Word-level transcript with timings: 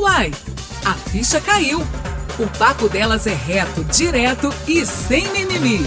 Uai, 0.00 0.30
a 0.82 0.94
ficha 0.94 1.38
caiu. 1.42 1.80
O 2.38 2.58
papo 2.58 2.88
delas 2.88 3.26
é 3.26 3.34
reto, 3.34 3.84
direto 3.84 4.48
e 4.66 4.86
sem 4.86 5.28
mimimi. 5.28 5.80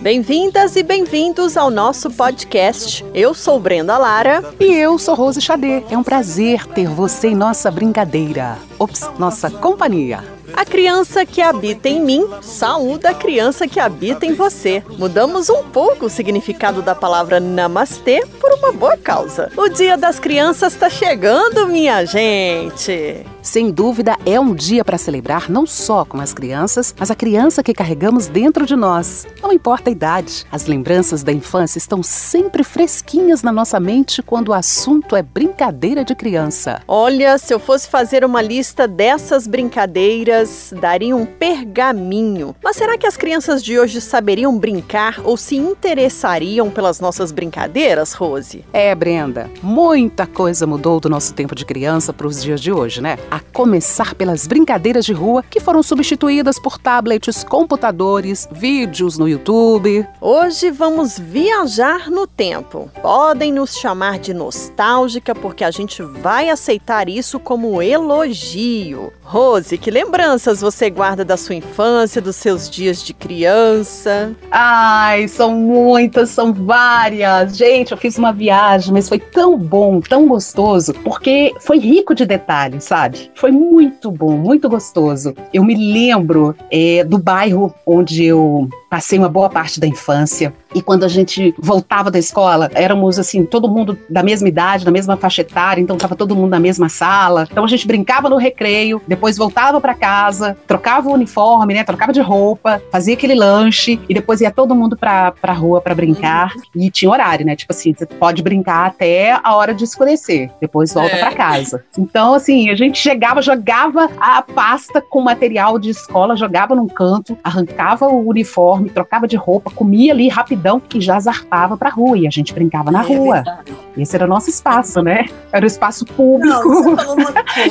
Bem-vindas 0.00 0.76
e 0.76 0.82
bem-vindos 0.82 1.58
ao 1.58 1.70
nosso 1.70 2.10
podcast. 2.10 3.04
Eu 3.12 3.34
sou 3.34 3.60
Brenda 3.60 3.98
Lara. 3.98 4.42
E 4.58 4.72
eu 4.72 4.98
sou 4.98 5.14
Rose 5.14 5.42
Xadê. 5.42 5.84
É 5.90 5.98
um 5.98 6.02
prazer 6.02 6.66
ter 6.68 6.88
você 6.88 7.28
em 7.28 7.34
nossa 7.34 7.70
brincadeira. 7.70 8.56
Ops, 8.78 9.10
nossa 9.18 9.50
companhia. 9.50 10.24
A 10.54 10.64
criança 10.64 11.24
que 11.24 11.40
habita 11.40 11.88
em 11.88 12.00
mim 12.00 12.28
saúda 12.40 13.10
a 13.10 13.14
criança 13.14 13.66
que 13.66 13.80
habita 13.80 14.26
em 14.26 14.34
você. 14.34 14.82
Mudamos 14.98 15.48
um 15.48 15.64
pouco 15.64 16.06
o 16.06 16.10
significado 16.10 16.82
da 16.82 16.94
palavra 16.94 17.40
namastê 17.40 18.24
por 18.40 18.52
uma 18.52 18.72
boa 18.72 18.96
causa. 18.96 19.50
O 19.56 19.68
Dia 19.68 19.96
das 19.96 20.18
Crianças 20.18 20.74
está 20.74 20.90
chegando, 20.90 21.66
minha 21.66 22.04
gente. 22.04 23.24
Sem 23.42 23.72
dúvida, 23.72 24.16
é 24.24 24.38
um 24.38 24.54
dia 24.54 24.84
para 24.84 24.96
celebrar 24.96 25.50
não 25.50 25.66
só 25.66 26.04
com 26.04 26.20
as 26.20 26.32
crianças, 26.32 26.94
mas 26.96 27.10
a 27.10 27.14
criança 27.14 27.60
que 27.60 27.74
carregamos 27.74 28.28
dentro 28.28 28.64
de 28.64 28.76
nós. 28.76 29.26
Não 29.42 29.52
importa 29.52 29.90
a 29.90 29.92
idade, 29.92 30.46
as 30.50 30.66
lembranças 30.66 31.24
da 31.24 31.32
infância 31.32 31.76
estão 31.76 32.04
sempre 32.04 32.62
fresquinhas 32.62 33.42
na 33.42 33.50
nossa 33.50 33.80
mente 33.80 34.22
quando 34.22 34.50
o 34.50 34.54
assunto 34.54 35.16
é 35.16 35.22
brincadeira 35.22 36.04
de 36.04 36.14
criança. 36.14 36.80
Olha, 36.86 37.36
se 37.36 37.52
eu 37.52 37.58
fosse 37.58 37.88
fazer 37.88 38.24
uma 38.24 38.40
lista 38.40 38.86
dessas 38.86 39.48
brincadeiras, 39.48 40.72
daria 40.80 41.16
um 41.16 41.26
pergaminho. 41.26 42.54
Mas 42.62 42.76
será 42.76 42.96
que 42.96 43.08
as 43.08 43.16
crianças 43.16 43.60
de 43.60 43.76
hoje 43.76 44.00
saberiam 44.00 44.56
brincar 44.56 45.20
ou 45.24 45.36
se 45.36 45.56
interessariam 45.56 46.70
pelas 46.70 47.00
nossas 47.00 47.32
brincadeiras, 47.32 48.12
Rose? 48.12 48.64
É, 48.72 48.94
Brenda, 48.94 49.50
muita 49.60 50.28
coisa 50.28 50.64
mudou 50.64 51.00
do 51.00 51.08
nosso 51.08 51.34
tempo 51.34 51.56
de 51.56 51.64
criança 51.64 52.12
para 52.12 52.28
os 52.28 52.40
dias 52.40 52.60
de 52.60 52.70
hoje, 52.70 53.00
né? 53.00 53.18
A 53.32 53.40
começar 53.40 54.14
pelas 54.14 54.46
brincadeiras 54.46 55.06
de 55.06 55.14
rua 55.14 55.42
que 55.42 55.58
foram 55.58 55.82
substituídas 55.82 56.58
por 56.58 56.76
tablets, 56.76 57.42
computadores, 57.42 58.46
vídeos 58.52 59.16
no 59.16 59.26
YouTube. 59.26 60.06
Hoje 60.20 60.70
vamos 60.70 61.18
viajar 61.18 62.10
no 62.10 62.26
tempo. 62.26 62.90
Podem 63.00 63.50
nos 63.50 63.74
chamar 63.78 64.18
de 64.18 64.34
nostálgica 64.34 65.34
porque 65.34 65.64
a 65.64 65.70
gente 65.70 66.02
vai 66.02 66.50
aceitar 66.50 67.08
isso 67.08 67.40
como 67.40 67.80
elogio. 67.80 69.10
Rose, 69.22 69.78
que 69.78 69.90
lembranças 69.90 70.60
você 70.60 70.90
guarda 70.90 71.24
da 71.24 71.38
sua 71.38 71.54
infância, 71.54 72.20
dos 72.20 72.36
seus 72.36 72.68
dias 72.68 73.02
de 73.02 73.14
criança? 73.14 74.36
Ai, 74.50 75.26
são 75.26 75.54
muitas, 75.54 76.28
são 76.28 76.52
várias. 76.52 77.56
Gente, 77.56 77.92
eu 77.92 77.96
fiz 77.96 78.18
uma 78.18 78.30
viagem, 78.30 78.92
mas 78.92 79.08
foi 79.08 79.18
tão 79.18 79.56
bom, 79.56 80.02
tão 80.02 80.28
gostoso, 80.28 80.92
porque 81.02 81.54
foi 81.60 81.78
rico 81.78 82.14
de 82.14 82.26
detalhes, 82.26 82.84
sabe? 82.84 83.21
Foi 83.34 83.50
muito 83.50 84.10
bom, 84.10 84.36
muito 84.36 84.68
gostoso. 84.68 85.34
Eu 85.52 85.64
me 85.64 85.74
lembro 85.74 86.54
é, 86.70 87.04
do 87.04 87.18
bairro 87.18 87.74
onde 87.86 88.24
eu 88.24 88.68
passei 88.90 89.18
uma 89.18 89.28
boa 89.28 89.48
parte 89.48 89.80
da 89.80 89.86
infância. 89.86 90.52
E 90.74 90.80
quando 90.80 91.04
a 91.04 91.08
gente 91.08 91.54
voltava 91.58 92.10
da 92.10 92.18
escola, 92.18 92.70
éramos 92.74 93.18
assim, 93.18 93.44
todo 93.44 93.68
mundo 93.68 93.98
da 94.08 94.22
mesma 94.22 94.48
idade, 94.48 94.84
da 94.84 94.90
mesma 94.90 95.16
faixa 95.16 95.42
etária, 95.42 95.80
então 95.80 95.96
tava 95.96 96.16
todo 96.16 96.36
mundo 96.36 96.50
na 96.50 96.60
mesma 96.60 96.88
sala. 96.88 97.48
Então 97.50 97.64
a 97.64 97.68
gente 97.68 97.86
brincava 97.86 98.28
no 98.28 98.36
recreio, 98.36 99.00
depois 99.06 99.36
voltava 99.36 99.80
para 99.80 99.94
casa, 99.94 100.56
trocava 100.66 101.08
o 101.08 101.12
uniforme, 101.12 101.74
né? 101.74 101.84
Trocava 101.84 102.12
de 102.12 102.20
roupa, 102.20 102.80
fazia 102.90 103.14
aquele 103.14 103.34
lanche 103.34 104.00
e 104.08 104.14
depois 104.14 104.40
ia 104.40 104.50
todo 104.50 104.74
mundo 104.74 104.96
pra, 104.96 105.32
pra 105.32 105.52
rua 105.52 105.80
para 105.80 105.94
brincar. 105.94 106.52
E 106.74 106.90
tinha 106.90 107.10
horário, 107.10 107.44
né? 107.44 107.56
Tipo 107.56 107.72
assim, 107.72 107.94
você 107.94 108.06
pode 108.06 108.42
brincar 108.42 108.86
até 108.86 109.38
a 109.42 109.54
hora 109.54 109.74
de 109.74 109.84
escurecer, 109.84 110.50
depois 110.60 110.92
volta 110.94 111.16
é. 111.16 111.18
para 111.18 111.34
casa. 111.34 111.84
Então, 111.98 112.34
assim, 112.34 112.70
a 112.70 112.74
gente 112.74 112.98
chegava, 112.98 113.42
jogava 113.42 114.08
a 114.18 114.42
pasta 114.42 115.00
com 115.00 115.20
material 115.20 115.78
de 115.78 115.90
escola, 115.90 116.36
jogava 116.36 116.74
num 116.74 116.88
canto, 116.88 117.36
arrancava 117.42 118.06
o 118.06 118.28
uniforme 118.28 118.90
trocava 118.92 119.26
de 119.26 119.36
roupa, 119.36 119.70
comia 119.70 120.12
ali 120.12 120.28
rapidão 120.62 120.80
e 120.94 121.00
já 121.00 121.18
zarpava 121.18 121.76
pra 121.76 121.90
rua. 121.90 122.16
E 122.16 122.26
a 122.26 122.30
gente 122.30 122.54
brincava 122.54 122.90
na 122.90 123.02
é 123.02 123.06
rua. 123.06 123.34
Verdade. 123.34 123.72
Esse 123.96 124.16
era 124.16 124.24
o 124.24 124.28
nosso 124.28 124.48
espaço, 124.48 125.02
né? 125.02 125.26
Era 125.50 125.64
o 125.64 125.66
espaço 125.66 126.04
público 126.06 126.68
Não, 126.68 126.96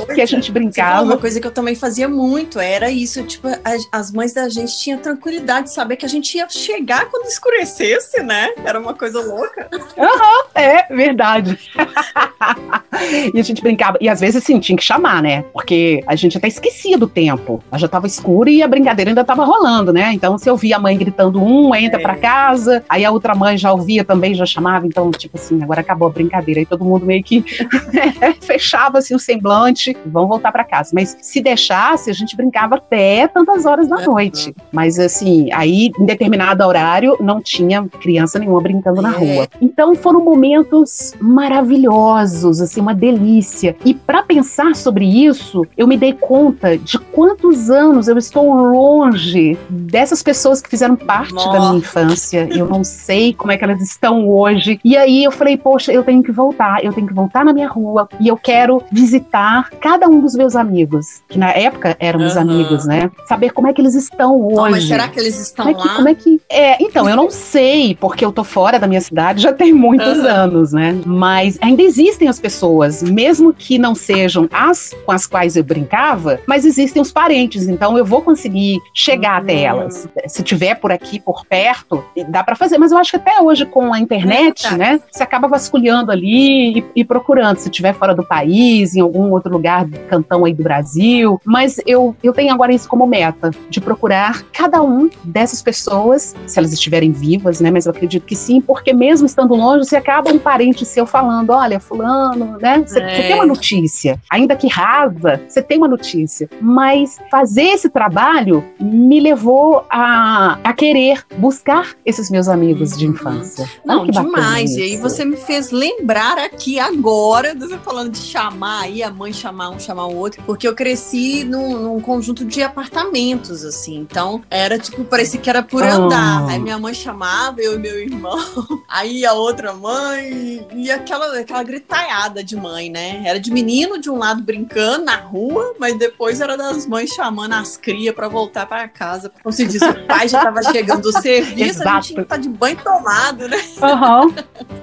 que 0.13 0.21
a 0.21 0.25
gente 0.25 0.51
brincava. 0.51 1.03
uma 1.03 1.17
coisa 1.17 1.39
que 1.39 1.47
eu 1.47 1.51
também 1.51 1.73
fazia 1.73 2.07
muito 2.07 2.59
era 2.59 2.91
isso, 2.91 3.23
tipo, 3.23 3.47
as, 3.91 4.11
mães 4.11 4.33
da 4.33 4.49
gente 4.49 4.77
tinham 4.77 4.99
tranquilidade 4.99 5.67
de 5.67 5.73
saber 5.73 5.95
que 5.95 6.05
a 6.05 6.09
gente 6.09 6.35
ia 6.37 6.47
chegar 6.49 7.09
quando 7.09 7.25
escurecesse, 7.27 8.21
né? 8.21 8.49
Era 8.63 8.79
uma 8.79 8.93
coisa 8.93 9.21
louca. 9.21 9.67
Aham, 9.97 10.07
uhum, 10.07 10.43
é 10.53 10.83
verdade. 10.93 11.57
e 13.33 13.39
a 13.39 13.43
gente 13.43 13.61
brincava. 13.61 13.97
E 14.01 14.09
às 14.09 14.19
vezes, 14.19 14.43
assim, 14.43 14.59
tinha 14.59 14.77
que 14.77 14.83
chamar, 14.83 15.21
né? 15.21 15.43
Porque 15.53 16.03
a 16.05 16.15
gente 16.15 16.37
até 16.37 16.47
esquecia 16.47 16.97
do 16.97 17.07
tempo. 17.07 17.63
Já 17.75 17.87
tava 17.87 18.05
escuro 18.05 18.49
e 18.49 18.61
a 18.61 18.67
brincadeira 18.67 19.11
ainda 19.11 19.23
tava 19.23 19.45
rolando, 19.45 19.93
né? 19.93 20.11
Então, 20.13 20.37
se 20.37 20.49
eu 20.49 20.57
via 20.57 20.75
a 20.75 20.79
mãe 20.79 20.97
gritando 20.97 21.41
um, 21.41 21.73
entra 21.75 21.99
é. 21.99 22.03
para 22.03 22.15
casa, 22.15 22.80
aí 22.87 23.05
a 23.05 23.11
outra 23.11 23.33
mãe 23.33 23.57
já 23.57 23.71
ouvia 23.71 24.03
também, 24.03 24.33
já 24.33 24.45
chamava, 24.45 24.85
então, 24.85 25.09
tipo 25.11 25.37
assim, 25.37 25.61
agora 25.63 25.81
acabou 25.81 26.07
a 26.07 26.11
brincadeira. 26.11 26.59
Aí 26.59 26.65
todo 26.65 26.83
mundo 26.83 27.05
meio 27.05 27.23
que 27.23 27.43
fechava 28.41 28.99
assim 28.99 29.15
o 29.15 29.19
semblante, 29.19 29.95
vamos 30.05 30.29
voltar 30.29 30.51
para 30.51 30.63
casa. 30.63 30.91
Mas 30.93 31.17
se 31.21 31.41
deixasse, 31.41 32.09
a 32.09 32.13
gente 32.13 32.35
brincava 32.35 32.75
até 32.75 33.27
tantas 33.27 33.65
horas 33.65 33.87
da 33.87 33.97
noite. 34.01 34.53
Mas 34.71 34.99
assim, 34.99 35.51
aí 35.53 35.91
em 35.99 36.05
determinado 36.05 36.63
horário 36.63 37.17
não 37.19 37.41
tinha 37.41 37.83
criança 37.99 38.37
nenhuma 38.37 38.61
brincando 38.61 39.01
na 39.01 39.13
é. 39.13 39.17
rua. 39.17 39.47
Então 39.61 39.95
foram 39.95 40.23
momentos 40.23 41.13
maravilhosos, 41.19 42.61
assim, 42.61 42.81
uma 42.81 42.93
delícia. 42.93 43.75
E 43.85 43.93
para 43.93 44.23
pensar 44.23 44.75
sobre 44.75 45.05
isso, 45.05 45.65
eu 45.77 45.87
me 45.87 45.97
dei 45.97 46.13
conta 46.13 46.77
de 46.77 46.97
quantos 46.97 47.69
anos 47.69 48.07
eu 48.07 48.17
estou 48.17 48.53
longe 48.53 49.57
dessas 49.69 50.21
pessoas 50.21 50.61
que 50.61 50.69
fizeram 50.69 50.81
fizeram 50.81 50.95
parte 50.95 51.33
Nossa. 51.33 51.51
da 51.51 51.59
minha 51.59 51.77
infância. 51.77 52.49
Eu 52.51 52.67
não 52.71 52.83
sei 52.83 53.33
como 53.33 53.51
é 53.51 53.57
que 53.57 53.63
elas 53.63 53.81
estão 53.81 54.27
hoje. 54.29 54.79
E 54.83 54.95
aí 54.95 55.23
eu 55.23 55.31
falei, 55.31 55.57
poxa, 55.57 55.91
eu 55.91 56.03
tenho 56.03 56.23
que 56.23 56.31
voltar, 56.31 56.83
eu 56.83 56.93
tenho 56.93 57.07
que 57.07 57.13
voltar 57.13 57.43
na 57.43 57.53
minha 57.53 57.67
rua 57.67 58.07
e 58.19 58.27
eu 58.27 58.37
quero 58.37 58.81
visitar 58.91 59.69
cada 59.81 60.07
um 60.07 60.21
dos 60.21 60.33
meus 60.35 60.55
amigos, 60.55 61.21
que 61.27 61.37
na 61.37 61.49
época 61.49 61.95
eram 61.99 62.19
meus 62.19 62.35
uhum. 62.35 62.41
amigos, 62.41 62.85
né? 62.85 63.11
Saber 63.27 63.51
como 63.51 63.67
é 63.67 63.73
que 63.73 63.81
eles 63.81 63.95
estão 63.95 64.41
hoje. 64.41 64.55
Oh, 64.57 64.69
mas 64.69 64.87
será 64.87 65.07
que 65.09 65.19
eles 65.19 65.39
estão 65.39 65.65
como 65.65 65.77
é 65.77 65.81
que, 65.81 65.87
lá? 65.87 65.95
Como 65.95 66.07
é 66.09 66.15
que 66.15 66.41
é, 66.49 66.83
então, 66.83 67.09
eu 67.09 67.15
não 67.15 67.29
sei, 67.29 67.95
porque 67.95 68.23
eu 68.23 68.31
tô 68.31 68.43
fora 68.43 68.79
da 68.79 68.87
minha 68.87 69.01
cidade 69.01 69.41
já 69.41 69.53
tem 69.53 69.73
muitos 69.73 70.19
uhum. 70.19 70.27
anos, 70.27 70.71
né? 70.71 70.99
Mas 71.05 71.57
ainda 71.61 71.81
existem 71.81 72.27
as 72.27 72.39
pessoas, 72.39 73.03
mesmo 73.03 73.53
que 73.53 73.77
não 73.77 73.93
sejam 73.93 74.47
as 74.51 74.95
com 75.05 75.11
as 75.11 75.27
quais 75.27 75.55
eu 75.55 75.63
brincava, 75.63 76.39
mas 76.47 76.65
existem 76.65 77.01
os 77.01 77.11
parentes, 77.11 77.67
então 77.67 77.97
eu 77.97 78.05
vou 78.05 78.21
conseguir 78.21 78.79
chegar 78.93 79.37
uhum. 79.37 79.43
até 79.43 79.61
elas. 79.61 80.07
Se 80.27 80.43
tiver 80.43 80.75
por 80.75 80.91
aqui, 80.91 81.19
por 81.19 81.45
perto, 81.45 82.03
dá 82.29 82.43
para 82.43 82.55
fazer. 82.63 82.77
Mas 82.77 82.91
eu 82.91 82.97
acho 82.97 83.11
que 83.11 83.17
até 83.17 83.41
hoje, 83.41 83.65
com 83.65 83.93
a 83.93 83.99
internet, 83.99 84.67
é 84.67 84.77
né, 84.77 84.99
você 85.09 85.23
acaba 85.23 85.47
vasculhando 85.47 86.11
ali 86.11 86.79
e, 86.79 86.85
e 86.97 87.05
procurando, 87.05 87.57
se 87.57 87.69
estiver 87.69 87.93
fora 87.93 88.15
do 88.15 88.23
país, 88.23 88.95
em 88.95 89.01
algum 89.01 89.31
outro 89.31 89.51
lugar, 89.51 89.87
cantão 90.09 90.43
aí 90.43 90.53
do 90.53 90.63
Brasil. 90.63 91.39
Mas 91.45 91.79
eu, 91.85 92.15
eu 92.23 92.33
tenho 92.33 92.53
agora 92.53 92.73
isso 92.73 92.89
como 92.89 93.05
meta, 93.05 93.51
de 93.69 93.79
procurar 93.79 94.43
cada 94.51 94.81
um 94.81 95.09
dessas 95.23 95.61
pessoas, 95.61 96.35
se 96.47 96.57
elas 96.57 96.73
estiverem 96.73 97.11
vivas, 97.11 97.59
né, 97.61 97.69
mas 97.69 97.85
eu 97.85 97.91
acredito 97.91 98.25
que 98.25 98.35
sim, 98.35 98.59
porque 98.59 98.93
mesmo 98.93 99.25
estando 99.25 99.53
longe, 99.53 99.85
você 99.85 99.95
acaba 99.95 100.31
um 100.31 100.39
parente 100.39 100.85
seu 100.85 101.05
falando, 101.05 101.51
olha, 101.51 101.79
fulano, 101.79 102.57
né, 102.59 102.83
você, 102.85 102.99
é. 102.99 103.15
você 103.15 103.21
tem 103.23 103.35
uma 103.35 103.45
notícia, 103.45 104.19
ainda 104.29 104.55
que 104.55 104.67
rasa, 104.67 105.41
você 105.47 105.61
tem 105.61 105.77
uma 105.77 105.87
notícia. 105.87 106.49
Mas 106.59 107.19
fazer 107.29 107.63
esse 107.63 107.89
trabalho 107.89 108.63
me 108.79 109.19
levou 109.19 109.85
a, 109.89 110.57
a 110.63 110.71
a 110.71 110.73
querer 110.73 111.23
buscar 111.37 111.93
esses 112.05 112.31
meus 112.31 112.40
amigos 112.47 112.97
de 112.97 113.05
infância. 113.05 113.69
Não, 113.85 114.05
demais. 114.05 114.75
E 114.75 114.81
aí 114.81 114.97
você 114.97 115.25
me 115.25 115.37
fez 115.37 115.71
lembrar 115.71 116.37
aqui 116.37 116.79
agora, 116.79 117.55
você 117.55 117.77
falando 117.77 118.11
de 118.11 118.19
chamar 118.19 118.83
aí, 118.83 119.03
a 119.03 119.11
mãe 119.11 119.33
chamar 119.33 119.69
um, 119.69 119.79
chamar 119.79 120.05
o 120.05 120.15
outro, 120.15 120.41
porque 120.45 120.67
eu 120.67 120.75
cresci 120.75 121.43
num, 121.43 121.77
num 121.79 121.99
conjunto 121.99 122.45
de 122.45 122.61
apartamentos, 122.61 123.63
assim. 123.63 123.97
Então, 123.97 124.41
era 124.49 124.77
tipo, 124.77 125.03
parecia 125.03 125.39
que 125.39 125.49
era 125.49 125.63
por 125.63 125.83
andar. 125.83 126.45
Oh. 126.45 126.49
Aí 126.49 126.59
minha 126.59 126.77
mãe 126.77 126.93
chamava, 126.93 127.61
eu 127.61 127.75
e 127.75 127.79
meu 127.79 127.99
irmão, 127.99 128.39
aí 128.87 129.25
a 129.25 129.33
outra 129.33 129.73
mãe, 129.73 130.65
e 130.73 130.91
aquela, 130.91 131.39
aquela 131.39 131.63
gritalhada 131.63 132.43
de 132.43 132.55
mãe, 132.55 132.89
né? 132.89 133.23
Era 133.25 133.39
de 133.39 133.51
menino 133.51 133.99
de 133.99 134.09
um 134.09 134.17
lado 134.17 134.41
brincando 134.43 135.05
na 135.05 135.15
rua, 135.15 135.75
mas 135.79 135.97
depois 135.97 136.41
era 136.41 136.55
das 136.57 136.85
mães 136.85 137.09
chamando 137.15 137.53
as 137.53 137.77
crias 137.77 138.13
para 138.13 138.27
voltar 138.27 138.65
para 138.65 138.87
casa. 138.87 139.31
Como 139.41 139.53
se 139.53 139.65
diz, 139.65 139.81
o 139.81 140.07
pai 140.07 140.27
já 140.27 140.41
tava 140.41 140.61
chegando 140.63 141.01
do 141.01 141.11
serviço, 141.21 141.81
Exato. 141.81 141.89
a 141.89 142.01
gente 142.01 142.25
tá 142.31 142.37
de 142.37 142.49
banho 142.49 142.77
tomado, 142.77 143.47
né? 143.47 143.57
Uhum. 143.81 144.33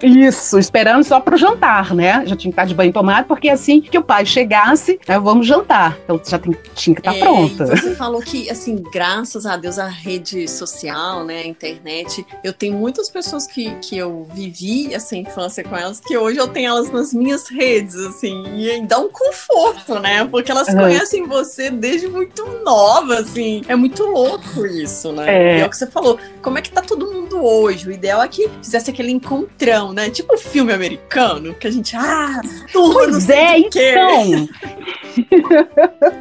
Isso, 0.02 0.58
esperando 0.58 1.02
só 1.02 1.18
pro 1.18 1.36
jantar, 1.36 1.94
né? 1.94 2.24
Já 2.26 2.36
tinha 2.36 2.36
que 2.36 2.48
estar 2.48 2.62
tá 2.62 2.66
de 2.66 2.74
banho 2.74 2.92
tomado, 2.92 3.26
porque 3.26 3.48
assim 3.48 3.80
que 3.80 3.96
o 3.96 4.02
pai 4.02 4.26
chegasse, 4.26 5.00
né, 5.08 5.18
vamos 5.18 5.46
jantar. 5.46 5.96
Então 6.04 6.20
já 6.24 6.38
tem, 6.38 6.56
tinha 6.74 6.94
que 6.94 7.00
estar 7.00 7.12
tá 7.12 7.16
é, 7.16 7.20
pronta. 7.20 7.66
Você 7.66 7.94
falou 7.94 8.20
que, 8.20 8.50
assim, 8.50 8.82
graças 8.92 9.46
a 9.46 9.56
Deus, 9.56 9.78
a 9.78 9.86
rede 9.86 10.46
social, 10.48 11.24
né, 11.24 11.42
a 11.42 11.46
internet, 11.46 12.24
eu 12.44 12.52
tenho 12.52 12.74
muitas 12.74 13.08
pessoas 13.08 13.46
que, 13.46 13.74
que 13.76 13.96
eu 13.96 14.28
vivi 14.32 14.92
essa 14.92 15.16
infância 15.16 15.64
com 15.64 15.76
elas, 15.76 16.00
que 16.00 16.16
hoje 16.16 16.38
eu 16.38 16.48
tenho 16.48 16.68
elas 16.68 16.90
nas 16.90 17.14
minhas 17.14 17.48
redes, 17.48 17.96
assim, 17.96 18.44
e 18.56 18.86
dá 18.86 18.98
um 18.98 19.08
conforto, 19.08 19.98
né? 19.98 20.24
Porque 20.26 20.50
elas 20.50 20.68
uhum. 20.68 20.80
conhecem 20.80 21.26
você 21.26 21.70
desde 21.70 22.08
muito 22.08 22.44
nova, 22.62 23.20
assim. 23.20 23.62
É 23.68 23.74
muito 23.74 24.04
louco 24.04 24.66
isso, 24.66 25.12
né? 25.12 25.58
É. 25.58 25.60
é 25.60 25.66
o 25.66 25.70
que 25.70 25.76
você 25.76 25.86
falou. 25.86 26.18
Como 26.42 26.58
é 26.58 26.62
que 26.62 26.70
tá 26.70 26.82
todo 26.82 27.06
mundo 27.06 27.37
hoje? 27.38 27.88
O 27.88 27.92
ideal 27.92 28.22
é 28.22 28.28
que 28.28 28.48
fizesse 28.62 28.90
aquele 28.90 29.10
encontrão, 29.10 29.92
né? 29.92 30.10
Tipo 30.10 30.34
um 30.34 30.38
filme 30.38 30.72
americano, 30.72 31.54
que 31.54 31.66
a 31.66 31.70
gente, 31.70 31.96
ah, 31.96 32.40
tudo 32.72 32.94
pois 32.94 33.28
é, 33.28 33.58
então. 33.58 34.48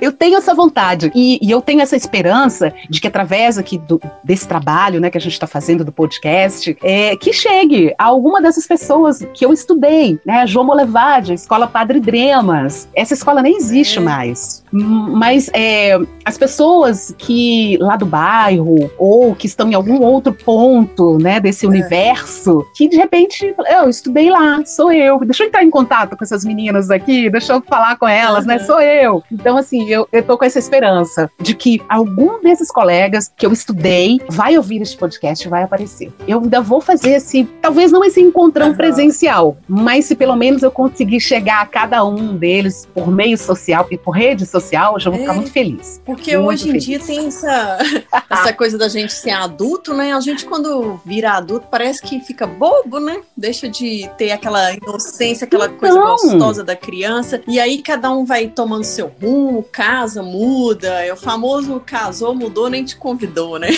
eu 0.01 0.11
tenho 0.11 0.37
essa 0.37 0.53
vontade 0.53 1.11
e, 1.13 1.39
e, 1.41 1.51
eu 1.51 1.61
tenho 1.61 1.81
essa 1.81 1.95
esperança 1.95 2.73
de 2.89 2.99
que 2.99 3.07
através 3.07 3.57
aqui 3.57 3.77
do, 3.77 3.99
desse 4.23 4.47
trabalho, 4.47 4.99
né, 4.99 5.09
que 5.09 5.17
a 5.17 5.21
gente 5.21 5.33
está 5.33 5.47
fazendo 5.47 5.83
do 5.83 5.91
podcast, 5.91 6.75
é, 6.81 7.15
que 7.15 7.33
chegue 7.33 7.93
a 7.97 8.05
alguma 8.05 8.41
dessas 8.41 8.67
pessoas 8.67 9.25
que 9.33 9.45
eu 9.45 9.53
estudei, 9.53 10.19
né, 10.25 10.45
João 10.47 10.65
Molevade, 10.65 11.31
a 11.31 11.35
Escola 11.35 11.67
Padre 11.67 11.99
Dremas. 11.99 12.87
Essa 12.95 13.13
escola 13.13 13.41
nem 13.41 13.57
existe 13.57 13.99
é. 13.99 14.01
mais, 14.01 14.63
mas 14.71 15.49
é, 15.53 15.97
as 16.25 16.37
pessoas 16.37 17.13
que 17.17 17.77
lá 17.79 17.95
do 17.95 18.05
bairro 18.05 18.89
ou 18.97 19.35
que 19.35 19.47
estão 19.47 19.69
em 19.69 19.73
algum 19.73 20.01
outro 20.01 20.33
ponto, 20.33 21.06
né, 21.15 21.39
desse 21.39 21.65
é. 21.65 21.69
universo, 21.69 22.65
que 22.75 22.87
de 22.87 22.97
repente 22.97 23.55
eu 23.71 23.89
estudei 23.89 24.29
lá, 24.29 24.63
sou 24.65 24.91
eu. 24.91 25.19
Deixa 25.19 25.43
eu 25.43 25.47
entrar 25.47 25.63
em 25.63 25.69
contato 25.69 26.17
com 26.17 26.23
essas 26.23 26.43
meninas 26.43 26.89
aqui, 26.89 27.29
deixa 27.29 27.53
eu 27.53 27.61
falar 27.61 27.97
com 27.97 28.07
elas, 28.07 28.41
uhum. 28.41 28.47
né? 28.47 28.59
Sou 28.59 28.81
eu. 28.81 29.23
Então, 29.31 29.57
assim, 29.57 29.87
eu, 29.89 30.07
eu 30.11 30.23
tô 30.23 30.37
com 30.37 30.45
essa 30.45 30.59
esperança 30.59 31.29
de 31.39 31.53
que 31.53 31.81
algum 31.87 32.41
desses 32.41 32.71
colegas 32.71 33.31
que 33.35 33.45
eu 33.45 33.53
estudei 33.53 34.19
vai 34.29 34.57
ouvir 34.57 34.81
este 34.81 34.97
podcast 34.97 35.45
e 35.45 35.49
vai 35.49 35.63
aparecer. 35.63 36.11
Eu 36.27 36.41
ainda 36.41 36.61
vou 36.61 36.81
fazer 36.81 37.15
assim, 37.15 37.47
talvez 37.61 37.91
não 37.91 38.03
esse 38.03 38.21
encontrão 38.21 38.69
uhum. 38.69 38.75
presencial, 38.75 39.57
mas 39.67 40.05
se 40.05 40.15
pelo 40.15 40.35
menos 40.35 40.63
eu 40.63 40.71
conseguir 40.71 41.19
chegar 41.19 41.61
a 41.61 41.65
cada 41.65 42.03
um 42.05 42.35
deles 42.35 42.87
por 42.93 43.09
meio 43.11 43.37
social 43.37 43.87
e 43.91 43.97
por 43.97 44.11
rede 44.11 44.45
social, 44.45 44.93
eu 44.93 44.99
já 44.99 45.09
vou 45.09 45.19
é, 45.19 45.21
ficar 45.21 45.33
muito 45.33 45.51
feliz. 45.51 46.01
Porque 46.05 46.35
muito 46.37 46.49
hoje 46.49 46.63
feliz. 46.65 46.83
em 46.83 46.85
dia 46.87 46.99
tem 46.99 47.27
essa, 47.27 47.77
essa 48.29 48.53
coisa 48.53 48.77
da 48.77 48.87
gente 48.87 49.13
ser 49.13 49.31
adulto, 49.31 49.93
né? 49.93 50.13
A 50.13 50.19
gente, 50.19 50.45
quando 50.45 50.96
vira 51.05 51.31
adulto, 51.31 51.67
parece 51.69 52.01
que 52.01 52.19
fica 52.19 52.45
bobo, 52.45 52.99
né? 52.99 53.21
Deixa 53.35 53.67
de 53.67 54.09
ter 54.17 54.31
aquela 54.31 54.73
inocência, 54.73 55.45
aquela 55.45 55.65
então. 55.65 55.77
coisa 55.77 55.99
gostosa 55.99 56.63
da 56.63 56.75
criança. 56.75 57.41
E 57.47 57.59
aí 57.59 57.81
cada 57.81 58.11
um 58.11 58.25
vai 58.25 58.47
tomando 58.47 58.83
seu 58.83 59.07
rumo, 59.07 59.63
casa, 59.63 60.21
muda. 60.23 61.03
É 61.03 61.11
o 61.11 61.17
famoso 61.17 61.81
casou, 61.85 62.35
mudou, 62.35 62.69
nem 62.69 62.83
te 62.83 62.95
convidou, 62.95 63.59
né? 63.59 63.69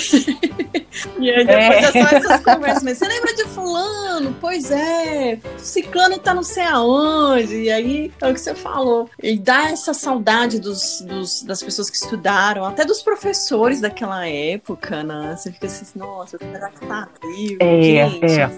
e 1.20 1.30
aí 1.30 1.46
depois 1.46 1.96
é. 1.96 2.00
é 2.00 2.06
só 2.06 2.16
essas 2.16 2.44
conversas. 2.44 2.84
Mas 2.84 2.98
você 2.98 3.08
lembra 3.08 3.34
de 3.36 3.44
fulano? 3.46 4.36
Pois 4.40 4.72
é. 4.72 5.40
Ciclano 5.58 6.18
tá 6.18 6.34
não 6.34 6.44
sei 6.44 6.64
aonde. 6.64 7.64
E 7.64 7.72
aí 7.72 8.12
é 8.22 8.30
o 8.30 8.34
que 8.34 8.40
você 8.40 8.56
falou. 8.56 9.10
E 9.22 9.38
dá 9.38 9.70
essa 9.70 9.94
saudade 9.94 10.60
dos, 10.60 11.02
dos, 11.02 11.44
das 11.44 11.62
pessoas 11.62 11.90
que 11.90 11.98
estudaram, 11.98 12.66
até 12.66 12.86
dos 12.86 13.02
professores 13.02 13.82
daquela 13.82 14.28
época, 14.28 15.04
né? 15.04 15.36
Você 15.36 15.52
fica 15.52 15.68
assim, 15.68 15.86
nossa, 15.96 16.38
será 16.38 16.70
que 16.70 16.86
tá 16.86 17.09
vivo? 17.22 17.58
É, 17.60 17.82
Gente, 17.82 18.26
é. 18.26 18.50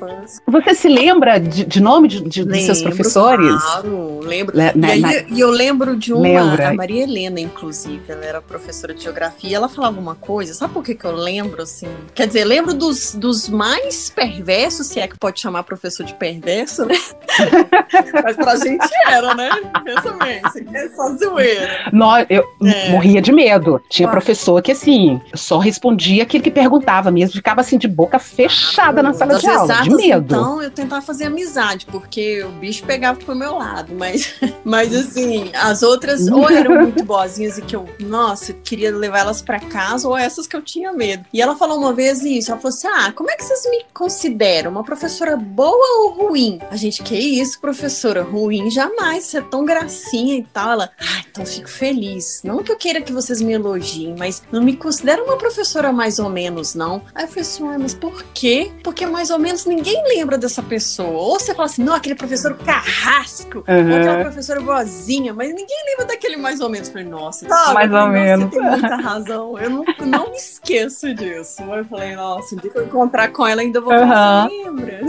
Você 0.47 0.75
se 0.75 0.87
lembra 0.87 1.39
de, 1.39 1.65
de 1.65 1.81
nome 1.81 2.07
de, 2.07 2.21
de, 2.21 2.43
lembro, 2.43 2.57
de 2.57 2.65
seus 2.65 2.81
professores? 2.81 3.61
Claro, 3.61 4.19
lembro. 4.21 4.55
Le, 4.55 4.63
e, 4.75 4.85
aí, 4.85 5.01
na... 5.01 5.13
eu 5.37 5.49
lembro 5.49 5.95
de 5.95 6.13
uma, 6.13 6.21
Lembra? 6.21 6.69
a 6.69 6.73
Maria 6.73 7.03
Helena, 7.03 7.39
inclusive, 7.39 8.03
ela 8.07 8.25
era 8.25 8.41
professora 8.41 8.93
de 8.93 9.03
geografia, 9.03 9.55
ela 9.55 9.67
falava 9.69 9.99
uma 9.99 10.15
coisa, 10.15 10.53
sabe 10.53 10.73
por 10.73 10.83
que, 10.83 10.95
que 10.95 11.05
eu 11.05 11.11
lembro, 11.11 11.61
assim? 11.61 11.87
Quer 12.13 12.27
dizer, 12.27 12.45
lembro 12.45 12.73
dos, 12.73 13.15
dos 13.15 13.49
mais 13.49 14.09
perversos, 14.09 14.87
se 14.87 14.99
é 14.99 15.07
que 15.07 15.17
pode 15.17 15.39
chamar 15.39 15.63
professor 15.63 16.05
de 16.05 16.13
perverso, 16.13 16.85
né? 16.85 16.95
Mas 18.23 18.35
pra 18.35 18.55
gente 18.55 18.89
era, 19.07 19.33
né? 19.33 19.49
Pensa 19.83 20.13
bem, 20.13 20.41
é 20.73 20.89
só 20.89 21.15
zoeira. 21.15 21.91
Eu 22.29 22.43
é. 22.63 22.89
morria 22.89 23.21
de 23.21 23.31
medo. 23.31 23.81
Tinha 23.89 24.07
ah. 24.07 24.11
professor 24.11 24.61
que, 24.61 24.71
assim, 24.71 25.19
só 25.33 25.57
respondia 25.57 26.23
aquilo 26.23 26.43
que 26.43 26.51
perguntava 26.51 27.11
mesmo, 27.11 27.33
ficava 27.33 27.61
assim 27.61 27.77
de 27.77 27.87
boca 27.87 28.19
fechada 28.49 29.03
na 29.03 29.13
sala 29.13 29.37
de 29.37 29.47
aula, 29.47 29.81
de 29.81 29.89
medo. 29.89 30.35
Então, 30.35 30.61
eu 30.61 30.71
tentava 30.71 31.01
fazer 31.01 31.25
amizade, 31.25 31.85
porque 31.85 32.43
o 32.43 32.49
bicho 32.49 32.83
pegava 32.85 33.19
pro 33.19 33.35
meu 33.35 33.55
lado, 33.55 33.93
mas, 33.97 34.35
mas 34.63 34.95
assim, 34.95 35.51
as 35.53 35.83
outras 35.83 36.27
ou 36.27 36.49
eram 36.49 36.81
muito 36.81 37.03
boazinhas 37.03 37.57
e 37.57 37.61
que 37.61 37.75
eu, 37.75 37.87
nossa, 37.99 38.53
queria 38.53 38.95
levar 38.95 39.19
elas 39.19 39.41
para 39.41 39.59
casa, 39.59 40.07
ou 40.07 40.17
essas 40.17 40.47
que 40.47 40.55
eu 40.55 40.61
tinha 40.61 40.91
medo. 40.91 41.25
E 41.33 41.41
ela 41.41 41.55
falou 41.55 41.77
uma 41.77 41.93
vez 41.93 42.23
isso, 42.23 42.51
ela 42.51 42.59
falou 42.59 42.75
assim: 42.75 42.87
ah, 42.87 43.11
como 43.11 43.29
é 43.29 43.35
que 43.35 43.43
vocês 43.43 43.63
me 43.69 43.85
consideram? 43.93 44.71
Uma 44.71 44.83
professora 44.83 45.35
boa 45.35 46.03
ou 46.03 46.27
ruim? 46.27 46.59
A 46.69 46.75
gente, 46.75 47.03
que 47.03 47.15
isso, 47.15 47.59
professora? 47.59 48.23
Ruim 48.23 48.69
jamais, 48.69 49.25
você 49.25 49.37
é 49.37 49.41
tão 49.41 49.65
gracinha 49.65 50.37
e 50.37 50.43
tal. 50.43 50.71
Ela, 50.71 50.91
ah, 50.99 51.23
então 51.29 51.45
fico 51.45 51.69
feliz. 51.69 52.41
Não 52.43 52.63
que 52.63 52.71
eu 52.71 52.77
queira 52.77 53.01
que 53.01 53.11
vocês 53.11 53.41
me 53.41 53.53
elogiem, 53.53 54.15
mas 54.17 54.43
não 54.51 54.61
me 54.61 54.75
considero 54.75 55.23
uma 55.23 55.37
professora 55.37 55.91
mais 55.91 56.19
ou 56.19 56.29
menos, 56.29 56.75
não. 56.75 57.01
Aí 57.13 57.25
eu 57.25 57.27
falei 57.27 57.41
assim, 57.41 57.67
ah, 57.67 57.79
mas 57.79 57.93
por 57.93 58.23
quê? 58.33 58.71
Porque 58.83 59.05
mais 59.05 59.29
ou 59.29 59.39
menos 59.39 59.65
ninguém 59.65 60.03
lembra 60.07 60.37
dessa 60.37 60.61
pessoa. 60.61 61.09
Ou 61.09 61.39
você 61.39 61.53
fala 61.53 61.65
assim, 61.65 61.83
não, 61.83 61.93
aquele 61.93 62.15
professor 62.15 62.55
carrasco, 62.57 63.63
uhum. 63.67 63.91
ou 63.91 63.97
aquela 63.97 64.21
professora 64.21 64.61
boazinha, 64.61 65.33
mas 65.33 65.49
ninguém 65.49 65.77
lembra 65.89 66.05
daquele 66.05 66.37
mais 66.37 66.59
ou 66.59 66.69
menos. 66.69 66.87
Eu 66.87 66.93
falei, 66.93 67.07
nossa, 67.07 67.47
sabe? 67.47 67.73
mais 67.73 67.91
ou 67.91 68.07
menos. 68.07 68.45
Você 68.45 68.59
tem 68.59 68.69
muita 68.69 68.95
razão. 68.95 69.57
Eu 69.57 69.69
não, 69.69 69.85
não 69.99 70.29
me 70.31 70.37
esqueço 70.37 71.13
disso. 71.13 71.61
Eu 71.63 71.85
falei, 71.85 72.15
nossa, 72.15 72.55
um 72.55 72.57
dia 72.57 72.71
que 72.71 72.77
eu 72.77 72.85
encontrar 72.85 73.29
com 73.29 73.45
ela, 73.45 73.61
ainda 73.61 73.81
vou 73.81 73.91
falar, 73.93 74.49
uhum. 74.49 74.63
lembra? 74.63 75.01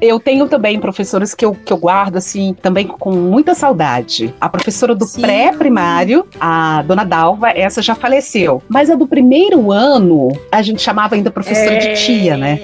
Eu 0.00 0.20
tenho 0.20 0.48
também 0.48 0.78
professores 0.78 1.34
que 1.34 1.44
eu, 1.44 1.54
que 1.54 1.72
eu 1.72 1.76
guardo, 1.76 2.16
assim, 2.16 2.54
também 2.60 2.86
com 2.86 3.12
muita 3.12 3.54
saudade. 3.54 4.34
A 4.40 4.48
professora 4.48 4.94
do 4.94 5.06
pré-primário, 5.06 6.26
a 6.40 6.82
dona 6.82 7.04
Dalva, 7.04 7.50
essa 7.50 7.82
já 7.82 7.94
faleceu. 7.94 8.62
Mas 8.68 8.90
a 8.90 8.94
do 8.94 9.06
primeiro 9.06 9.72
ano, 9.72 10.28
a 10.52 10.62
gente 10.62 10.80
chamava 10.80 11.14
ainda 11.14 11.30
professora 11.30 11.74
é... 11.74 11.78
de 11.78 11.94
tia, 11.94 12.36
né? 12.36 12.58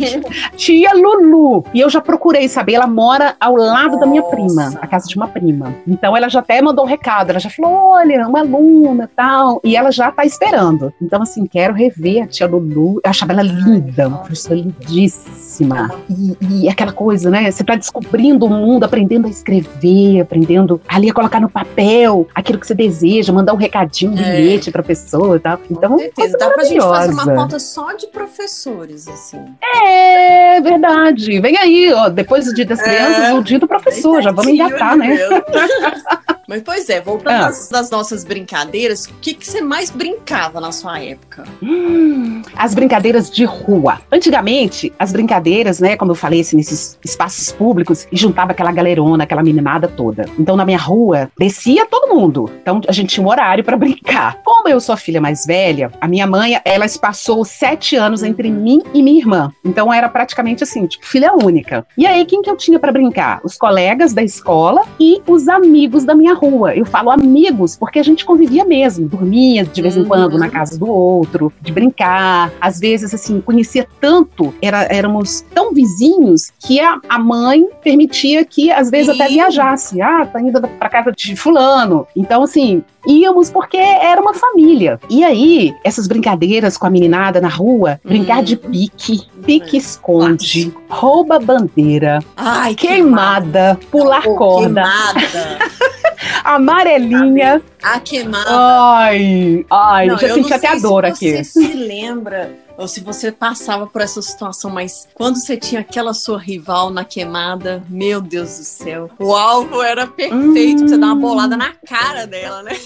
tia 0.56 0.92
Lulu. 0.94 1.64
E 1.74 1.80
eu 1.80 1.90
já 1.90 2.00
procurei 2.00 2.48
saber, 2.48 2.74
ela 2.74 2.86
mora 2.86 3.34
ao 3.40 3.56
lado 3.56 3.92
Nossa. 3.92 4.00
da 4.00 4.06
minha 4.06 4.22
prima, 4.22 4.72
a 4.80 4.86
casa 4.86 5.08
de 5.08 5.16
uma 5.16 5.28
prima. 5.28 5.74
Então 5.86 6.16
ela 6.16 6.28
já 6.28 6.40
até 6.40 6.60
mandou 6.62 6.84
um 6.84 6.88
recado, 6.88 7.30
ela 7.30 7.38
já 7.38 7.50
falou: 7.50 7.72
olha, 7.92 8.26
uma 8.26 8.40
aluna 8.40 9.10
tal. 9.14 9.60
E 9.64 9.76
ela 9.76 9.90
já 9.90 10.10
tá 10.10 10.24
esperando. 10.24 10.92
Então, 11.00 11.22
assim, 11.22 11.46
quero 11.46 11.74
rever 11.74 12.24
a 12.24 12.26
tia 12.26 12.46
Lulu. 12.46 13.00
Eu 13.04 13.10
achava 13.10 13.32
ela 13.32 13.42
linda, 13.42 14.08
uma 14.08 14.18
professora 14.18 14.56
lindíssima. 14.56 15.90
E, 16.08 16.36
e 16.40 16.59
e 16.60 16.68
aquela 16.68 16.92
coisa, 16.92 17.30
né? 17.30 17.50
Você 17.50 17.64
tá 17.64 17.74
descobrindo 17.74 18.46
o 18.46 18.48
mundo, 18.48 18.84
aprendendo 18.84 19.26
a 19.26 19.30
escrever, 19.30 20.20
aprendendo 20.20 20.80
ali 20.88 21.10
a 21.10 21.14
colocar 21.14 21.40
no 21.40 21.48
papel 21.48 22.28
aquilo 22.34 22.58
que 22.58 22.66
você 22.66 22.74
deseja, 22.74 23.32
mandar 23.32 23.52
um 23.54 23.56
recadinho, 23.56 24.12
um 24.12 24.18
é. 24.18 24.36
bilhete 24.36 24.70
pra 24.70 24.82
pessoa 24.82 25.36
e 25.36 25.40
tal. 25.40 25.60
Então, 25.70 25.92
Com 25.92 25.98
certeza. 25.98 26.38
dá 26.38 26.50
pra 26.50 26.64
gente 26.64 26.80
fazer 26.80 27.12
uma 27.12 27.34
pauta 27.34 27.58
só 27.58 27.92
de 27.94 28.06
professores, 28.08 29.08
assim. 29.08 29.38
É 29.84 30.60
verdade. 30.60 31.40
Vem 31.40 31.56
aí, 31.56 31.92
ó, 31.92 32.08
depois 32.08 32.44
do 32.44 32.54
dia 32.54 32.66
das 32.66 32.80
é. 32.80 32.82
crianças, 32.82 33.38
o 33.38 33.42
dia 33.42 33.58
do 33.58 33.68
professor, 33.68 34.22
já 34.22 34.30
vamos 34.30 34.52
engatar, 34.52 34.96
né? 34.96 35.16
Mas, 36.50 36.62
pois 36.62 36.90
é, 36.90 37.00
voltando 37.00 37.44
ah. 37.44 37.52
das 37.70 37.90
nossas 37.90 38.24
brincadeiras, 38.24 39.04
o 39.04 39.14
que, 39.20 39.34
que 39.34 39.46
você 39.46 39.60
mais 39.60 39.88
brincava 39.88 40.60
na 40.60 40.72
sua 40.72 41.00
época? 41.00 41.44
Hum, 41.62 42.42
as 42.56 42.74
brincadeiras 42.74 43.30
de 43.30 43.44
rua. 43.44 44.00
Antigamente, 44.10 44.92
as 44.98 45.12
brincadeiras, 45.12 45.78
né, 45.78 45.96
como 45.96 46.10
eu 46.10 46.16
falei, 46.16 46.42
assim, 46.50 46.56
nesses 46.56 46.98
espaços 47.04 47.52
públicos, 47.52 48.06
e 48.10 48.16
juntava 48.16 48.52
aquela 48.52 48.72
galerona, 48.72 49.24
aquela 49.24 49.42
meninada 49.42 49.88
toda. 49.88 50.26
Então, 50.38 50.56
na 50.56 50.64
minha 50.64 50.78
rua, 50.78 51.30
descia 51.38 51.86
todo 51.86 52.14
mundo. 52.14 52.50
Então, 52.60 52.80
a 52.86 52.92
gente 52.92 53.14
tinha 53.14 53.24
um 53.24 53.30
horário 53.30 53.64
para 53.64 53.76
brincar. 53.78 54.38
Como 54.44 54.68
eu 54.68 54.80
sou 54.80 54.92
a 54.92 54.98
filha 54.98 55.20
mais 55.20 55.46
velha, 55.46 55.90
a 56.00 56.08
minha 56.08 56.26
mãe, 56.26 56.60
ela 56.64 56.86
passou 57.00 57.44
sete 57.44 57.96
anos 57.96 58.22
entre 58.22 58.50
mim 58.50 58.82
e 58.92 59.02
minha 59.02 59.18
irmã. 59.18 59.52
Então, 59.64 59.92
era 59.92 60.08
praticamente 60.08 60.62
assim, 60.64 60.86
tipo, 60.86 61.06
filha 61.06 61.32
única. 61.32 61.86
E 61.96 62.06
aí, 62.06 62.24
quem 62.24 62.42
que 62.42 62.50
eu 62.50 62.56
tinha 62.56 62.78
para 62.78 62.92
brincar? 62.92 63.40
Os 63.44 63.56
colegas 63.56 64.12
da 64.12 64.22
escola 64.22 64.82
e 64.98 65.22
os 65.26 65.48
amigos 65.48 66.04
da 66.04 66.14
minha 66.14 66.34
rua. 66.34 66.74
Eu 66.74 66.84
falo 66.84 67.10
amigos, 67.10 67.76
porque 67.76 67.98
a 67.98 68.02
gente 68.02 68.24
convivia 68.24 68.64
mesmo, 68.64 69.08
dormia 69.08 69.64
de 69.64 69.82
vez 69.82 69.96
em 69.96 70.04
quando 70.04 70.38
na 70.38 70.46
uhum. 70.46 70.50
casa 70.50 70.78
do 70.78 70.88
outro, 70.88 71.52
de 71.60 71.72
brincar. 71.72 72.50
Às 72.60 72.80
vezes, 72.80 73.14
assim, 73.14 73.40
conhecia 73.40 73.86
tanto, 74.00 74.52
era, 74.60 74.82
éramos 74.90 75.44
tão 75.54 75.72
vizinhos 75.72 76.39
meninos 76.40 76.52
que 76.58 76.80
a, 76.80 76.98
a 77.08 77.18
mãe 77.18 77.66
permitia 77.82 78.44
que 78.44 78.70
às 78.70 78.90
vezes 78.90 79.14
Sim. 79.14 79.22
até 79.22 79.32
viajasse. 79.32 80.00
Ah, 80.00 80.26
tá 80.26 80.40
indo 80.40 80.60
para 80.60 80.88
casa 80.88 81.12
de 81.12 81.36
fulano. 81.36 82.06
Então 82.16 82.42
assim, 82.42 82.82
íamos 83.06 83.50
porque 83.50 83.76
era 83.76 84.20
uma 84.20 84.32
família. 84.34 84.98
E 85.10 85.24
aí, 85.24 85.74
essas 85.84 86.06
brincadeiras 86.06 86.76
com 86.76 86.86
a 86.86 86.90
meninada 86.90 87.40
na 87.40 87.48
rua, 87.48 88.00
brincar 88.04 88.42
de 88.42 88.56
pique, 88.56 89.22
pique 89.44 89.76
esconde, 89.76 90.72
rouba 90.88 91.38
bandeira, 91.38 92.20
Ai, 92.36 92.74
queimada, 92.74 93.76
queimada, 93.76 93.80
pular 93.90 94.22
oh, 94.26 94.34
corda. 94.34 94.82
Queimada. 94.82 95.58
amarelinha. 96.44 97.62
A 97.82 98.00
queimada. 98.00 98.46
Ai, 98.48 99.64
ai, 99.70 100.06
não, 100.06 100.18
já 100.18 100.34
senti 100.34 100.52
até 100.52 100.68
a 100.68 100.74
dor 100.76 101.04
aqui. 101.04 101.42
Você 101.42 101.44
se 101.44 101.72
lembra 101.72 102.52
ou 102.80 102.88
se 102.88 103.00
você 103.00 103.30
passava 103.30 103.86
por 103.86 104.00
essa 104.00 104.22
situação, 104.22 104.70
mas 104.70 105.06
quando 105.12 105.36
você 105.36 105.54
tinha 105.54 105.82
aquela 105.82 106.14
sua 106.14 106.38
rival 106.38 106.88
na 106.88 107.04
queimada, 107.04 107.82
meu 107.90 108.22
Deus 108.22 108.56
do 108.56 108.64
céu, 108.64 109.10
o 109.18 109.34
alvo 109.34 109.82
era 109.82 110.06
perfeito 110.06 110.36
hum. 110.36 110.78
pra 110.78 110.88
você 110.88 110.96
dar 110.98 111.06
uma 111.08 111.16
bolada 111.16 111.56
na 111.58 111.74
cara 111.86 112.26
dela, 112.26 112.62
né? 112.62 112.72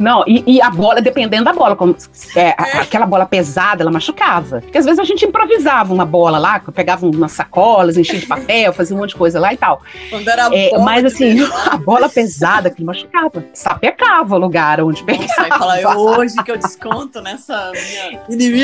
Não, 0.00 0.24
e, 0.26 0.42
e, 0.46 0.60
a 0.60 0.68
bola, 0.68 1.00
dependendo 1.00 1.44
da 1.44 1.52
bola, 1.52 1.76
como, 1.76 1.96
é, 2.34 2.48
é. 2.48 2.78
aquela 2.78 3.06
bola 3.06 3.24
pesada, 3.24 3.82
ela 3.82 3.90
machucava. 3.90 4.60
Porque 4.60 4.76
às 4.76 4.84
vezes 4.84 4.98
a 4.98 5.04
gente 5.04 5.24
improvisava 5.24 5.94
uma 5.94 6.04
bola 6.04 6.38
lá, 6.38 6.60
pegava 6.74 7.06
umas 7.06 7.32
sacolas, 7.32 7.96
enchia 7.96 8.18
de 8.18 8.26
papel, 8.26 8.72
fazia 8.72 8.96
um 8.96 8.98
monte 8.98 9.10
de 9.10 9.16
coisa 9.16 9.38
lá 9.38 9.54
e 9.54 9.56
tal. 9.56 9.80
Quando 10.10 10.28
era 10.28 10.50
é, 10.52 10.76
mas 10.78 11.04
assim, 11.04 11.40
a 11.70 11.76
bola 11.76 12.08
pesada 12.08 12.68
que 12.68 12.82
machucava, 12.82 13.44
sapecava 13.54 14.34
o 14.34 14.38
lugar 14.38 14.80
onde 14.80 15.04
pegava. 15.04 15.24
Nossa, 15.24 15.58
fala, 15.58 15.80
é 15.80 15.88
hoje 15.96 16.34
que 16.42 16.50
eu 16.50 16.58
desconto 16.58 17.20
nessa 17.20 17.70
minha 17.72 18.20
inimiga, 18.28 18.63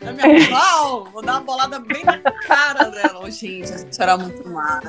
na 0.00 0.12
minha 0.12 0.38
rival, 0.38 1.08
vou 1.12 1.22
dar 1.22 1.32
uma 1.32 1.40
bolada 1.40 1.78
bem 1.80 2.04
na 2.04 2.18
cara 2.18 2.84
dela. 2.84 3.30
Gente, 3.30 3.64
isso 3.64 4.02
era 4.02 4.16
muito 4.16 4.48
mal. 4.48 4.80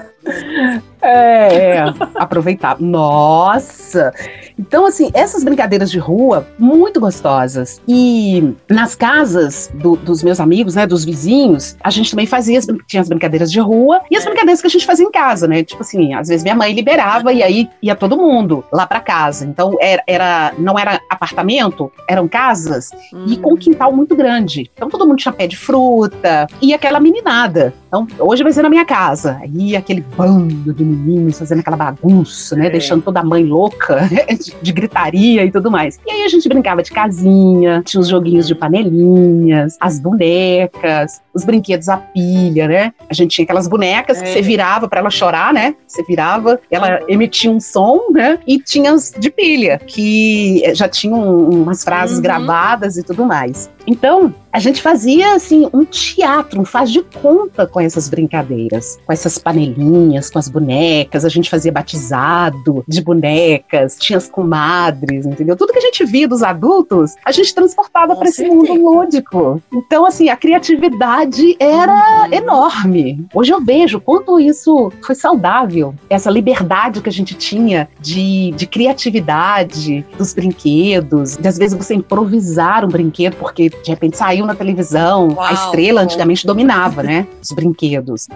É, 1.01 1.55
é, 1.55 1.83
aproveitar. 2.15 2.79
Nossa! 2.79 4.13
Então, 4.57 4.85
assim, 4.85 5.11
essas 5.13 5.43
brincadeiras 5.43 5.91
de 5.91 5.99
rua, 5.99 6.47
muito 6.57 6.99
gostosas. 6.99 7.81
E 7.87 8.55
nas 8.69 8.95
casas 8.95 9.69
do, 9.73 9.95
dos 9.95 10.23
meus 10.23 10.39
amigos, 10.39 10.75
né, 10.75 10.87
dos 10.87 11.03
vizinhos, 11.03 11.75
a 11.83 11.89
gente 11.89 12.09
também 12.11 12.25
fazia, 12.25 12.57
as, 12.57 12.65
tinha 12.87 13.01
as 13.01 13.09
brincadeiras 13.09 13.51
de 13.51 13.59
rua 13.59 14.01
e 14.09 14.15
as 14.15 14.23
é. 14.23 14.25
brincadeiras 14.27 14.61
que 14.61 14.67
a 14.67 14.69
gente 14.69 14.85
fazia 14.85 15.05
em 15.05 15.11
casa, 15.11 15.47
né? 15.47 15.63
Tipo 15.63 15.81
assim, 15.81 16.13
às 16.13 16.27
vezes 16.27 16.43
minha 16.43 16.55
mãe 16.55 16.73
liberava 16.73 17.33
e 17.33 17.43
aí 17.43 17.69
ia 17.81 17.95
todo 17.95 18.17
mundo 18.17 18.63
lá 18.71 18.87
para 18.87 18.99
casa. 18.99 19.45
Então, 19.45 19.75
era, 19.79 20.03
era, 20.07 20.53
não 20.57 20.77
era 20.77 20.99
apartamento, 21.09 21.91
eram 22.07 22.27
casas 22.27 22.91
hum. 23.13 23.25
e 23.27 23.37
com 23.37 23.53
um 23.53 23.57
quintal 23.57 23.91
muito 23.91 24.15
grande. 24.15 24.34
Então, 24.73 24.89
todo 24.89 25.05
mundo 25.05 25.17
tinha 25.17 25.31
pé 25.31 25.47
de 25.47 25.57
fruta 25.57 26.47
e 26.61 26.73
aquela 26.73 26.99
meninada. 26.99 27.73
Então, 27.95 28.27
hoje 28.27 28.43
vai 28.43 28.51
ser 28.51 28.61
na 28.61 28.69
minha 28.69 28.83
casa. 28.83 29.37
Aí 29.41 29.75
aquele 29.75 30.01
bando 30.01 30.73
de 30.73 30.83
meninos 30.83 31.39
fazendo 31.39 31.59
aquela 31.59 31.77
bagunça, 31.77 32.55
né? 32.55 32.67
É. 32.67 32.69
Deixando 32.69 33.01
toda 33.01 33.21
a 33.21 33.23
mãe 33.23 33.43
louca 33.43 34.07
de, 34.29 34.53
de 34.61 34.71
gritaria 34.71 35.45
e 35.45 35.51
tudo 35.51 35.71
mais. 35.71 35.99
E 36.05 36.11
aí 36.11 36.23
a 36.23 36.27
gente 36.27 36.47
brincava 36.49 36.83
de 36.83 36.91
casinha, 36.91 37.81
tinha 37.85 38.01
os 38.01 38.07
joguinhos 38.07 38.47
de 38.47 38.55
panelinhas, 38.55 39.77
as 39.79 39.99
bonecas, 39.99 41.21
os 41.33 41.45
brinquedos 41.45 41.87
a 41.87 41.97
pilha, 41.97 42.67
né? 42.67 42.93
A 43.09 43.13
gente 43.13 43.31
tinha 43.31 43.43
aquelas 43.43 43.67
bonecas 43.67 44.17
é. 44.17 44.23
que 44.23 44.29
você 44.29 44.41
virava 44.41 44.87
para 44.87 44.99
ela 44.99 45.09
chorar, 45.09 45.53
né? 45.53 45.75
Você 45.87 46.03
virava, 46.03 46.59
ela 46.69 46.99
emitia 47.07 47.51
um 47.51 47.59
som, 47.59 48.11
né? 48.11 48.39
E 48.45 48.59
tinha 48.59 48.91
as 48.93 49.13
de 49.17 49.29
pilha, 49.29 49.79
que 49.85 50.63
já 50.73 50.89
tinham 50.89 51.49
umas 51.49 51.83
frases 51.83 52.17
uhum. 52.17 52.23
gravadas 52.23 52.97
e 52.97 53.03
tudo 53.03 53.25
mais. 53.25 53.69
Então, 53.87 54.33
a 54.51 54.59
gente 54.59 54.81
fazia 54.81 55.35
assim 55.35 55.69
um 55.73 55.83
teatro, 55.83 56.61
um 56.61 56.65
faz 56.65 56.89
de 56.89 57.01
conta 57.01 57.67
com 57.67 57.81
essas 57.85 58.09
brincadeiras, 58.09 58.99
com 59.05 59.13
essas 59.13 59.37
panelinhas, 59.37 60.29
com 60.29 60.39
as 60.39 60.49
bonecas. 60.49 61.25
A 61.25 61.29
gente 61.29 61.49
fazia 61.49 61.71
batizado 61.71 62.83
de 62.87 63.01
bonecas, 63.01 63.97
tinha 63.99 64.17
as 64.17 64.27
comadres, 64.27 65.25
entendeu? 65.25 65.55
Tudo 65.55 65.73
que 65.73 65.79
a 65.79 65.81
gente 65.81 66.05
via 66.05 66.27
dos 66.27 66.43
adultos, 66.43 67.15
a 67.25 67.31
gente 67.31 67.53
transportava 67.53 68.15
para 68.15 68.29
esse 68.29 68.47
mundo 68.47 68.73
lúdico. 68.73 69.61
Então, 69.73 70.05
assim, 70.05 70.29
a 70.29 70.35
criatividade 70.35 71.55
era 71.59 72.27
uhum. 72.27 72.33
enorme. 72.33 73.25
Hoje 73.33 73.51
eu 73.51 73.61
vejo 73.63 73.99
quanto 73.99 74.39
isso 74.39 74.91
foi 75.01 75.15
saudável, 75.15 75.93
essa 76.09 76.29
liberdade 76.29 77.01
que 77.01 77.09
a 77.09 77.11
gente 77.11 77.33
tinha 77.33 77.87
de, 77.99 78.51
de 78.51 78.67
criatividade 78.67 80.05
dos 80.17 80.33
brinquedos, 80.33 81.37
de 81.37 81.47
às 81.47 81.57
vezes 81.57 81.77
você 81.77 81.93
improvisar 81.93 82.85
um 82.85 82.87
brinquedo, 82.87 83.35
porque 83.35 83.69
de 83.69 83.89
repente 83.89 84.17
saiu 84.17 84.45
na 84.45 84.55
televisão, 84.55 85.29
Uau, 85.29 85.41
a 85.41 85.53
estrela 85.53 86.01
antigamente 86.01 86.45
dominava, 86.45 87.03
né? 87.03 87.27
Os 87.41 87.51
brinquedos. 87.55 87.74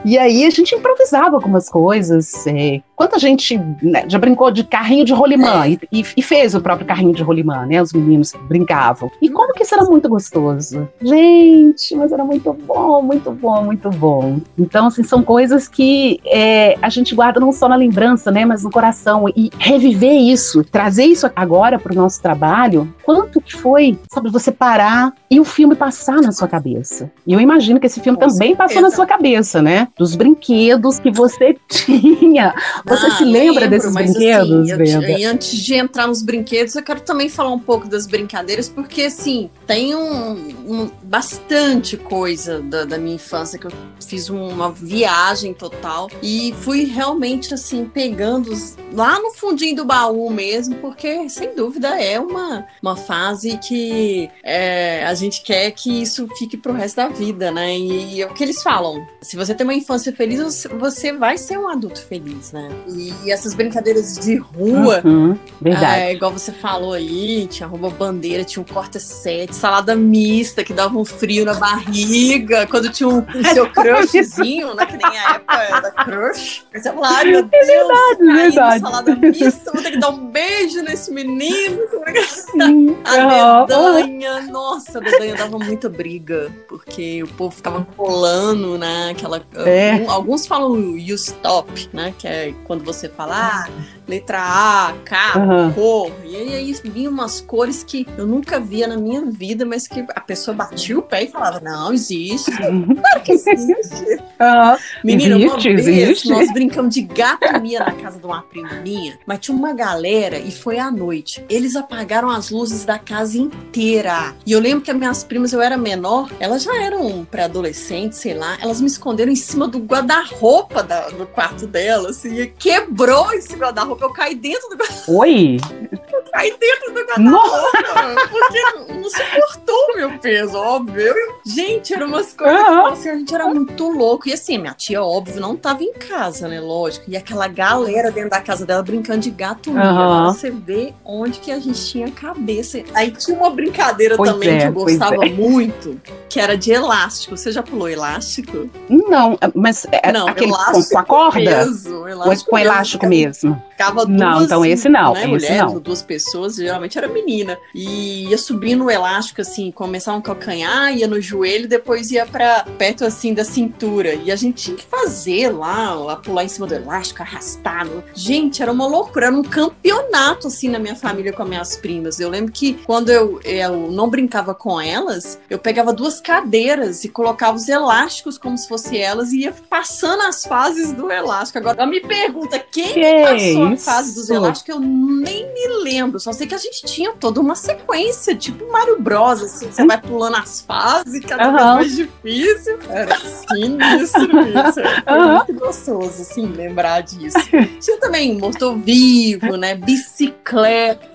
E 0.06 0.18
aí 0.18 0.46
a 0.46 0.50
gente 0.50 0.76
improvisava 0.76 1.36
algumas 1.36 1.70
coisas. 1.70 2.46
É, 2.48 2.82
quanta 3.00 3.18
gente 3.18 3.58
né, 3.82 4.04
já 4.10 4.20
brincou 4.20 4.52
de 4.52 4.62
carrinho 4.62 5.06
de 5.06 5.14
rolimã 5.14 5.66
é. 5.66 5.78
e, 5.90 6.04
e, 6.18 6.22
fez 6.22 6.54
o 6.54 6.60
próprio 6.60 6.86
carrinho 6.86 7.14
de 7.14 7.24
rolimã, 7.24 7.66
né? 7.66 7.82
Os 7.82 7.94
meninos 7.94 8.34
brincavam. 8.50 9.10
E 9.22 9.30
como 9.30 9.54
que 9.54 9.64
isso 9.64 9.74
era 9.74 9.86
muito 9.86 10.10
gostoso. 10.10 10.86
Gente, 11.02 11.96
mas 11.96 12.12
era 12.12 12.26
muito 12.26 12.52
bom, 12.52 13.02
muito 13.02 13.32
bom, 13.32 13.64
muito 13.64 13.90
bom. 13.90 14.42
Então, 14.58 14.88
assim, 14.88 15.02
são 15.02 15.24
coisas 15.24 15.66
que 15.66 16.20
é, 16.26 16.78
a 16.82 16.90
gente 16.90 17.16
guarda 17.16 17.40
não 17.40 17.54
só 17.54 17.70
na 17.70 17.78
lembrança, 17.78 18.32
né? 18.32 18.44
Mas 18.44 18.66
no 18.66 18.70
coração. 18.70 19.30
E 19.34 19.50
reviver 19.58 20.20
isso, 20.20 20.62
trazer 20.66 21.06
isso 21.06 21.32
agora 21.34 21.80
para 21.80 21.94
o 21.94 21.96
nosso 21.96 22.22
trabalho, 22.22 22.94
quanto 23.06 23.40
que 23.40 23.56
foi, 23.56 23.98
sabe, 24.12 24.30
você 24.30 24.52
parar 24.52 25.14
e 25.32 25.40
o 25.40 25.46
filme 25.46 25.74
passar 25.74 26.18
na 26.18 26.34
sua 26.34 26.50
cabeça. 26.50 27.10
E 27.26 27.32
eu 27.32 27.40
imagino 27.40 27.80
que 27.80 27.86
esse 27.86 28.02
filme 28.02 28.20
Com 28.20 28.28
também 28.28 28.50
certeza. 28.50 28.58
passou 28.58 28.82
na 28.82 28.92
sua 28.92 29.06
cabeça, 29.06 29.62
né? 29.62 29.88
Dos 29.98 30.18
brinquedos 30.18 31.00
que 31.00 31.10
você 31.10 31.56
tinha. 31.70 32.54
Você 32.90 33.06
ah, 33.06 33.18
se 33.18 33.24
lembra 33.24 33.66
lembro, 33.66 33.70
desses 33.70 33.94
brinquedos, 33.94 34.72
assim, 34.72 35.22
E 35.22 35.26
antes 35.26 35.52
de 35.52 35.76
entrar 35.76 36.08
nos 36.08 36.24
brinquedos, 36.24 36.76
eu 36.76 36.84
quero 36.84 37.02
também 37.02 37.30
falar 37.30 37.52
um 37.52 37.60
pouco 37.60 37.88
das 37.88 38.08
brincadeiras, 38.08 38.68
porque 38.68 39.04
assim, 39.04 39.50
tem 39.68 39.96
um, 39.96 40.32
um 40.68 40.92
bastante 41.04 41.96
coisa 41.96 42.60
da, 42.62 42.86
da, 42.86 42.98
minha 42.98 43.16
infância 43.16 43.60
que 43.60 43.68
eu 43.68 43.72
fiz 44.06 44.30
uma 44.30 44.72
viagem 44.72 45.54
total 45.54 46.10
e 46.22 46.54
fui 46.62 46.86
realmente 46.86 47.54
assim 47.54 47.86
pegando 47.86 48.52
lá 48.94 49.20
no 49.20 49.32
fundinho 49.32 49.76
do 49.76 49.86
baú 49.86 50.30
mesmo, 50.32 50.76
porque 50.76 51.30
sem 51.30 51.54
dúvida 51.56 51.90
é 52.02 52.20
uma, 52.20 52.66
uma 52.82 52.96
fase 52.96 53.58
que 53.58 54.30
é, 54.44 55.04
a 55.06 55.14
gente 55.14 55.44
quer 55.44 55.72
que 55.72 56.02
isso 56.02 56.28
fique 56.38 56.58
pro 56.58 56.74
resto 56.74 56.98
da 56.98 57.08
vida, 57.10 57.52
né? 57.52 57.78
E, 57.78 58.16
e 58.16 58.22
é 58.22 58.26
o 58.26 58.34
que 58.34 58.44
eles 58.44 58.64
falam: 58.64 59.06
se 59.22 59.36
você 59.36 59.54
tem 59.54 59.66
uma 59.66 59.74
infância 59.74 60.12
feliz, 60.12 60.68
você 60.80 61.14
vai 61.14 61.38
ser 61.38 61.58
um 61.58 61.68
adulto 61.68 62.02
feliz, 62.02 62.52
né? 62.52 62.70
E, 62.88 63.32
essas 63.32 63.54
brincadeiras 63.54 64.18
de 64.18 64.36
rua, 64.38 65.02
uhum, 65.04 65.38
verdade. 65.62 66.02
É, 66.02 66.14
igual 66.14 66.32
você 66.32 66.52
falou 66.52 66.94
aí, 66.94 67.48
tinha 67.48 67.68
rouba 67.68 67.90
bandeira, 67.90 68.44
tinha 68.44 68.62
um 68.62 68.66
corta-sete, 68.66 69.56
salada 69.56 69.96
mista 69.96 70.64
que 70.64 70.74
dava 70.74 70.98
um 70.98 71.06
frio 71.06 71.46
na 71.46 71.54
barriga, 71.54 72.68
quando 72.68 72.90
tinha 72.90 73.10
um, 73.10 73.20
um 73.20 73.44
seu 73.54 73.70
crushzinho, 73.70 74.74
né? 74.76 74.86
Que 74.86 74.98
nem 74.98 75.20
a 75.20 75.36
época 75.36 75.82
da 75.82 75.92
crush. 75.92 76.64
Fala, 76.84 77.18
ai 77.18 77.26
meu 77.26 77.44
Deus, 77.44 77.54
é 77.54 77.66
verdade, 77.66 78.42
verdade. 78.42 78.80
salada 78.80 79.16
mista, 79.16 79.72
vou 79.72 79.84
ter 79.84 79.92
que 79.92 80.00
dar 80.00 80.10
um 80.10 80.28
beijo 80.28 80.82
nesse 80.82 81.12
menino. 81.12 81.80
Sim. 82.28 82.98
a 83.06 83.66
dedanha, 83.66 84.42
nossa, 84.42 85.00
Dedanha 85.00 85.36
dava 85.36 85.58
muita 85.58 85.90
briga, 85.90 86.52
porque 86.68 87.24
o 87.24 87.28
povo 87.28 87.56
ficava 87.56 87.86
colando, 87.96 88.78
né? 88.78 89.12
Aquela, 89.12 89.42
é. 89.66 90.06
alguns 90.08 90.46
falam 90.48 90.98
you 90.98 91.16
stop, 91.16 91.90
né? 91.94 92.14
Que 92.18 92.28
é 92.28 92.54
quando 92.70 92.84
você 92.84 93.10
fala 93.10 93.66
ah, 93.66 93.70
letra 94.08 94.40
A, 94.40 94.94
K, 95.04 95.40
uhum. 95.40 95.74
cor. 95.74 96.12
E 96.24 96.36
aí 96.36 96.72
vinham 96.84 97.12
umas 97.12 97.42
cores 97.42 97.84
que 97.84 98.06
eu 98.16 98.28
nunca 98.28 98.60
via 98.60 98.86
na 98.86 98.96
minha 98.96 99.26
vida, 99.26 99.66
mas 99.66 99.88
que 99.88 100.06
a 100.14 100.22
pessoa 100.22 100.56
batia 100.56 101.00
o 101.00 101.02
pé 101.02 101.24
e 101.24 101.28
falava: 101.30 101.60
Não, 101.60 101.92
existe. 101.92 102.52
Claro 102.52 103.22
que 103.24 103.32
existe. 103.32 104.22
Uhum. 104.40 104.78
Menina, 105.04 105.36
existe, 105.36 105.74
vez 105.74 105.88
existe. 105.88 106.30
nós 106.30 106.54
brincamos 106.54 106.94
de 106.94 107.02
gato 107.02 107.60
mia 107.60 107.80
na 107.80 107.94
casa 107.94 108.20
de 108.20 108.26
uma 108.28 108.44
prima 108.44 108.76
minha, 108.84 109.18
mas 109.26 109.40
tinha 109.40 109.58
uma 109.58 109.74
galera 109.74 110.38
e 110.38 110.52
foi 110.52 110.78
à 110.78 110.92
noite. 110.92 111.44
Eles 111.50 111.76
apagaram 111.76 112.30
as 112.30 112.52
luzes 112.52 112.86
da 112.86 113.00
casa 113.00 113.36
inteira. 113.36 114.36
E 114.46 114.52
eu 114.52 114.60
lembro 114.60 114.82
que 114.82 114.94
minhas 114.94 115.24
primas, 115.24 115.54
eu 115.54 115.62
era 115.62 115.76
menor, 115.76 116.30
elas 116.40 116.62
já 116.62 116.80
eram 116.80 117.26
pré-adolescentes, 117.26 118.20
sei 118.20 118.36
lá, 118.36 118.60
elas 118.62 118.80
me 118.80 118.88
esconderam 118.88 119.32
em 119.32 119.36
cima 119.36 119.68
do 119.68 119.80
guarda-roupa 119.80 120.84
do 121.18 121.26
quarto 121.26 121.66
delas, 121.66 122.18
assim, 122.18 122.36
e 122.36 122.59
quebrou 122.60 123.32
esse 123.34 123.56
guarda-roupa, 123.56 124.06
eu 124.06 124.14
caí 124.14 124.36
dentro 124.36 124.70
do 124.70 124.78
guarda-roupa. 124.78 125.06
Oi? 125.08 125.58
Caí 126.32 126.56
dentro 126.60 126.94
do 126.94 127.06
guarda-roupa, 127.06 128.28
porque 128.30 128.94
não 128.94 129.10
suportou 129.10 129.76
o 129.76 129.98
meu 129.98 130.20
peso, 130.20 130.58
óbvio. 130.58 131.14
Gente, 131.46 131.94
eram 131.94 132.08
umas 132.08 132.34
coisas 132.34 132.60
uhum. 132.60 132.88
que 132.88 132.94
assim, 132.94 133.10
a 133.10 133.16
gente 133.16 133.36
era 133.36 133.48
muito 133.48 133.90
louco. 133.90 134.30
E 134.30 134.34
assim, 134.34 134.58
minha 134.58 134.74
tia, 134.74 135.02
óbvio, 135.02 135.40
não 135.40 135.56
tava 135.56 135.84
em 135.84 135.94
casa, 135.94 136.48
né? 136.48 136.60
Lógico. 136.60 137.06
E 137.08 137.18
aquela 137.18 137.48
galera 137.48 138.12
dentro 138.12 138.30
da 138.30 138.42
casa 138.42 138.66
dela 138.66 138.84
brincando 138.84 139.20
de 139.20 139.32
gato 139.32 139.72
uhum. 139.72 140.26
Você 140.26 140.52
vê 140.52 140.94
onde 141.04 141.40
que 141.40 141.52
a 141.52 141.60
gente 141.60 141.84
tinha 141.86 142.12
cabeça. 142.12 142.82
Aí 142.94 143.12
tinha 143.12 143.38
uma 143.38 143.50
brincadeira 143.50 144.16
pois 144.16 144.30
também 144.30 144.50
é, 144.50 144.60
que 144.60 144.68
eu 144.68 144.74
gostava 144.74 145.26
é. 145.26 145.30
muito, 145.30 146.00
que 146.30 146.40
era 146.40 146.58
de 146.58 146.72
elástico. 146.72 147.36
Você 147.36 147.52
já 147.52 147.64
pulou 147.64 147.90
elástico? 147.90 148.70
Não, 148.90 149.38
mas 149.56 149.86
é 149.92 150.12
não, 150.12 150.28
aquele 150.28 150.52
com, 150.52 150.84
com, 150.84 150.98
a 150.98 151.04
corda? 151.04 151.40
Peso, 151.40 152.08
elástico 152.08 152.50
com 152.52 152.58
elástico 152.58 153.08
mesmo. 153.08 153.62
Ficava 153.72 154.06
duas, 154.06 154.20
não, 154.20 154.44
então 154.44 154.66
esse 154.66 154.90
não. 154.90 155.14
Né, 155.14 155.20
esse 155.20 155.28
mulheres 155.30 155.58
não. 155.58 155.80
duas 155.80 156.02
pessoas, 156.02 156.19
geralmente 156.58 156.98
era 156.98 157.08
menina. 157.08 157.58
E 157.74 158.28
ia 158.30 158.38
subindo 158.38 158.86
o 158.86 158.92
elástico, 158.92 159.42
assim, 159.42 159.72
começava 159.72 160.18
um 160.18 160.22
calcanhar, 160.22 160.96
ia 160.96 161.08
no 161.08 161.22
joelho, 161.22 161.68
depois 161.68 162.12
ia 162.12 162.26
para 162.26 162.64
perto, 162.78 163.06
assim, 163.06 163.34
da 163.34 163.44
cintura. 163.44 164.14
E 164.14 164.32
a 164.32 164.36
gente 164.36 164.64
tinha 164.64 164.78
que 164.78 164.86
fazer 164.86 165.50
lá, 165.50 165.94
lá 165.94 166.16
pular 166.16 166.44
em 166.44 166.48
cima 166.48 166.68
do 166.68 166.76
elástico, 166.76 167.22
arrastado. 167.22 168.04
Gente, 168.14 168.62
era 168.62 168.72
uma 168.72 168.88
loucura, 168.88 169.28
era 169.28 169.36
um 169.36 169.44
campeonato, 169.44 170.48
assim, 170.48 170.70
na 170.70 170.80
minha 170.80 170.96
família 170.96 171.34
com 171.34 171.44
as 171.44 171.50
minhas 171.50 171.78
primas. 171.78 172.20
Eu 172.20 172.30
lembro 172.30 172.52
que 172.52 172.74
quando 172.86 173.10
eu, 173.10 173.40
eu 173.44 173.92
não 173.92 174.10
brincava 174.10 174.54
com 174.54 174.80
elas, 174.80 175.40
eu 175.50 175.60
pegava 175.60 175.94
duas 175.94 176.20
cadeiras 176.20 177.04
e 177.04 177.10
colocava 177.10 177.58
os 177.58 177.68
elásticos 177.68 178.38
como 178.38 178.58
se 178.58 178.68
fosse 178.68 178.98
elas 178.98 179.32
e 179.32 179.42
ia 179.42 179.54
passando 179.70 180.22
as 180.24 180.44
fases 180.44 180.92
do 180.94 181.12
elástico. 181.12 181.60
Agora, 181.60 181.86
me 181.86 182.00
pergunta, 182.00 182.60
quem 182.60 182.94
que 182.94 183.24
passou 183.24 183.66
a 183.66 183.78
fase 183.78 184.16
dos 184.16 184.30
elásticos? 184.30 184.76
Eu 184.76 184.80
nem 184.80 185.52
me 185.54 185.68
lembro. 185.84 186.09
Só 186.18 186.32
sei 186.32 186.48
que 186.48 186.56
a 186.56 186.58
gente 186.58 186.86
tinha 186.86 187.12
toda 187.12 187.42
uma 187.42 187.56
sequência, 187.56 188.36
tipo 188.36 188.72
Mario 188.72 189.02
Bros, 189.02 189.44
assim, 189.44 189.70
você 189.72 189.86
vai 189.86 190.00
pulando 190.00 190.38
as 190.38 190.62
fases, 190.62 191.24
cada 191.26 191.50
uhum. 191.50 191.54
vez 191.54 191.90
mais 191.90 191.96
difícil. 191.96 192.80
Era 192.90 193.18
sinistro 193.18 194.40
isso. 194.40 194.80
Foi 195.04 195.14
uhum. 195.20 195.36
muito 195.36 195.54
gostoso, 195.54 196.22
assim, 196.22 196.48
lembrar 196.48 197.02
disso. 197.02 197.38
Tinha 197.80 198.00
também 198.00 198.38
morto-vivo, 198.38 199.56
né? 199.58 199.76
Bicicleta. 199.76 201.10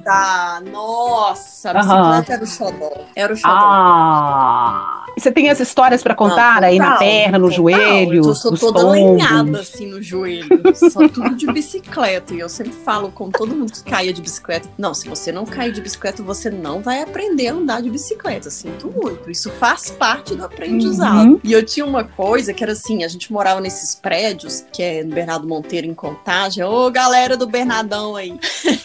Nossa, 0.70 1.72
bicicleta 1.72 1.94
uhum. 1.96 2.34
era 2.34 2.44
o 2.44 2.46
xodó. 2.46 2.92
Era 3.16 3.32
o 3.32 3.36
xodó. 3.36 3.54
Ah. 3.54 5.04
Você 5.16 5.30
tem 5.30 5.48
as 5.48 5.60
histórias 5.60 6.02
para 6.02 6.14
contar 6.14 6.60
Não, 6.60 6.68
aí 6.68 6.78
na 6.78 6.96
perna, 6.96 7.38
no 7.38 7.48
total. 7.48 7.56
joelho? 7.56 8.26
Eu 8.26 8.34
sou 8.34 8.56
toda 8.56 8.90
alinhada 8.90 9.60
assim 9.60 9.86
no 9.86 10.02
joelho. 10.02 10.48
Só 10.74 11.08
tudo 11.08 11.36
de 11.36 11.46
bicicleta. 11.46 12.34
E 12.34 12.40
eu 12.40 12.48
sempre 12.48 12.72
falo 12.72 13.10
com 13.10 13.30
todo 13.30 13.54
mundo 13.54 13.72
que 13.72 13.84
caia 13.84 14.12
de 14.12 14.20
bicicleta. 14.20 14.68
Não, 14.85 14.93
se 14.93 15.09
você 15.09 15.33
não 15.33 15.47
cair 15.47 15.73
de 15.73 15.81
bicicleta, 15.81 16.23
você 16.23 16.50
não 16.50 16.83
vai 16.83 17.03
aprender 17.03 17.49
a 17.49 17.55
andar 17.55 17.81
de 17.81 17.91
bicicleta. 17.91 18.50
Sinto 18.50 18.93
muito. 18.95 19.31
Isso 19.31 19.50
faz 19.53 19.91
parte 19.91 20.35
do 20.35 20.45
aprendizado. 20.45 21.31
Uhum. 21.31 21.41
E 21.43 21.53
eu 21.53 21.64
tinha 21.64 21.87
uma 21.87 22.05
coisa 22.05 22.53
que 22.53 22.62
era 22.62 22.73
assim: 22.73 23.03
a 23.03 23.09
gente 23.09 23.33
morava 23.33 23.61
nesses 23.61 23.95
prédios, 23.95 24.64
que 24.73 24.83
é 24.83 25.03
no 25.03 25.14
Bernardo 25.14 25.49
Monteiro, 25.49 25.87
em 25.87 25.95
Contagem. 25.95 26.62
Ô, 26.62 26.91
galera 26.91 27.37
do 27.37 27.47
Bernardão 27.47 28.14
aí. 28.14 28.38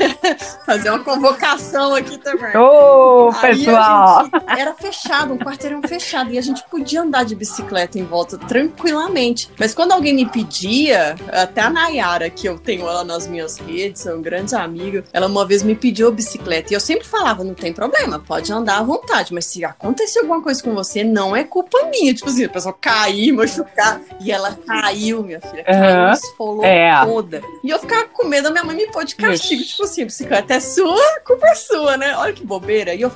Fazer 0.65 0.89
uma 0.89 1.03
convocação 1.03 1.93
aqui 1.93 2.17
também. 2.17 2.55
Ô, 2.55 3.29
pessoal! 3.41 4.29
Era 4.47 4.73
fechado, 4.73 5.33
um 5.33 5.37
quarteirão 5.37 5.81
fechado 5.81 5.99
fechado 5.99 6.31
e 6.31 6.37
a 6.37 6.41
gente 6.41 6.63
podia 6.69 7.01
andar 7.01 7.25
de 7.25 7.35
bicicleta 7.35 7.99
em 7.99 8.05
volta 8.05 8.37
tranquilamente. 8.37 9.49
Mas 9.59 9.73
quando 9.73 9.91
alguém 9.91 10.13
me 10.13 10.25
pedia, 10.25 11.15
até 11.31 11.61
a 11.61 11.69
Nayara, 11.69 12.29
que 12.29 12.47
eu 12.47 12.57
tenho 12.57 12.87
ela 12.87 13.03
nas 13.03 13.27
minhas 13.27 13.57
redes, 13.57 14.05
é 14.05 14.13
um 14.13 14.21
grande 14.21 14.55
amigo, 14.55 15.03
ela 15.13 15.27
uma 15.27 15.45
vez 15.45 15.61
me 15.61 15.75
pediu 15.75 15.88
bicicleta 16.11 16.73
e 16.73 16.75
eu 16.75 16.79
sempre 16.79 17.07
falava: 17.07 17.43
não 17.43 17.53
tem 17.53 17.73
problema, 17.73 18.19
pode 18.19 18.51
andar 18.51 18.79
à 18.79 18.83
vontade, 18.83 19.33
mas 19.33 19.45
se 19.45 19.63
acontecer 19.63 20.19
alguma 20.19 20.41
coisa 20.41 20.61
com 20.63 20.73
você, 20.73 21.03
não 21.03 21.35
é 21.35 21.43
culpa 21.43 21.77
minha. 21.85 22.13
Tipo 22.13 22.29
assim, 22.29 22.45
a 22.45 22.49
pessoa 22.49 22.75
cair, 22.79 23.31
machucar. 23.33 24.01
E 24.19 24.31
ela 24.31 24.57
caiu, 24.65 25.23
minha 25.23 25.41
filha, 25.41 25.63
caiu, 25.63 26.05
uhum. 26.05 26.11
esfolou 26.11 26.65
é. 26.65 27.05
toda. 27.05 27.41
E 27.63 27.69
eu 27.69 27.79
ficava 27.79 28.05
com 28.05 28.27
medo, 28.27 28.47
a 28.47 28.51
minha 28.51 28.63
mãe 28.63 28.75
me 28.75 28.87
pôde 28.91 29.09
de 29.09 29.15
castigo. 29.15 29.61
Ixi. 29.61 29.71
Tipo 29.71 29.83
assim, 29.83 30.01
a 30.03 30.05
bicicleta 30.05 30.53
é 30.53 30.59
sua, 30.59 31.19
culpa 31.25 31.47
é 31.47 31.55
sua, 31.55 31.97
né? 31.97 32.15
Olha 32.17 32.33
que 32.33 32.45
bobeira. 32.45 32.93
E 32.93 33.01
eu, 33.01 33.11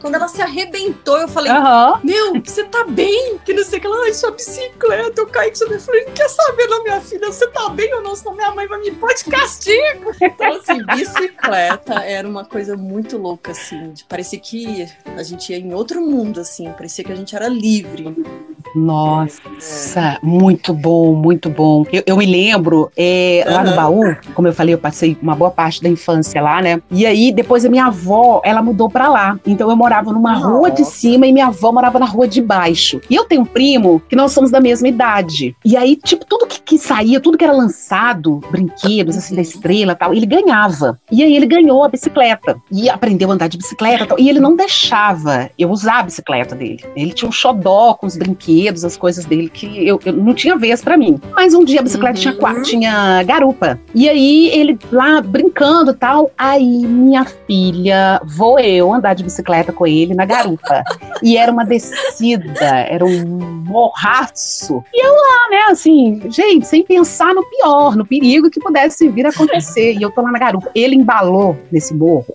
quando 0.00 0.14
ela 0.14 0.28
se 0.28 0.42
arrebentou, 0.42 1.18
eu 1.18 1.28
falei: 1.28 1.52
uhum. 1.52 1.98
meu, 2.02 2.42
você 2.42 2.64
tá 2.64 2.84
bem? 2.84 3.38
Que 3.44 3.52
não 3.52 3.64
sei 3.64 3.78
o 3.78 3.82
que 3.82 3.88
lá, 3.88 3.96
ai, 4.04 4.14
sua 4.14 4.30
bicicleta, 4.30 5.20
eu 5.20 5.26
caí 5.26 5.50
com 5.50 5.56
você. 5.56 5.74
Eu 5.74 5.80
falei, 5.80 6.04
não 6.04 6.12
quer 6.12 6.28
saber, 6.28 6.66
não, 6.66 6.82
minha 6.82 7.00
filha, 7.00 7.26
você 7.26 7.46
tá 7.48 7.68
bem 7.68 7.92
ou 7.94 8.02
não? 8.02 8.14
Senão 8.14 8.34
minha 8.34 8.50
mãe 8.52 8.66
vai 8.66 8.80
me 8.80 8.90
pôr 8.92 9.14
de 9.14 9.24
castigo. 9.24 10.12
Então, 10.20 10.52
assim, 10.52 10.84
bicicleta 10.86 12.03
era 12.04 12.28
uma 12.28 12.44
coisa 12.44 12.76
muito 12.76 13.16
louca, 13.16 13.52
assim. 13.52 13.94
Parecia 14.08 14.38
que 14.38 14.86
a 15.16 15.22
gente 15.22 15.52
ia 15.52 15.58
em 15.58 15.72
outro 15.74 16.00
mundo, 16.00 16.40
assim. 16.40 16.70
Parecia 16.72 17.04
que 17.04 17.12
a 17.12 17.16
gente 17.16 17.34
era 17.34 17.48
livre. 17.48 18.04
Nossa, 18.74 20.00
é. 20.00 20.18
muito 20.22 20.72
bom, 20.72 21.14
muito 21.14 21.48
bom. 21.48 21.84
Eu, 21.92 22.02
eu 22.06 22.16
me 22.16 22.26
lembro, 22.26 22.90
é, 22.96 23.44
lá 23.46 23.64
no 23.64 23.74
baú, 23.74 24.16
como 24.34 24.48
eu 24.48 24.52
falei, 24.52 24.74
eu 24.74 24.78
passei 24.78 25.16
uma 25.22 25.34
boa 25.34 25.50
parte 25.50 25.82
da 25.82 25.88
infância 25.88 26.42
lá, 26.42 26.60
né? 26.60 26.80
E 26.90 27.06
aí, 27.06 27.32
depois 27.32 27.64
a 27.64 27.68
minha 27.68 27.86
avó, 27.86 28.40
ela 28.44 28.62
mudou 28.62 28.88
pra 28.88 29.08
lá. 29.08 29.38
Então 29.46 29.70
eu 29.70 29.76
morava 29.76 30.12
numa 30.12 30.32
Nossa. 30.34 30.46
rua 30.46 30.70
de 30.70 30.84
cima 30.84 31.26
e 31.26 31.32
minha 31.32 31.46
avó 31.46 31.72
morava 31.72 31.98
na 31.98 32.06
rua 32.06 32.26
de 32.26 32.40
baixo. 32.40 33.00
E 33.08 33.14
eu 33.14 33.24
tenho 33.24 33.42
um 33.42 33.46
primo 33.46 34.02
que 34.08 34.16
nós 34.16 34.32
somos 34.32 34.50
da 34.50 34.60
mesma 34.60 34.88
idade. 34.88 35.56
E 35.64 35.76
aí, 35.76 35.96
tipo, 35.96 36.24
tudo 36.24 36.46
que, 36.46 36.60
que 36.60 36.78
saía, 36.78 37.20
tudo 37.20 37.38
que 37.38 37.44
era 37.44 37.52
lançado, 37.52 38.40
brinquedos, 38.50 39.16
assim, 39.16 39.34
da 39.34 39.42
estrela 39.42 39.94
tal, 39.94 40.12
ele 40.12 40.26
ganhava. 40.26 40.98
E 41.10 41.22
aí 41.22 41.36
ele 41.36 41.46
ganhou 41.46 41.84
a 41.84 41.88
bicicleta. 41.88 42.56
E 42.70 42.88
aprendeu 42.88 43.30
a 43.30 43.34
andar 43.34 43.48
de 43.48 43.58
bicicleta 43.58 44.06
tal. 44.06 44.18
E 44.18 44.28
ele 44.28 44.40
não 44.40 44.56
deixava 44.56 45.50
eu 45.58 45.70
usar 45.70 46.00
a 46.00 46.02
bicicleta 46.02 46.54
dele. 46.54 46.84
Ele 46.96 47.12
tinha 47.12 47.28
um 47.28 47.32
xodó 47.32 47.94
com 47.94 48.06
os 48.06 48.16
brinquedos, 48.16 48.63
as 48.68 48.96
coisas 48.96 49.24
dele, 49.24 49.48
que 49.48 49.86
eu, 49.86 50.00
eu 50.04 50.12
não 50.12 50.34
tinha 50.34 50.56
vez 50.56 50.82
para 50.82 50.96
mim. 50.96 51.20
Mas 51.32 51.54
um 51.54 51.64
dia 51.64 51.80
a 51.80 51.82
bicicleta 51.82 52.18
uhum. 52.18 52.36
tinha, 52.36 52.62
tinha 52.62 53.22
garupa. 53.22 53.80
E 53.94 54.08
aí 54.08 54.48
ele 54.48 54.78
lá 54.90 55.20
brincando 55.20 55.94
tal. 55.94 56.30
Aí 56.36 56.86
minha 56.86 57.24
filha, 57.24 58.20
vou 58.24 58.58
eu 58.58 58.92
andar 58.92 59.14
de 59.14 59.24
bicicleta 59.24 59.72
com 59.72 59.86
ele 59.86 60.14
na 60.14 60.24
garupa. 60.24 60.82
e 61.22 61.36
era 61.36 61.50
uma 61.50 61.64
descida 61.64 62.44
era 62.62 63.04
um 63.04 63.64
morraço. 63.66 64.82
E 64.92 65.06
eu 65.06 65.12
lá, 65.12 65.50
né, 65.50 65.64
assim, 65.70 66.22
gente, 66.30 66.66
sem 66.66 66.82
pensar 66.82 67.34
no 67.34 67.44
pior, 67.44 67.96
no 67.96 68.06
perigo 68.06 68.50
que 68.50 68.60
pudesse 68.60 69.08
vir 69.08 69.26
a 69.26 69.30
acontecer. 69.30 69.94
E 69.94 70.02
eu 70.02 70.10
tô 70.10 70.22
lá 70.22 70.30
na 70.30 70.38
garupa. 70.38 70.70
Ele 70.74 70.96
embalou 70.96 71.56
nesse 71.70 71.94
morro. 71.94 72.26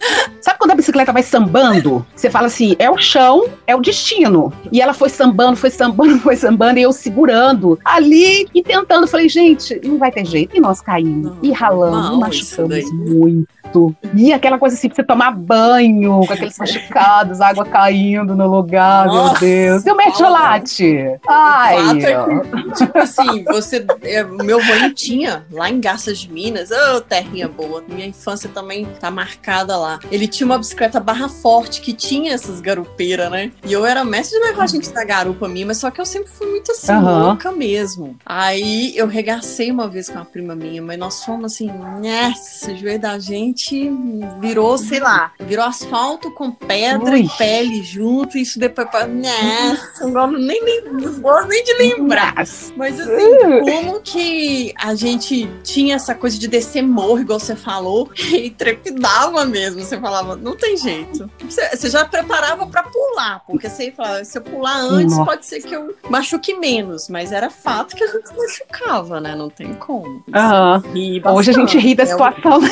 Sabe 0.41 0.59
quando 0.59 0.71
a 0.71 0.75
bicicleta 0.75 1.11
vai 1.11 1.23
sambando? 1.23 2.05
Você 2.15 2.29
fala 2.29 2.47
assim, 2.47 2.75
é 2.79 2.89
o 2.89 2.97
chão, 2.97 3.45
é 3.67 3.75
o 3.75 3.81
destino. 3.81 4.51
E 4.71 4.81
ela 4.81 4.93
foi 4.93 5.09
sambando, 5.09 5.55
foi 5.55 5.69
sambando, 5.69 6.18
foi 6.23 6.36
sambando, 6.36 6.79
e 6.79 6.84
eu 6.84 6.91
segurando 6.91 7.79
ali 7.84 8.47
e 8.53 8.62
tentando. 8.62 9.08
Falei, 9.08 9.29
gente, 9.29 9.79
não 9.84 9.97
vai 9.97 10.12
ter 10.12 10.25
jeito. 10.25 10.55
E 10.55 10.60
nós 10.60 10.82
caímos, 10.82 11.34
e 11.41 11.51
ralando, 11.51 12.15
e 12.15 12.19
machucamos 12.19 12.91
muito. 12.93 13.95
E 14.15 14.34
aquela 14.34 14.58
coisa 14.58 14.75
assim, 14.75 14.88
pra 14.88 14.95
você 14.95 15.03
tomar 15.03 15.32
banho, 15.32 16.25
com 16.25 16.34
aqueles 16.34 16.58
machucados, 16.60 17.41
água 17.41 17.65
caindo 17.65 18.36
no 18.36 18.47
lugar, 18.47 19.08
Nossa, 19.08 19.32
meu 19.32 19.39
Deus. 19.39 19.86
E 19.86 19.91
o 19.91 19.95
mertiolate? 19.95 21.19
Ai. 21.27 21.77
O 21.77 21.99
é 21.99 22.43
que, 22.63 22.71
tipo 22.73 22.97
assim, 22.97 23.43
você. 23.45 23.86
É, 24.03 24.23
meu 24.23 24.60
avô 24.60 24.93
tinha 24.93 25.45
lá 25.51 25.69
em 25.69 25.79
Garças 25.79 26.19
de 26.19 26.32
Minas, 26.32 26.71
ô, 26.71 26.97
oh, 26.97 27.01
terrinha 27.01 27.47
boa. 27.47 27.84
Minha 27.88 28.08
infância 28.08 28.49
também 28.49 28.88
tá 28.99 29.12
marcada 29.12 29.77
lá. 29.77 29.99
Ele 30.12 30.27
tinha 30.27 30.45
uma 30.45 30.58
bicicleta 30.58 30.99
barra 30.99 31.29
forte 31.29 31.82
que 31.82 31.93
tinha 31.93 32.34
essas 32.34 32.60
garupeiras, 32.60 33.29
né? 33.29 33.51
E 33.65 33.71
eu 33.71 33.86
era 33.86 34.03
mestre 34.03 34.39
de 34.39 34.45
levar 34.45 34.63
a 34.63 34.67
gente 34.67 34.91
na 34.93 35.03
garupa 35.03 35.47
minha, 35.47 35.65
mas 35.67 35.77
só 35.77 35.91
que 35.91 36.01
eu 36.01 36.05
sempre 36.10 36.32
fui 36.32 36.48
muito 36.48 36.72
assim, 36.72 36.91
uhum. 36.91 37.24
louca 37.24 37.52
mesmo. 37.52 38.17
Aí 38.26 38.98
eu 38.98 39.08
regacei 39.08 39.72
uma 39.72 39.88
vez 39.88 40.10
com 40.10 40.15
uma 40.15 40.26
prima 40.26 40.56
minha, 40.56 40.82
mas 40.82 40.98
nós 40.98 41.24
fomos 41.24 41.54
assim, 41.54 41.72
nessa, 42.00 42.72
o 42.72 42.78
joelho 42.78 43.00
da 43.00 43.19
gente 43.19 43.91
virou, 44.39 44.78
sei 44.78 45.00
lá, 45.00 45.32
virou 45.39 45.65
asfalto 45.65 46.32
com 46.34 46.52
pedra 46.52 47.12
Ui. 47.12 47.22
e 47.22 47.30
pele 47.38 47.84
junto, 47.84 48.38
e 48.38 48.41
isso 48.41 48.60
depois. 48.60 48.88
Nossa, 48.91 50.08
não, 50.08 50.32
nem, 50.32 50.63
nem, 50.63 50.84
não 50.86 51.19
gosto 51.19 51.48
nem 51.48 51.63
de 51.63 51.74
lembrar. 51.74 52.36
Mas 52.76 53.00
assim, 53.00 53.39
como 53.63 54.00
que 54.02 54.74
a 54.78 54.95
gente 54.95 55.50
tinha 55.63 55.95
essa 55.95 56.15
coisa 56.15 56.38
de 56.38 56.48
descer 56.48 56.82
morro, 56.82 57.19
igual 57.19 57.39
você 57.39 57.56
falou, 57.56 58.10
e 58.34 58.50
trepidava 58.50 59.45
mesmo. 59.45 59.82
Você 59.82 60.00
falava, 60.00 60.36
não 60.36 60.56
tem 60.56 60.78
jeito. 60.78 61.30
Você, 61.48 61.76
você 61.76 61.89
já 61.89 62.06
preparava 62.06 62.65
pra 62.67 62.84
pular, 62.84 63.43
porque 63.45 63.69
você 63.69 63.91
falava, 63.91 64.24
se 64.24 64.38
eu 64.38 64.41
pular 64.41 64.78
antes, 64.78 65.17
Nossa. 65.17 65.26
pode 65.26 65.45
ser 65.45 65.62
que 65.62 65.76
eu 65.76 65.88
machuque 66.10 66.54
menos, 66.54 67.10
mas 67.10 67.32
era 67.32 67.49
fato 67.49 67.95
que 67.95 68.04
a 68.04 68.08
gente 68.08 68.30
machucava, 68.36 69.19
né? 69.19 69.36
Não 69.36 69.49
tem 69.49 69.73
como. 69.73 70.23
Uhum. 70.28 71.36
Hoje 71.36 71.52
a 71.52 71.54
gente 71.54 71.78
ri 71.78 71.95
da 71.95 72.04
é 72.04 72.06
situação. 72.06 72.60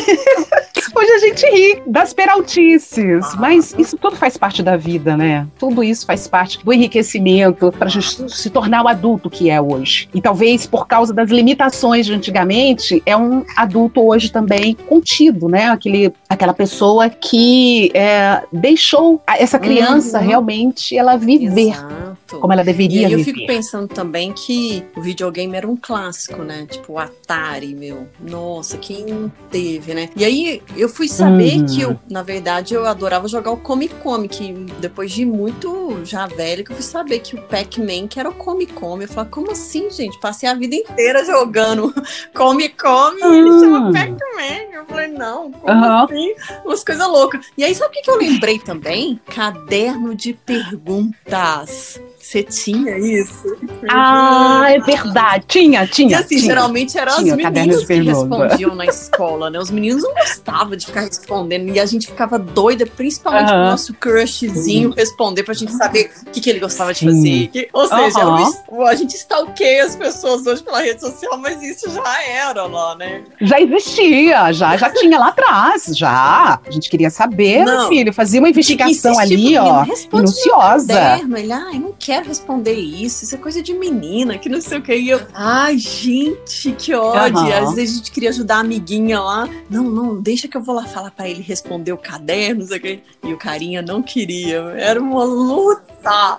Hoje 0.95 1.11
a 1.11 1.19
gente 1.19 1.45
ri 1.45 1.83
das 1.85 2.13
peraltices, 2.13 3.35
mas 3.35 3.75
isso 3.77 3.97
tudo 3.97 4.15
faz 4.15 4.37
parte 4.37 4.63
da 4.63 4.75
vida, 4.75 5.15
né? 5.15 5.45
Tudo 5.59 5.83
isso 5.83 6.05
faz 6.05 6.27
parte 6.27 6.63
do 6.63 6.73
enriquecimento 6.73 7.71
para 7.71 7.89
se 7.89 8.49
tornar 8.49 8.83
o 8.83 8.87
adulto 8.87 9.29
que 9.29 9.49
é 9.49 9.61
hoje. 9.61 10.09
E 10.13 10.21
talvez 10.21 10.65
por 10.65 10.87
causa 10.87 11.13
das 11.13 11.29
limitações 11.29 12.05
de 12.05 12.13
antigamente, 12.13 13.01
é 13.05 13.15
um 13.15 13.45
adulto 13.55 14.01
hoje 14.01 14.31
também 14.31 14.73
contido, 14.73 15.47
né? 15.47 15.69
Aquele, 15.69 16.13
aquela 16.27 16.53
pessoa 16.53 17.09
que 17.09 17.91
é, 17.93 18.43
deixou 18.51 19.21
essa 19.27 19.59
criança 19.59 20.19
Uhum. 20.19 20.27
realmente 20.27 20.97
ela 20.97 21.15
viver 21.17 21.71
Exato. 21.71 22.39
como 22.39 22.53
ela 22.53 22.63
deveria 22.63 23.06
aí 23.07 23.13
eu 23.13 23.19
fico 23.25 23.45
pensando 23.47 23.87
também 23.87 24.31
que 24.33 24.83
o 24.95 25.01
videogame 25.01 25.55
era 25.55 25.67
um 25.67 25.75
clássico, 25.77 26.41
né? 26.43 26.67
Tipo 26.69 26.93
o 26.93 26.99
Atari, 26.99 27.73
meu. 27.75 28.07
Nossa, 28.19 28.77
quem 28.77 29.31
teve, 29.51 29.93
né? 29.93 30.09
E 30.15 30.23
aí 30.25 30.61
eu 30.75 30.87
fui 30.89 31.07
saber 31.07 31.57
Uhum. 31.59 31.65
que 31.65 31.81
eu, 31.81 31.99
na 32.09 32.21
verdade, 32.23 32.73
eu 32.73 32.85
adorava 32.85 33.27
jogar 33.27 33.51
o 33.51 33.57
Come 33.57 33.87
Come, 33.87 34.27
que 34.27 34.51
depois 34.79 35.11
de 35.11 35.25
muito 35.25 35.99
já 36.03 36.27
velho 36.27 36.63
que 36.63 36.71
eu 36.71 36.75
fui 36.75 36.83
saber 36.85 37.19
que 37.19 37.35
o 37.35 37.41
Pac-Man 37.43 38.07
que 38.07 38.19
era 38.19 38.29
o 38.29 38.33
Come 38.33 38.65
Come. 38.67 39.05
Eu 39.05 39.09
falei, 39.09 39.29
como 39.31 39.51
assim, 39.51 39.89
gente? 39.89 40.19
Passei 40.19 40.47
a 40.49 40.53
vida 40.53 40.75
inteira 40.75 41.23
jogando 41.25 41.93
Come 42.35 42.69
Come 42.69 43.21
e 43.21 43.25
ele 43.37 43.49
Hum. 43.51 43.59
chama 43.59 43.91
Pac-Man. 43.93 44.73
Eu 44.73 44.85
falei, 44.85 45.07
não, 45.07 45.51
como 45.51 45.71
Aham. 45.71 46.03
assim? 46.05 46.33
Umas 46.65 46.83
coisas 46.83 47.07
loucas. 47.07 47.45
E 47.57 47.63
aí, 47.63 47.73
sabe 47.73 47.97
o 47.97 48.01
que 48.01 48.09
eu 48.11 48.17
lembrei 48.17 48.59
também? 48.59 49.19
Caderno 49.29 50.15
de 50.15 50.33
perguntas. 50.33 51.99
Você 52.27 52.43
tinha 52.43 52.97
isso? 52.99 53.55
Ah, 53.89 54.65
é 54.67 54.79
verdade. 54.81 55.45
Tinha, 55.47 55.85
E 55.85 55.87
tinha. 55.87 56.19
assim, 56.19 56.35
tinha. 56.35 56.41
geralmente 56.41 56.97
eram 56.97 57.15
Tinha 57.23 57.37
meninas 57.37 57.79
de 57.81 57.85
que 57.87 58.01
respondiam 58.01 58.75
na 58.75 58.85
escola, 58.85 59.49
né? 59.49 59.57
Os 59.57 59.71
meninos 59.71 60.03
não 60.03 60.13
gostavam 60.13 60.75
de 60.75 60.85
ficar 60.87 61.01
respondendo. 61.01 61.69
E 61.73 61.79
a 61.79 61.85
gente 61.85 62.07
ficava 62.07 62.37
doida, 62.37 62.85
principalmente 62.85 63.49
Aham. 63.49 63.61
pro 63.61 63.71
nosso 63.71 63.93
crushzinho 63.93 64.93
responder 64.95 65.43
pra 65.43 65.53
gente 65.53 65.71
saber 65.71 66.11
o 66.27 66.31
que, 66.31 66.41
que 66.41 66.49
ele 66.49 66.59
gostava 66.59 66.93
de 66.93 67.05
fazer. 67.05 67.47
Que- 67.47 67.69
ou 67.71 67.87
seja, 67.87 68.27
um- 68.27 68.81
a 68.85 68.93
gente 68.95 69.15
stalkeia 69.15 69.85
as 69.85 69.95
pessoas 69.95 70.45
hoje 70.45 70.61
pela 70.63 70.81
rede 70.81 70.99
social, 70.99 71.37
mas 71.37 71.63
isso 71.63 71.89
já 71.89 72.23
era 72.23 72.65
lá, 72.65 72.93
né? 72.97 73.23
Já 73.39 73.61
existia, 73.61 74.51
já, 74.51 74.75
já 74.75 74.89
tinha 74.89 75.17
lá 75.17 75.29
atrás, 75.29 75.85
já. 75.95 76.59
A 76.65 76.71
gente 76.71 76.89
queria 76.89 77.09
saber, 77.09 77.63
Não. 77.63 77.87
filho, 77.87 78.11
fazia 78.13 78.41
uma 78.41 78.49
investigação 78.49 79.13
que 79.15 79.21
ali, 79.21 79.57
ó, 79.57 79.85
minuciosa. 80.11 80.87
caderno. 80.93 81.37
Ele, 81.37 81.51
ai, 81.53 81.79
não 81.79 81.93
quero 81.97 82.16
responder 82.23 82.73
isso, 82.73 83.23
isso 83.23 83.35
é 83.35 83.37
coisa 83.37 83.61
de 83.61 83.73
menina, 83.73 84.37
que 84.37 84.49
não 84.49 84.61
sei 84.61 84.77
o 84.77 84.81
que. 84.81 84.95
E 84.95 85.09
eu, 85.09 85.21
ai, 85.33 85.77
gente, 85.77 86.71
que 86.73 86.93
ódio. 86.93 87.39
Aham. 87.39 87.69
Às 87.69 87.75
vezes 87.75 87.95
a 87.95 87.97
gente 87.97 88.11
queria 88.11 88.29
ajudar 88.29 88.57
a 88.57 88.59
amiguinha 88.59 89.19
lá. 89.19 89.49
Não, 89.69 89.83
não, 89.83 90.21
deixa 90.21 90.47
que 90.47 90.57
eu 90.57 90.61
vou 90.61 90.75
lá 90.75 90.85
falar 90.85 91.11
pra 91.11 91.27
ele 91.27 91.41
responder 91.41 91.91
o 91.91 91.97
caderno, 91.97 92.61
não 92.61 92.67
sei 92.67 92.77
o 92.77 92.81
que. 92.81 92.99
E 93.23 93.33
o 93.33 93.37
carinha 93.37 93.81
não 93.81 94.01
queria. 94.01 94.57
Era 94.77 94.99
uma 95.01 95.23
luta. 95.23 95.87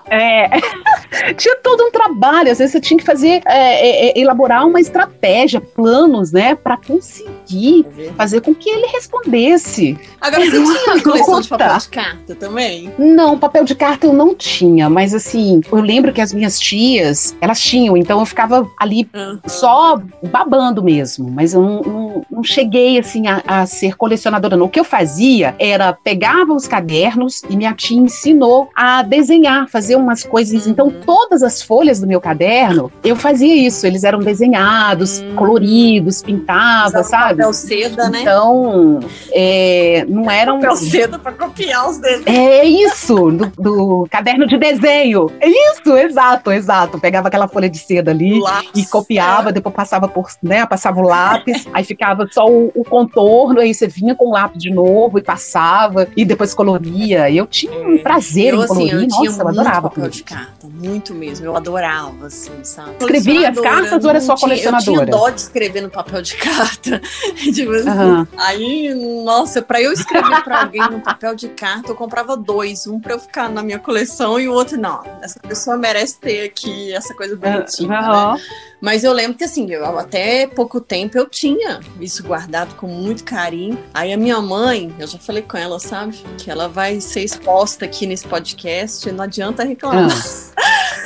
É, 0.09 0.49
tinha 1.37 1.55
todo 1.57 1.83
um 1.83 1.91
trabalho, 1.91 2.51
às 2.51 2.57
vezes 2.57 2.71
você 2.71 2.81
tinha 2.81 2.97
que 2.97 3.05
fazer, 3.05 3.41
é, 3.45 3.49
é, 3.49 4.09
é, 4.09 4.19
elaborar 4.19 4.65
uma 4.65 4.79
estratégia, 4.79 5.61
planos, 5.61 6.31
né, 6.31 6.55
pra 6.55 6.77
conseguir 6.77 7.85
fazer 8.15 8.41
com 8.41 8.55
que 8.55 8.69
ele 8.69 8.87
respondesse. 8.87 9.97
Agora, 10.19 10.43
você 10.45 10.57
Uma 10.57 10.73
tinha 10.79 11.03
coleção 11.03 11.41
de 11.41 11.49
papel 11.49 11.77
de 11.77 11.89
carta 11.89 12.35
também? 12.35 12.93
Não, 12.97 13.37
papel 13.37 13.63
de 13.63 13.75
carta 13.75 14.07
eu 14.07 14.13
não 14.13 14.33
tinha, 14.33 14.89
mas 14.89 15.13
assim, 15.13 15.61
eu 15.71 15.81
lembro 15.81 16.11
que 16.11 16.21
as 16.21 16.33
minhas 16.33 16.59
tias, 16.59 17.35
elas 17.41 17.59
tinham, 17.61 17.95
então 17.97 18.19
eu 18.19 18.25
ficava 18.25 18.67
ali 18.79 19.07
Ah. 19.13 19.37
só 19.47 19.99
babando 20.31 20.83
mesmo, 20.83 21.29
mas 21.29 21.53
eu 21.53 21.61
não, 21.61 21.81
não- 21.81 22.25
não 22.31 22.43
cheguei 22.43 22.97
assim 22.99 23.27
a, 23.27 23.41
a 23.45 23.65
ser 23.65 23.95
colecionadora. 23.95 24.55
Não. 24.55 24.65
O 24.65 24.69
que 24.69 24.79
eu 24.79 24.83
fazia 24.83 25.55
era 25.59 25.91
pegava 25.93 26.53
os 26.53 26.67
cadernos 26.67 27.41
e 27.49 27.55
minha 27.55 27.73
tia 27.73 27.97
ensinou 27.99 28.69
a 28.75 29.01
desenhar, 29.03 29.67
fazer 29.69 29.95
umas 29.95 30.23
coisas. 30.23 30.67
Então 30.67 30.87
Uhum. 30.87 31.01
todas 31.05 31.43
as 31.43 31.61
folhas 31.61 31.99
do 31.99 32.07
meu 32.07 32.19
caderno 32.21 32.91
eu 33.03 33.15
fazia 33.15 33.55
isso. 33.55 33.85
Eles 33.85 34.03
eram 34.03 34.19
desenhados, 34.19 35.19
Hum. 35.19 35.35
coloridos, 35.35 36.21
pintava, 36.21 36.87
Usava 36.99 37.03
sabe? 37.03 37.37
Papel 37.37 37.53
seda, 37.53 38.09
né? 38.09 38.21
Então 38.21 38.99
é, 39.31 40.05
não 40.07 40.29
eram 40.29 40.59
Papel 40.59 40.75
seda 40.77 41.19
pra 41.19 41.31
copiar 41.31 41.89
os 41.89 41.97
desenhos. 41.97 42.25
é 42.27 42.63
isso, 42.65 43.15
do, 43.31 43.47
do 43.57 44.07
caderno 44.09 44.47
de 44.47 44.57
desenho. 44.57 45.29
É 45.39 45.47
isso, 45.49 45.95
exato, 45.97 46.51
exato. 46.51 46.99
Pegava 46.99 47.27
aquela 47.27 47.47
folha 47.47 47.69
de 47.69 47.77
seda 47.77 48.11
ali 48.11 48.39
Lápis. 48.39 48.69
e 48.75 48.85
copiava, 48.85 49.51
depois 49.51 49.73
passava 49.75 50.07
por, 50.07 50.29
né, 50.41 50.65
passava 50.65 50.99
o 50.99 51.03
lápis, 51.03 51.67
aí 51.73 51.83
ficava 51.83 52.27
só 52.31 52.45
o, 52.47 52.71
o 52.75 52.83
contorno, 52.83 53.59
aí 53.59 53.73
você 53.73 53.87
vinha 53.87 54.15
com 54.15 54.27
o 54.27 54.31
lápis 54.31 54.61
de 54.61 54.69
novo 54.71 55.17
e 55.17 55.21
passava, 55.21 56.07
e 56.15 56.23
depois 56.25 56.53
coloria. 56.53 57.29
E 57.29 57.37
eu 57.37 57.47
tinha 57.47 57.71
um 57.71 57.97
prazer 57.97 58.53
Eu, 58.53 58.59
em 58.59 58.63
assim, 58.63 58.73
colorir, 58.73 58.93
eu 58.93 59.07
tinha 59.07 59.29
nossa, 59.29 59.41
eu 59.41 59.45
muito 59.45 59.59
adorava 59.59 59.89
papel 59.89 60.09
de 60.09 60.23
carta, 60.23 60.67
muito 60.67 61.13
mesmo. 61.13 61.45
Eu 61.45 61.55
adorava, 61.55 62.27
assim, 62.27 62.51
sabe? 62.63 62.91
Escrevia 62.99 63.49
as 63.49 63.55
Colecionadora, 63.55 63.81
cartas 63.89 64.03
ou 64.05 64.09
era 64.09 64.21
só 64.21 64.35
tinha- 64.35 64.45
Eu 64.47 64.49
colecionadora? 64.71 65.05
tinha 65.05 65.17
dó 65.19 65.29
de 65.29 65.41
escrever 65.41 65.81
no 65.81 65.89
papel 65.89 66.21
de 66.21 66.35
carta. 66.35 67.01
Tipo, 67.53 67.71
Aham. 67.89 68.27
Aí, 68.37 68.93
nossa, 69.23 69.61
pra 69.61 69.81
eu 69.81 69.91
escrever 69.91 70.43
pra 70.43 70.61
alguém 70.63 70.81
no 70.89 70.99
papel 70.99 71.35
de 71.35 71.49
carta, 71.49 71.91
eu 71.91 71.95
comprava 71.95 72.35
dois. 72.37 72.85
Um 72.87 72.99
pra 72.99 73.13
eu 73.13 73.19
ficar 73.19 73.49
na 73.49 73.61
minha 73.63 73.79
coleção 73.79 74.39
e 74.39 74.47
o 74.47 74.53
outro, 74.53 74.77
não. 74.79 75.01
Essa 75.21 75.38
pessoa 75.47 75.77
merece 75.77 76.19
ter 76.19 76.43
aqui 76.45 76.93
essa 76.93 77.13
coisa 77.13 77.35
bonitinha, 77.35 77.89
né? 78.35 78.41
Mas 78.81 79.03
eu 79.03 79.11
lembro 79.11 79.37
que 79.37 79.43
assim, 79.43 79.69
eu, 79.71 79.97
até 79.99 80.47
pouco 80.47 80.79
tempo 80.79 81.17
eu 81.17 81.27
tinha 81.27 81.79
isso 81.99 82.23
guardado 82.23 82.75
com 82.75 82.87
muito 82.87 83.23
carinho. 83.23 83.77
Aí 83.93 84.13
a 84.13 84.17
minha 84.17 84.41
mãe, 84.41 84.93
eu 84.99 85.07
já 85.07 85.17
falei 85.19 85.41
com 85.41 85.57
ela, 85.57 85.79
sabe? 85.79 86.17
Que 86.37 86.49
ela 86.49 86.67
vai 86.69 87.01
ser 87.01 87.21
exposta 87.23 87.85
aqui 87.85 88.05
nesse 88.07 88.25
podcast, 88.27 89.11
não 89.11 89.23
adianta 89.25 89.63
reclamar. 89.63 90.09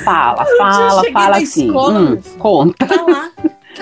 Fala, 0.04 0.44
dia 0.44 0.56
fala, 0.56 1.00
cheguei 1.00 1.12
fala 1.12 1.28
na 1.30 1.36
assim. 1.42 1.66
escola, 1.66 1.98
Hum, 1.98 2.08
meu 2.10 2.22
filho. 2.22 2.38
conta. 2.38 2.86
Tá 2.86 3.02
lá, 3.02 3.30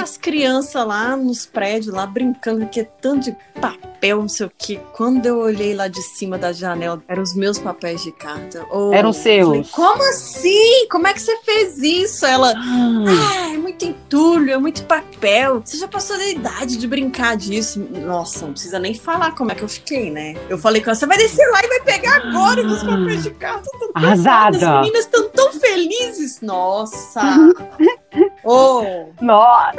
as 0.00 0.16
crianças 0.16 0.86
lá 0.86 1.16
nos 1.16 1.46
prédios, 1.46 1.94
lá 1.94 2.06
brincando, 2.06 2.66
que 2.66 2.80
é 2.80 2.84
tanto 2.84 3.30
de 3.30 3.36
papel, 3.60 4.18
não 4.18 4.28
sei 4.28 4.46
o 4.46 4.52
quê. 4.56 4.80
Quando 4.92 5.26
eu 5.26 5.38
olhei 5.38 5.74
lá 5.74 5.88
de 5.88 6.02
cima 6.02 6.36
da 6.36 6.52
janela, 6.52 7.02
eram 7.06 7.22
os 7.22 7.34
meus 7.34 7.58
papéis 7.58 8.02
de 8.02 8.12
carta. 8.12 8.66
Oh, 8.70 8.92
Eram 8.92 9.10
os 9.10 9.18
falei, 9.18 9.42
seus. 9.42 9.70
Como 9.70 10.02
assim? 10.08 10.88
Como 10.90 11.06
é 11.06 11.12
que 11.12 11.20
você 11.20 11.36
fez 11.42 11.78
isso? 11.78 12.26
Ela, 12.26 12.52
ah, 12.56 13.52
é 13.52 13.56
muito 13.56 13.84
entulho, 13.84 14.50
é 14.50 14.58
muito 14.58 14.84
papel. 14.84 15.62
Você 15.64 15.76
já 15.76 15.88
passou 15.88 16.16
da 16.16 16.26
idade 16.26 16.76
de 16.76 16.86
brincar 16.86 17.36
disso. 17.36 17.78
Nossa, 17.80 18.46
não 18.46 18.52
precisa 18.52 18.78
nem 18.78 18.94
falar 18.94 19.32
como 19.32 19.52
é 19.52 19.54
que 19.54 19.62
eu 19.62 19.68
fiquei, 19.68 20.10
né? 20.10 20.34
Eu 20.48 20.58
falei 20.58 20.82
com 20.82 20.90
ela, 20.90 20.94
você 20.96 21.06
vai 21.06 21.18
descer 21.18 21.46
lá 21.50 21.62
e 21.62 21.68
vai 21.68 21.80
pegar 21.82 22.16
agora 22.16 22.62
meus 22.62 22.82
papéis 22.82 23.22
de 23.22 23.30
carta. 23.30 23.68
Arrasada. 23.94 24.56
As 24.56 24.80
meninas 24.80 25.04
estão 25.04 25.28
tão 25.30 25.52
felizes. 25.52 26.40
Nossa! 26.40 27.20
oh, 28.44 28.82
Nossa! 29.20 29.72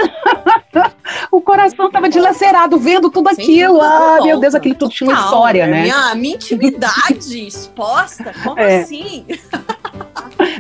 o 1.32 1.42
coração 1.42 1.90
tava 1.92 2.10
dilacerado 2.10 2.78
vendo 2.80 3.10
tudo 3.10 3.28
aquilo. 3.30 3.82
Ah, 3.82 4.20
meu 4.24 4.40
Deus, 4.40 4.56
aquilo 4.56 4.76
tudo 4.76 4.92
tinha 4.92 5.10
uma 5.10 5.16
Total, 5.16 5.32
história, 5.34 5.68
né? 5.68 5.82
Minha, 5.84 6.16
minha 6.16 6.36
intimidade 6.36 7.46
exposta? 7.48 8.34
Como 8.44 8.60
É. 8.60 8.82
assim? 8.82 9.26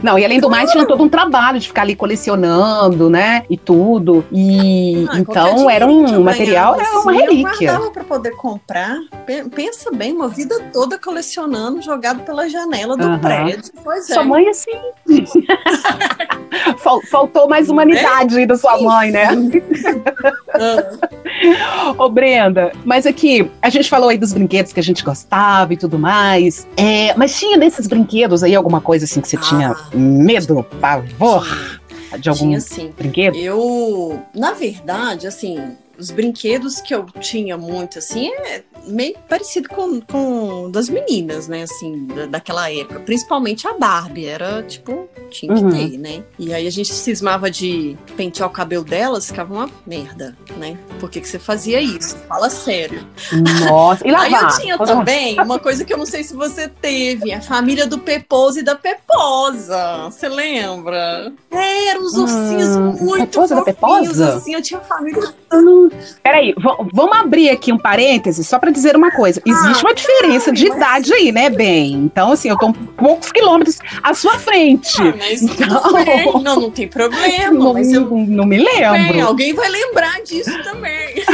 Não, 0.02 0.17
e 0.19 0.26
além 0.26 0.39
do 0.39 0.50
mais, 0.50 0.72
tinha 0.72 0.86
todo 0.86 1.04
um 1.04 1.10
trabalho 1.10 1.60
de 1.60 1.67
ficar 1.67 1.82
ali 1.84 1.96
colecionando, 1.96 3.10
né? 3.10 3.43
E 3.50 3.58
tudo. 3.58 4.26
E 4.32 5.06
Ah, 5.10 5.19
então 5.19 5.69
era 5.69 5.86
um 5.88 6.22
material, 6.24 6.80
era 6.80 7.00
uma 7.00 7.13
Eu 7.13 7.19
relíquia. 7.19 7.72
guardava 7.72 7.91
pra 7.91 8.04
poder 8.04 8.32
comprar. 8.32 8.98
Pe- 9.26 9.43
Pensa 9.50 9.91
bem, 9.91 10.13
uma 10.13 10.28
vida 10.28 10.56
toda 10.74 10.98
colecionando, 10.98 11.82
jogado 11.82 12.22
pela 12.24 12.50
janela 12.50 12.98
do 12.98 13.19
prédio. 13.19 13.72
Pois 13.84 14.10
é. 14.10 14.13
Sua 14.13 14.24
mãe, 14.24 14.48
assim. 14.50 14.72
Fal- 16.78 17.02
Faltou 17.10 17.48
mais 17.50 17.69
humanidade 17.69 18.38
aí 18.38 18.46
da 18.46 18.56
sua 18.58 18.80
mãe, 18.82 19.12
né? 19.12 19.28
Ô, 21.98 22.10
Brenda, 22.10 22.72
mas 22.86 23.06
aqui, 23.06 23.50
a 23.62 23.69
gente 23.69 23.89
falou 23.89 24.10
aí 24.10 24.17
dos 24.17 24.34
brinquedos 24.34 24.72
que 24.72 24.80
a 24.80 24.84
gente 24.84 25.04
gostava 25.04 25.74
e 25.74 25.78
tudo 25.78 25.98
mais. 26.00 26.67
É, 26.78 27.13
mas 27.17 27.38
tinha 27.38 27.58
desses 27.58 27.88
brinquedos 27.88 28.43
aí 28.43 28.56
alguma 28.56 28.80
coisa 28.80 29.06
assim 29.06 29.19
que 29.22 29.28
você 29.28 29.38
Ah. 29.38 29.41
tinha 29.41 29.73
medo, 29.94 30.64
pavor 30.80 31.46
de 32.20 32.30
algum 32.30 32.48
Tinha 32.48 32.60
sim. 32.60 32.94
brinquedo? 32.98 33.36
Eu, 33.36 34.22
na 34.34 34.54
verdade, 34.54 35.28
assim, 35.28 35.76
os 35.98 36.12
brinquedos 36.12 36.82
que 36.82 36.94
eu 36.94 37.06
tinha 37.20 37.58
muito, 37.58 38.00
assim, 38.00 38.32
é 38.32 38.64
meio 38.86 39.15
parecido 39.30 39.69
com, 39.69 40.00
com 40.02 40.69
das 40.72 40.89
meninas, 40.89 41.48
né, 41.48 41.63
assim, 41.63 42.06
da- 42.08 42.26
daquela 42.26 42.72
época. 42.72 43.00
Principalmente 43.02 43.67
a 43.67 43.74
Barbie, 43.74 44.26
era, 44.26 44.62
tipo, 44.63 45.08
tinha 45.30 45.54
que 45.56 45.62
Uhum. 45.63 45.69
ter, 45.72 45.98
né? 45.98 46.24
E 46.38 46.54
aí 46.54 46.67
a 46.67 46.72
gente 46.72 46.93
cismava 46.93 47.50
de 47.50 47.98
pentear 48.15 48.48
o 48.50 48.52
cabelo 48.52 48.84
delas, 48.84 49.28
ficava 49.28 49.54
uma 49.54 49.69
merda, 49.88 50.36
né? 50.58 50.78
Por 51.00 51.10
que 51.10 51.22
que 51.22 51.28
você 51.28 51.39
fazia 51.39 51.82
isso? 51.82 52.17
Fala 52.28 52.50
sério. 52.50 53.06
Nossa, 53.67 54.06
e 54.08 54.10
Aí 54.13 54.32
lavar? 54.32 54.52
eu 54.52 54.58
tinha 54.60 54.78
também 54.78 55.39
uma 55.39 55.60
coisa 55.60 55.84
que 55.86 55.93
eu 55.93 55.98
não 55.98 56.06
sei 56.06 56.24
se 56.24 56.34
você 56.36 56.67
teve, 56.67 57.32
a 57.32 57.41
família 57.41 57.88
do 57.88 57.98
Peposo 58.00 58.60
e 58.60 58.63
da 58.63 58.76
Peposa. 58.76 60.06
Você 60.06 60.28
lembra? 60.30 61.32
É, 61.52 61.88
eram 61.89 62.02
uns 62.04 62.13
ursinhos 62.15 62.76
Hum, 62.76 62.91
muito 63.00 63.28
Peposo 63.32 63.56
da 63.56 63.63
fofinhos, 63.63 64.17
Peposa? 64.17 64.36
assim. 64.38 64.54
Eu 64.54 64.62
tinha 64.62 64.80
família. 64.82 65.34
Peraí, 66.22 66.54
v- 66.54 66.89
vamos 66.93 67.17
abrir 67.17 67.50
aqui 67.50 67.72
um 67.72 67.78
parêntese 67.78 68.43
só 68.43 68.58
pra 68.60 68.72
dizer 68.74 68.96
uma 68.96 69.12
coisa. 69.12 69.42
Existe 69.46 69.80
Ah, 69.86 69.88
uma 69.88 69.94
diferença 69.94 70.52
de 70.52 70.68
idade 70.68 71.14
aí, 71.14 71.32
né, 71.32 71.50
bem? 71.50 71.94
Então, 71.94 72.32
assim, 72.32 72.50
eu 72.50 72.58
tô 72.58 72.74
poucos 72.98 73.32
quilômetros 73.32 73.80
à 74.02 74.14
sua 74.14 74.38
frente. 74.38 75.02
Ah, 75.02 75.14
mas 75.18 75.42
Então- 75.42 75.94
bem. 75.94 76.34
Não, 76.44 76.60
não 76.60 76.72
tem 76.72 76.88
problema. 76.88 77.52
não, 77.52 77.74
mas 77.74 77.92
eu. 77.92 78.02
não 78.10 78.46
me 78.46 78.58
Bem, 78.58 78.66
lembro. 78.82 79.28
alguém 79.28 79.54
vai 79.54 79.70
lembrar 79.70 80.22
disso 80.24 80.52
também. 80.64 81.24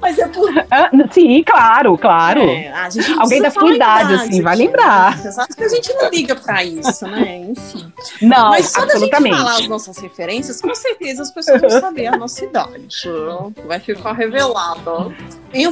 Mas 0.00 0.18
é 0.18 0.26
por... 0.28 0.48
Ah, 0.70 0.90
sim, 1.10 1.42
claro, 1.44 1.96
claro. 1.98 2.40
É, 2.40 2.72
Alguém 3.18 3.40
da 3.42 3.50
sua 3.50 3.74
idade, 3.74 4.14
assim, 4.14 4.40
vai 4.42 4.56
lembrar. 4.56 5.08
Acho 5.18 5.48
que 5.56 5.62
a 5.64 5.68
gente 5.68 5.92
não 5.94 6.08
liga 6.10 6.34
pra 6.34 6.64
isso, 6.64 7.06
né? 7.06 7.36
Enfim. 7.50 7.92
Não, 8.22 8.50
Mas 8.50 8.70
só 8.70 8.82
absolutamente. 8.82 9.30
da 9.30 9.36
gente 9.36 9.44
falar 9.46 9.58
as 9.60 9.68
nossas 9.68 9.98
referências, 9.98 10.60
com 10.60 10.74
certeza 10.74 11.22
as 11.22 11.30
pessoas 11.30 11.60
vão 11.60 11.70
saber 11.70 12.06
a 12.06 12.16
nossa 12.16 12.44
idade. 12.44 12.96
Vai 13.66 13.78
ficar 13.80 14.12
revelado. 14.12 15.14
E 15.52 15.66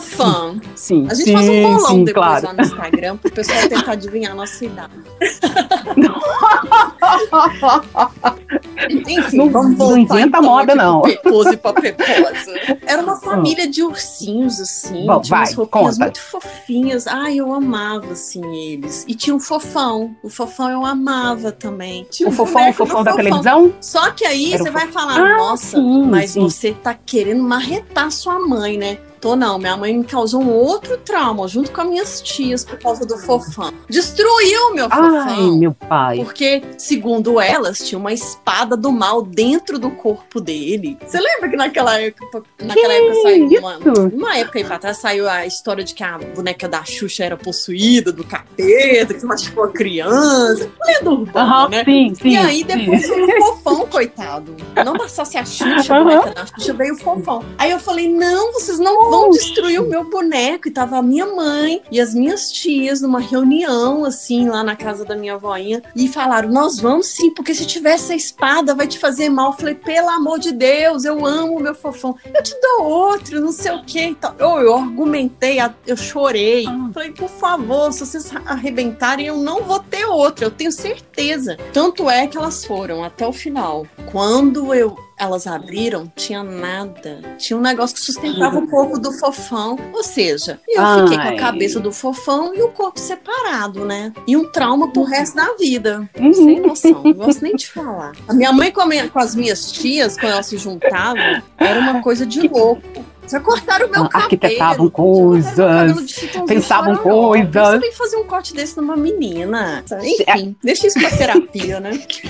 Sim. 0.74 1.06
A 1.10 1.14
gente 1.14 1.26
sim, 1.26 1.32
faz 1.32 1.48
um 1.48 1.62
bolão 1.62 1.80
sim, 1.90 2.04
depois 2.04 2.26
claro. 2.26 2.46
lá 2.46 2.52
no 2.52 2.60
Instagram 2.62 3.16
pro 3.16 3.30
pessoal 3.30 3.68
tentar 3.68 3.92
adivinhar 3.92 4.32
a 4.32 4.34
nossa 4.34 4.64
idade. 4.64 4.92
Enfim, 9.08 9.36
Não- 9.36 9.50
vamos 9.50 9.78
não 9.78 9.96
inventa 9.98 10.38
então, 10.38 10.42
moda, 10.42 10.74
não. 10.74 11.02
pra 11.02 11.72
Peposa. 11.72 12.54
Era 12.86 13.02
uma 13.02 13.16
família 13.20 13.68
de 13.68 13.82
ursinhos, 13.82 14.60
assim. 14.60 15.04
Bom, 15.06 15.20
tinha 15.20 15.38
umas 15.38 15.48
vai, 15.48 15.54
roupinhas 15.54 15.94
conta. 15.96 16.04
muito 16.04 16.20
fofinhas. 16.20 17.06
Ai, 17.06 17.36
eu 17.36 17.52
amava, 17.52 18.12
assim, 18.12 18.44
eles. 18.54 19.04
E 19.08 19.14
tinha 19.14 19.34
um 19.34 19.40
fofão. 19.40 20.14
O 20.22 20.28
fofão 20.30 20.70
eu 20.70 20.84
amava 20.86 21.50
também. 21.52 22.06
Tinha 22.10 22.28
O 22.28 22.32
um 22.32 22.34
fofão, 22.34 22.70
o 22.70 22.72
fofão 22.72 23.04
da 23.04 23.14
televisão? 23.14 23.72
Só 23.80 24.10
que 24.12 24.24
aí 24.24 24.54
Era 24.54 24.62
você 24.62 24.70
vai 24.70 24.86
falar, 24.88 25.18
Ah, 25.18 25.36
nossa, 25.36 25.76
sim, 25.76 26.02
mas 26.04 26.30
sim. 26.30 26.40
você 26.40 26.72
tá 26.72 26.94
querendo 26.94 27.42
marretar 27.42 28.10
sua 28.10 28.38
mãe, 28.38 28.78
né? 28.78 28.98
Tô 29.20 29.34
não, 29.34 29.58
minha 29.58 29.76
mãe 29.76 29.96
me 29.96 30.04
causou 30.04 30.40
um 30.42 30.50
outro 30.52 30.96
trauma 30.98 31.46
junto 31.48 31.70
com 31.72 31.80
as 31.80 31.88
minhas 31.88 32.20
tias 32.22 32.64
por 32.64 32.78
causa 32.78 33.04
do 33.04 33.18
fofão. 33.18 33.72
Destruiu 33.88 34.74
meu 34.74 34.86
Ai, 34.90 35.00
fofão. 35.00 35.56
meu 35.56 35.74
pai. 35.74 36.18
Porque, 36.18 36.62
segundo 36.76 37.40
elas, 37.40 37.78
tinha 37.78 37.98
uma 37.98 38.12
espada 38.12 38.76
do 38.76 38.92
mal 38.92 39.22
dentro 39.22 39.78
do 39.78 39.90
corpo 39.90 40.40
dele. 40.40 40.96
Você 41.04 41.18
lembra 41.20 41.48
que 41.48 41.56
naquela 41.56 42.00
época, 42.00 42.42
naquela 42.60 42.92
época 42.92 43.14
saiu 43.22 43.60
uma, 43.60 43.78
uma 44.12 44.36
época 44.36 44.58
aí 44.58 44.64
pra 44.64 44.78
trás 44.78 44.98
saiu 44.98 45.28
a 45.28 45.46
história 45.46 45.82
de 45.82 45.94
que 45.94 46.02
a 46.04 46.18
boneca 46.18 46.68
da 46.68 46.84
Xuxa 46.84 47.24
era 47.24 47.36
possuída 47.36 48.12
do 48.12 48.24
capeta, 48.24 49.14
que 49.14 49.24
machucou 49.24 49.64
a 49.64 49.68
criança. 49.72 50.70
Lenda 50.86 51.10
urbana, 51.10 51.46
Aham, 51.46 51.68
né? 51.68 51.84
sim, 51.84 52.14
sim. 52.14 52.28
E 52.30 52.36
aí 52.36 52.58
sim. 52.58 52.64
depois 52.64 53.08
veio 53.08 53.26
o 53.26 53.56
fofão, 53.56 53.86
coitado. 53.86 54.54
Não 54.84 54.94
bastasse 54.94 55.36
a 55.36 55.44
Xuxa, 55.44 55.96
a 55.96 56.04
boneca 56.04 56.30
da 56.30 56.46
Xuxa, 56.46 56.72
veio 56.74 56.94
o 56.94 56.98
fofão. 56.98 57.44
Aí 57.56 57.70
eu 57.70 57.78
falei, 57.78 58.08
não, 58.08 58.52
vocês 58.52 58.78
não 58.78 59.07
vão 59.10 59.30
destruir 59.30 59.80
o 59.80 59.88
meu 59.88 60.08
boneco. 60.08 60.68
E 60.68 60.70
tava 60.70 60.98
a 60.98 61.02
minha 61.02 61.26
mãe 61.26 61.82
e 61.90 62.00
as 62.00 62.14
minhas 62.14 62.50
tias 62.50 63.00
numa 63.00 63.20
reunião, 63.20 64.04
assim, 64.04 64.48
lá 64.48 64.62
na 64.62 64.76
casa 64.76 65.04
da 65.04 65.16
minha 65.16 65.36
voinha. 65.36 65.82
E 65.94 66.08
falaram, 66.08 66.48
nós 66.48 66.78
vamos 66.78 67.08
sim, 67.08 67.30
porque 67.30 67.54
se 67.54 67.66
tivesse 67.66 68.12
a 68.12 68.16
espada 68.16 68.74
vai 68.74 68.86
te 68.86 68.98
fazer 68.98 69.28
mal. 69.28 69.52
Eu 69.52 69.58
falei, 69.58 69.74
pelo 69.74 70.08
amor 70.08 70.38
de 70.38 70.52
Deus, 70.52 71.04
eu 71.04 71.24
amo 71.24 71.56
o 71.56 71.60
meu 71.60 71.74
fofão. 71.74 72.16
Eu 72.34 72.42
te 72.42 72.54
dou 72.60 72.86
outro, 72.86 73.40
não 73.40 73.52
sei 73.52 73.72
o 73.72 73.84
que. 73.84 74.00
Então, 74.00 74.34
eu, 74.38 74.60
eu 74.60 74.74
argumentei, 74.74 75.58
eu 75.86 75.96
chorei. 75.96 76.66
Ah. 76.66 76.90
Falei, 76.92 77.12
por 77.12 77.28
favor, 77.28 77.92
se 77.92 78.00
vocês 78.00 78.32
arrebentarem, 78.46 79.26
eu 79.26 79.36
não 79.36 79.62
vou 79.62 79.80
ter 79.80 80.06
outro, 80.06 80.44
eu 80.44 80.50
tenho 80.50 80.72
certeza. 80.72 81.56
Tanto 81.72 82.08
é 82.08 82.26
que 82.26 82.36
elas 82.36 82.64
foram 82.64 83.04
até 83.04 83.26
o 83.26 83.32
final. 83.32 83.86
Quando 84.10 84.74
eu 84.74 85.07
elas 85.18 85.46
abriram, 85.46 86.10
tinha 86.14 86.42
nada. 86.42 87.20
Tinha 87.38 87.56
um 87.56 87.60
negócio 87.62 87.96
que 87.96 88.02
sustentava 88.02 88.58
o 88.58 88.68
corpo 88.68 88.98
do 88.98 89.12
fofão. 89.12 89.76
Ou 89.92 90.02
seja, 90.04 90.60
eu 90.68 90.82
fiquei 91.02 91.16
com 91.18 91.22
Ai. 91.28 91.36
a 91.36 91.38
cabeça 91.38 91.80
do 91.80 91.92
fofão 91.92 92.54
e 92.54 92.62
o 92.62 92.68
corpo 92.68 92.98
separado, 93.00 93.84
né? 93.84 94.12
E 94.26 94.36
um 94.36 94.50
trauma 94.50 94.92
pro 94.92 95.02
resto 95.04 95.36
da 95.36 95.54
vida. 95.58 96.08
Uhum. 96.18 96.32
Sem 96.32 96.60
noção, 96.60 97.02
não 97.02 97.12
gosto 97.12 97.42
nem 97.42 97.56
de 97.56 97.66
falar. 97.68 98.12
A 98.28 98.32
minha 98.34 98.52
mãe 98.52 98.70
com, 98.70 98.80
a 98.80 98.86
minha- 98.86 99.08
com 99.08 99.18
as 99.18 99.34
minhas 99.34 99.72
tias, 99.72 100.16
quando 100.16 100.32
elas 100.32 100.46
se 100.46 100.56
juntavam, 100.58 101.42
era 101.56 101.80
uma 101.80 102.00
coisa 102.02 102.24
de 102.24 102.46
louco. 102.48 102.82
Já 103.30 103.40
cortaram 103.40 103.86
o 103.86 103.90
meu 103.90 104.02
Ah, 104.04 104.08
cabelo. 104.08 104.24
arquitetavam 104.24 104.90
coisas, 104.90 105.54
pensavam 106.46 106.96
coisas. 106.96 107.52
Você 107.52 107.78
vem 107.78 107.92
fazer 107.92 108.16
um 108.16 108.24
corte 108.24 108.54
desse 108.54 108.76
numa 108.76 108.96
menina. 108.96 109.84
Enfim, 110.02 110.56
deixa 110.62 110.86
isso 110.86 110.98
pra 110.98 111.10
terapia, 111.10 111.80
né? 111.80 111.90
Porque, 111.98 112.28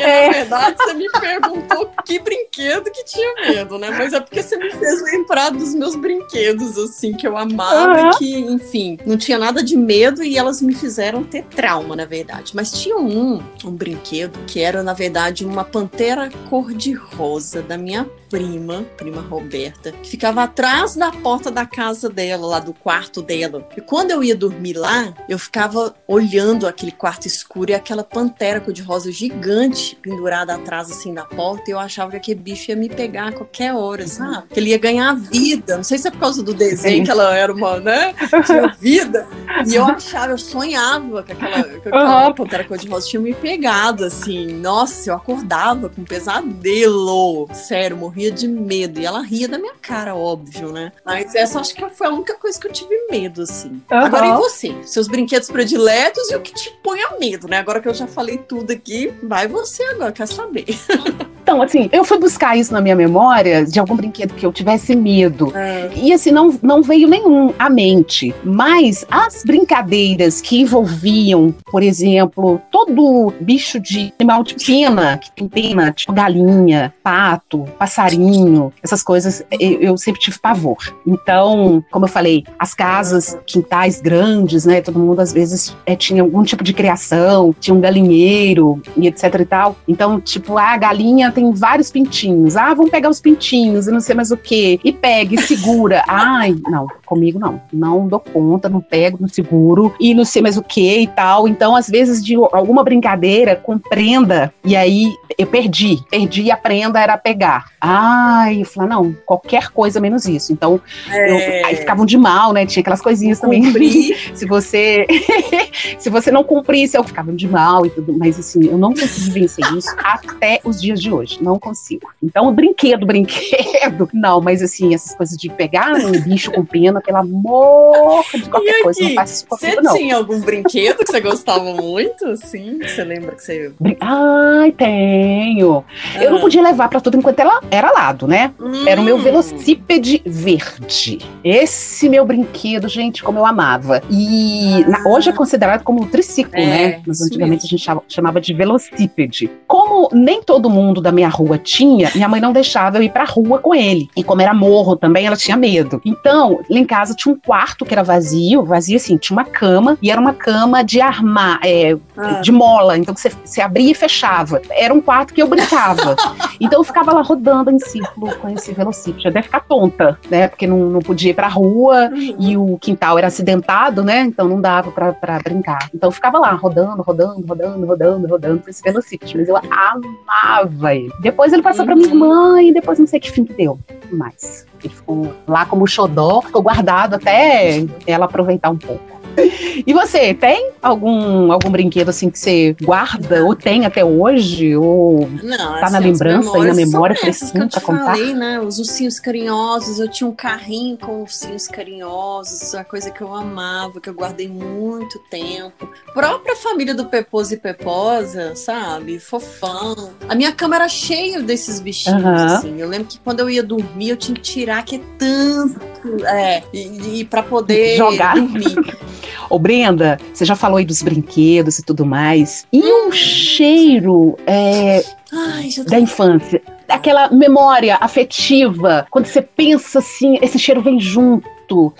É. 0.00 0.26
na 0.26 0.32
verdade, 0.32 0.76
você 0.78 0.94
me 0.94 1.10
perguntou 1.10 1.90
que 2.04 2.18
brinquedo 2.20 2.84
que 2.90 3.04
tinha 3.04 3.34
medo, 3.48 3.78
né? 3.78 3.90
Mas 3.90 4.12
é 4.12 4.20
porque 4.20 4.42
você 4.42 4.56
me 4.56 4.70
fez 4.70 5.02
lembrar 5.02 5.50
dos 5.50 5.74
meus 5.74 5.94
brinquedos, 5.96 6.78
assim, 6.78 7.12
que 7.14 7.26
eu 7.26 7.36
amava 7.36 8.10
e 8.14 8.18
que, 8.18 8.38
enfim, 8.38 8.98
não 9.04 9.16
tinha 9.16 9.38
nada 9.38 9.62
de 9.62 9.76
medo 9.76 10.22
e 10.22 10.36
elas 10.38 10.62
me 10.62 10.74
fizeram 10.74 11.22
ter 11.24 11.42
trauma, 11.44 11.94
na 11.96 12.04
verdade. 12.04 12.52
Mas 12.54 12.70
tinha 12.72 12.96
um, 12.96 13.42
um 13.64 13.70
brinquedo 13.70 14.38
que 14.46 14.60
era, 14.60 14.82
na 14.82 14.92
verdade, 14.94 15.44
uma 15.44 15.64
pantera 15.64 16.30
cor-de-rosa 16.48 17.62
da 17.62 17.76
minha 17.76 18.08
prima, 18.32 18.82
prima 18.96 19.20
Roberta, 19.20 19.92
que 19.92 20.08
ficava 20.08 20.44
atrás 20.44 20.96
da 20.96 21.12
porta 21.12 21.50
da 21.50 21.66
casa 21.66 22.08
dela, 22.08 22.46
lá 22.46 22.60
do 22.60 22.72
quarto 22.72 23.20
dela. 23.20 23.68
E 23.76 23.80
quando 23.82 24.10
eu 24.10 24.24
ia 24.24 24.34
dormir 24.34 24.72
lá, 24.72 25.12
eu 25.28 25.38
ficava 25.38 25.94
olhando 26.08 26.66
aquele 26.66 26.92
quarto 26.92 27.26
escuro 27.26 27.72
e 27.72 27.74
aquela 27.74 28.02
pantera 28.02 28.58
cor-de-rosa 28.58 29.12
gigante 29.12 29.98
pendurada 30.00 30.54
atrás 30.54 30.90
assim 30.90 31.12
da 31.12 31.26
porta, 31.26 31.70
e 31.70 31.74
eu 31.74 31.78
achava 31.78 32.12
que 32.12 32.16
aquele 32.16 32.40
bicho 32.40 32.70
ia 32.70 32.76
me 32.76 32.88
pegar 32.88 33.28
a 33.28 33.32
qualquer 33.32 33.74
hora, 33.74 34.08
sabe? 34.08 34.46
Que 34.48 34.58
ele 34.58 34.70
ia 34.70 34.78
ganhar 34.78 35.14
vida. 35.14 35.76
Não 35.76 35.84
sei 35.84 35.98
se 35.98 36.08
é 36.08 36.10
por 36.10 36.20
causa 36.20 36.42
do 36.42 36.54
desenho 36.54 37.04
que 37.04 37.10
ela 37.10 37.36
era 37.36 37.52
uma, 37.52 37.80
né? 37.80 38.14
Tinha 38.46 38.68
vida. 38.68 39.28
E 39.68 39.74
eu 39.74 39.84
achava, 39.84 40.32
eu 40.32 40.38
sonhava 40.38 41.22
que 41.22 41.32
aquela, 41.32 41.64
que 41.64 41.88
aquela 41.88 42.24
Aham. 42.24 42.34
pantera 42.34 42.64
cor-de-rosa 42.64 43.08
tinha 43.08 43.20
me 43.20 43.34
pegado, 43.34 44.06
assim. 44.06 44.46
Nossa, 44.54 45.10
eu 45.10 45.14
acordava 45.14 45.90
com 45.90 46.00
um 46.00 46.04
pesadelo. 46.04 47.46
Sério, 47.52 47.98
morria 48.22 48.30
de 48.30 48.46
medo. 48.46 49.00
E 49.00 49.06
ela 49.06 49.20
ria 49.20 49.48
da 49.48 49.58
minha 49.58 49.74
cara, 49.80 50.14
óbvio, 50.14 50.70
né? 50.70 50.92
Mas 51.04 51.34
essa 51.34 51.58
acho 51.58 51.74
que 51.74 51.88
foi 51.90 52.06
a 52.06 52.10
única 52.10 52.34
coisa 52.34 52.60
que 52.60 52.66
eu 52.66 52.72
tive 52.72 52.94
medo, 53.10 53.42
assim. 53.42 53.82
Aham. 53.90 54.06
Agora 54.06 54.26
e 54.26 54.32
você? 54.32 54.74
Seus 54.84 55.08
brinquedos 55.08 55.50
prediletos 55.50 56.30
e 56.30 56.36
o 56.36 56.40
que 56.40 56.54
te 56.54 56.70
põe 56.82 57.00
a 57.02 57.18
medo, 57.18 57.48
né? 57.48 57.58
Agora 57.58 57.80
que 57.80 57.88
eu 57.88 57.94
já 57.94 58.06
falei 58.06 58.38
tudo 58.38 58.72
aqui, 58.72 59.12
vai 59.22 59.48
você 59.48 59.82
agora, 59.84 60.12
quer 60.12 60.28
saber. 60.28 60.66
Então, 61.52 61.60
assim, 61.60 61.90
eu 61.92 62.02
fui 62.02 62.18
buscar 62.18 62.56
isso 62.56 62.72
na 62.72 62.80
minha 62.80 62.96
memória 62.96 63.62
de 63.66 63.78
algum 63.78 63.94
brinquedo 63.94 64.32
que 64.32 64.46
eu 64.46 64.50
tivesse 64.50 64.96
medo. 64.96 65.54
É. 65.54 65.90
E 65.94 66.10
assim, 66.10 66.30
não, 66.30 66.58
não 66.62 66.82
veio 66.82 67.06
nenhum 67.06 67.52
à 67.58 67.68
mente. 67.68 68.34
Mas 68.42 69.04
as 69.10 69.44
brincadeiras 69.44 70.40
que 70.40 70.62
envolviam, 70.62 71.54
por 71.70 71.82
exemplo, 71.82 72.58
todo 72.70 73.34
bicho 73.38 73.78
de 73.78 74.14
animal 74.18 74.42
de 74.42 74.54
pena, 74.54 75.18
que 75.18 75.30
tem 75.32 75.46
pena, 75.46 75.92
tipo 75.92 76.14
galinha, 76.14 76.94
pato, 77.02 77.66
passarinho, 77.78 78.72
essas 78.82 79.02
coisas, 79.02 79.44
eu, 79.50 79.78
eu 79.82 79.96
sempre 79.98 80.22
tive 80.22 80.38
pavor. 80.38 80.78
Então, 81.06 81.84
como 81.90 82.06
eu 82.06 82.08
falei, 82.08 82.44
as 82.58 82.72
casas, 82.72 83.36
quintais 83.46 84.00
grandes, 84.00 84.64
né? 84.64 84.80
Todo 84.80 84.98
mundo 84.98 85.20
às 85.20 85.34
vezes 85.34 85.76
é, 85.84 85.94
tinha 85.94 86.22
algum 86.22 86.42
tipo 86.44 86.64
de 86.64 86.72
criação, 86.72 87.54
tinha 87.60 87.74
um 87.74 87.80
galinheiro 87.80 88.80
e 88.96 89.06
etc 89.06 89.34
e 89.38 89.44
tal. 89.44 89.76
Então, 89.86 90.18
tipo, 90.18 90.56
a 90.56 90.74
galinha 90.78 91.30
tem 91.30 91.41
vários 91.50 91.90
pintinhos. 91.90 92.56
Ah, 92.56 92.74
vamos 92.74 92.90
pegar 92.90 93.08
os 93.08 93.20
pintinhos 93.20 93.88
e 93.88 93.90
não 93.90 94.00
sei 94.00 94.14
mais 94.14 94.30
o 94.30 94.36
quê. 94.36 94.78
E 94.84 94.92
pega 94.92 95.34
e 95.34 95.38
segura. 95.40 96.04
Ai, 96.06 96.54
não, 96.68 96.86
comigo 97.06 97.38
não. 97.38 97.60
Não 97.72 98.06
dou 98.06 98.20
conta, 98.20 98.68
não 98.68 98.80
pego, 98.80 99.16
não 99.20 99.28
seguro 99.28 99.94
e 99.98 100.14
não 100.14 100.24
sei 100.24 100.42
mais 100.42 100.56
o 100.56 100.62
que 100.62 100.98
e 101.00 101.06
tal. 101.06 101.48
Então, 101.48 101.74
às 101.74 101.88
vezes, 101.88 102.22
de 102.24 102.34
alguma 102.36 102.84
brincadeira 102.84 103.56
com 103.56 103.78
prenda, 103.78 104.52
e 104.64 104.76
aí 104.76 105.12
eu 105.38 105.46
perdi. 105.46 105.98
Perdi 106.10 106.42
e 106.42 106.50
a 106.50 106.56
prenda 106.56 107.00
era 107.00 107.16
pegar. 107.16 107.66
Ai, 107.80 108.60
eu 108.60 108.64
falei, 108.66 108.88
não, 108.90 109.16
qualquer 109.24 109.70
coisa 109.70 109.98
menos 110.00 110.26
isso. 110.26 110.52
Então, 110.52 110.80
eu- 111.08 111.14
É. 111.36 111.64
aí 111.64 111.76
ficavam 111.76 112.04
de 112.04 112.18
mal, 112.18 112.52
né? 112.52 112.66
Tinha 112.66 112.82
aquelas 112.82 113.00
coisinhas 113.00 113.40
também. 113.40 113.62
Se 114.34 114.46
você 114.46 115.06
se 115.98 116.10
você 116.10 116.30
não 116.30 116.44
cumprisse, 116.44 116.96
eu 116.96 117.04
ficava 117.04 117.32
de 117.32 117.48
mal 117.48 117.86
e 117.86 117.90
tudo, 117.90 118.12
mas 118.16 118.38
assim, 118.38 118.66
eu 118.66 118.76
não 118.76 118.90
consegui 118.92 119.30
vencer 119.30 119.64
isso 119.74 119.88
até 120.02 120.60
os 120.64 120.80
dias 120.80 121.00
de 121.00 121.12
hoje, 121.12 121.31
não 121.40 121.58
consigo. 121.58 122.08
Então, 122.22 122.52
brinquedo, 122.52 123.06
brinquedo, 123.06 124.08
não, 124.12 124.40
mas 124.40 124.62
assim, 124.62 124.94
essas 124.94 125.14
coisas 125.14 125.36
de 125.36 125.48
pegar 125.48 125.92
um 125.94 126.12
bicho 126.20 126.50
com 126.50 126.64
pena, 126.64 127.00
pelo 127.00 127.18
amor 127.18 128.24
de 128.34 128.48
qualquer 128.48 128.80
E 128.80 128.82
coisa, 128.82 129.00
não 129.02 129.08
aqui, 129.22 129.30
Você 129.30 129.46
comigo, 129.46 129.82
não. 129.82 129.94
tinha 129.94 130.16
algum 130.16 130.40
brinquedo 130.40 130.98
que 131.04 131.10
você 131.12 131.20
gostava 131.20 131.64
muito, 131.74 132.26
assim? 132.26 132.78
Você 132.82 133.04
lembra 133.04 133.32
que 133.34 133.42
você... 133.42 133.72
Ai, 134.00 134.72
tenho. 134.72 135.84
Eu 136.20 136.30
não 136.30 136.38
Ah. 136.38 136.40
podia 136.40 136.62
levar 136.62 136.88
pra 136.88 137.00
tudo 137.00 137.16
enquanto 137.16 137.38
ela 137.40 137.60
era 137.70 137.90
lado, 137.92 138.26
né? 138.26 138.52
Era 138.86 139.00
o 139.00 139.04
meu 139.04 139.16
Hum. 139.16 139.22
velocípede 139.22 140.22
verde. 140.24 141.18
Esse 141.44 142.08
meu 142.08 142.24
brinquedo, 142.24 142.88
gente, 142.88 143.22
como 143.22 143.38
eu 143.38 143.46
amava. 143.46 144.02
E 144.10 144.84
Ah. 144.86 144.88
na- 144.88 145.10
hoje 145.10 145.30
é 145.30 145.32
considerado 145.32 145.82
como 145.82 146.02
um 146.02 146.06
triciclo, 146.06 146.54
É, 146.58 146.66
né? 146.66 147.02
Mas 147.06 147.20
antigamente 147.20 147.62
mesmo. 147.62 147.66
a 147.66 147.68
gente 147.70 147.82
chama- 147.84 148.02
chamava 148.08 148.40
de 148.40 148.52
velocípede. 148.54 149.50
Como 149.66 149.82
como 149.92 150.08
nem 150.12 150.40
todo 150.42 150.70
mundo 150.70 151.00
da 151.02 151.12
minha 151.12 151.21
rua 151.28 151.58
tinha, 151.58 152.10
minha 152.14 152.28
mãe 152.28 152.40
não 152.40 152.52
deixava 152.52 152.98
eu 152.98 153.02
ir 153.02 153.10
pra 153.10 153.24
rua 153.24 153.58
com 153.58 153.74
ele. 153.74 154.08
E 154.16 154.22
como 154.22 154.42
era 154.42 154.54
morro 154.54 154.96
também, 154.96 155.26
ela 155.26 155.36
tinha 155.36 155.56
medo. 155.56 156.00
Então, 156.04 156.60
lá 156.68 156.78
em 156.78 156.84
casa 156.84 157.14
tinha 157.14 157.34
um 157.34 157.38
quarto 157.38 157.84
que 157.84 157.94
era 157.94 158.02
vazio, 158.02 158.64
vazio 158.64 158.96
assim, 158.96 159.16
tinha 159.16 159.36
uma 159.36 159.44
cama, 159.44 159.98
e 160.02 160.10
era 160.10 160.20
uma 160.20 160.34
cama 160.34 160.82
de 160.82 161.00
armar, 161.00 161.60
é, 161.64 161.96
ah. 162.16 162.40
de 162.40 162.52
mola. 162.52 162.96
Então 162.96 163.14
você, 163.14 163.30
você 163.44 163.60
abria 163.60 163.90
e 163.90 163.94
fechava. 163.94 164.60
Era 164.70 164.92
um 164.92 165.00
quarto 165.00 165.34
que 165.34 165.42
eu 165.42 165.48
brincava. 165.48 166.16
então 166.60 166.80
eu 166.80 166.84
ficava 166.84 167.12
lá 167.12 167.22
rodando 167.22 167.70
em 167.70 167.78
círculo 167.78 168.34
com 168.36 168.48
esse 168.48 168.72
velocípede. 168.72 169.28
Até 169.28 169.42
ficar 169.42 169.60
tonta, 169.60 170.18
né? 170.30 170.48
Porque 170.48 170.66
não, 170.66 170.78
não 170.78 171.00
podia 171.00 171.30
ir 171.30 171.34
pra 171.34 171.48
rua 171.48 172.10
uhum. 172.12 172.36
e 172.38 172.56
o 172.56 172.78
quintal 172.78 173.18
era 173.18 173.26
acidentado, 173.26 174.02
né? 174.02 174.20
Então 174.20 174.48
não 174.48 174.60
dava 174.60 174.90
pra, 174.90 175.12
pra 175.12 175.38
brincar. 175.38 175.90
Então 175.94 176.08
eu 176.08 176.12
ficava 176.12 176.38
lá 176.38 176.52
rodando, 176.52 177.02
rodando, 177.02 177.46
rodando, 177.46 177.86
rodando, 177.86 178.28
rodando 178.28 178.62
com 178.62 178.70
esse 178.70 178.82
velocípede. 178.82 179.36
Mas 179.36 179.48
eu 179.48 179.56
amava 179.56 180.94
ele. 180.94 181.01
Depois 181.20 181.52
ele 181.52 181.62
passou 181.62 181.80
uhum. 181.80 181.86
pra 181.86 181.96
minha 181.96 182.08
irmã 182.08 182.62
e 182.62 182.72
depois 182.72 182.98
não 182.98 183.06
sei 183.06 183.20
que 183.20 183.30
fim 183.30 183.44
que 183.44 183.54
deu 183.54 183.78
mais. 184.10 184.66
Ele 184.82 184.92
ficou 184.92 185.32
lá 185.46 185.64
como 185.64 185.86
xodó, 185.86 186.40
ficou 186.42 186.62
guardado 186.62 187.14
até 187.14 187.84
ela 188.06 188.26
aproveitar 188.26 188.70
um 188.70 188.76
pouco. 188.76 189.21
E 189.84 189.92
você, 189.92 190.34
tem 190.34 190.70
algum, 190.80 191.50
algum 191.50 191.70
brinquedo 191.70 192.10
assim 192.10 192.30
que 192.30 192.38
você 192.38 192.76
guarda 192.82 193.44
ou 193.44 193.54
tem 193.54 193.84
até 193.86 194.04
hoje? 194.04 194.76
Ou 194.76 195.28
Não, 195.42 195.56
tá 195.56 195.84
assim, 195.84 195.92
na 195.92 195.98
lembrança 195.98 196.58
e 196.58 196.64
na 196.64 196.74
memória 196.74 197.16
fresquinha 197.16 197.68
pra 197.68 197.80
contar? 197.80 198.16
Falei, 198.16 198.34
né? 198.34 198.60
Os 198.60 198.78
ursinhos 198.78 199.18
carinhosos, 199.18 199.98
eu 199.98 200.08
tinha 200.08 200.28
um 200.28 200.34
carrinho 200.34 200.96
com 200.98 201.22
ursinhos 201.22 201.66
carinhosos, 201.66 202.74
uma 202.74 202.84
coisa 202.84 203.10
que 203.10 203.20
eu 203.20 203.34
amava, 203.34 204.00
que 204.00 204.08
eu 204.08 204.14
guardei 204.14 204.48
muito 204.48 205.18
tempo. 205.30 205.88
Própria 206.12 206.54
família 206.56 206.94
do 206.94 207.06
Peposo 207.06 207.54
e 207.54 207.56
Peposa, 207.56 208.54
sabe? 208.54 209.18
Fofão. 209.18 210.10
A 210.28 210.34
minha 210.34 210.52
cama 210.52 210.76
era 210.76 210.88
cheia 210.88 211.40
desses 211.42 211.80
bichinhos, 211.80 212.22
uhum. 212.22 212.34
assim. 212.34 212.80
Eu 212.80 212.88
lembro 212.88 213.08
que 213.08 213.18
quando 213.18 213.40
eu 213.40 213.50
ia 213.50 213.62
dormir, 213.62 214.10
eu 214.10 214.16
tinha 214.16 214.34
que 214.34 214.42
tirar, 214.42 214.84
que 214.84 214.96
é 214.96 215.00
tanto. 215.18 216.26
É, 216.26 216.62
e, 216.72 217.20
e 217.20 217.24
pra 217.24 217.42
poder 217.42 217.96
Jogar. 217.96 218.34
dormir. 218.34 218.74
Ô, 219.48 219.58
Brenda, 219.58 220.18
você 220.32 220.44
já 220.44 220.56
falou 220.56 220.78
aí 220.78 220.84
dos 220.84 221.02
brinquedos 221.02 221.78
e 221.78 221.82
tudo 221.82 222.04
mais. 222.04 222.66
E 222.72 222.80
um 222.80 223.08
hum. 223.08 223.12
cheiro 223.12 224.36
é, 224.46 225.04
Ai, 225.32 225.68
tô... 225.74 225.84
da 225.84 225.98
infância? 225.98 226.62
Aquela 226.88 227.30
memória 227.30 227.96
afetiva, 228.00 229.06
quando 229.10 229.26
você 229.26 229.40
pensa 229.40 230.00
assim, 230.00 230.38
esse 230.42 230.58
cheiro 230.58 230.82
vem 230.82 231.00
junto. 231.00 231.52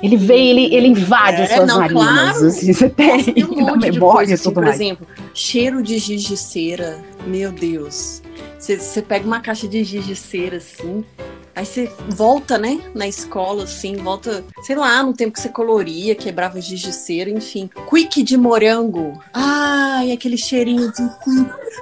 Ele 0.02 0.18
vem, 0.18 0.50
ele, 0.50 0.74
ele 0.74 0.88
invade 0.88 1.40
é, 1.40 1.46
suas 1.46 1.66
não, 1.66 1.78
narinas. 1.78 2.04
Claro. 2.04 2.46
Assim, 2.46 2.72
você 2.74 2.90
tem, 2.90 3.24
tem 3.24 3.44
um 3.44 3.56
monte 3.56 3.90
memória, 3.90 3.92
de 3.92 4.00
coisa, 4.00 4.34
assim, 4.34 4.50
Por 4.50 4.64
mais. 4.64 4.76
exemplo, 4.76 5.06
cheiro 5.32 5.82
de 5.82 5.98
giz 5.98 6.22
de 6.22 6.36
cera. 6.36 6.98
Meu 7.26 7.50
Deus. 7.50 8.22
Você, 8.58 8.76
você 8.76 9.00
pega 9.00 9.26
uma 9.26 9.40
caixa 9.40 9.66
de 9.66 9.82
giz 9.82 10.04
de 10.06 10.14
cera 10.14 10.58
assim, 10.58 11.02
Aí 11.54 11.66
você 11.66 11.90
volta, 12.08 12.56
né, 12.56 12.80
na 12.94 13.06
escola, 13.06 13.64
assim, 13.64 13.96
volta, 13.96 14.42
sei 14.62 14.74
lá, 14.74 15.02
no 15.02 15.12
tempo 15.12 15.32
que 15.32 15.40
você 15.40 15.50
coloria, 15.50 16.14
quebrava 16.14 16.58
giz 16.60 16.80
de 16.80 16.92
cera, 16.94 17.28
enfim. 17.28 17.68
Quick 17.90 18.22
de 18.22 18.38
morango. 18.38 19.20
Ai, 19.34 20.12
aquele 20.12 20.38
cheirinho 20.38 20.90
de 20.92 21.02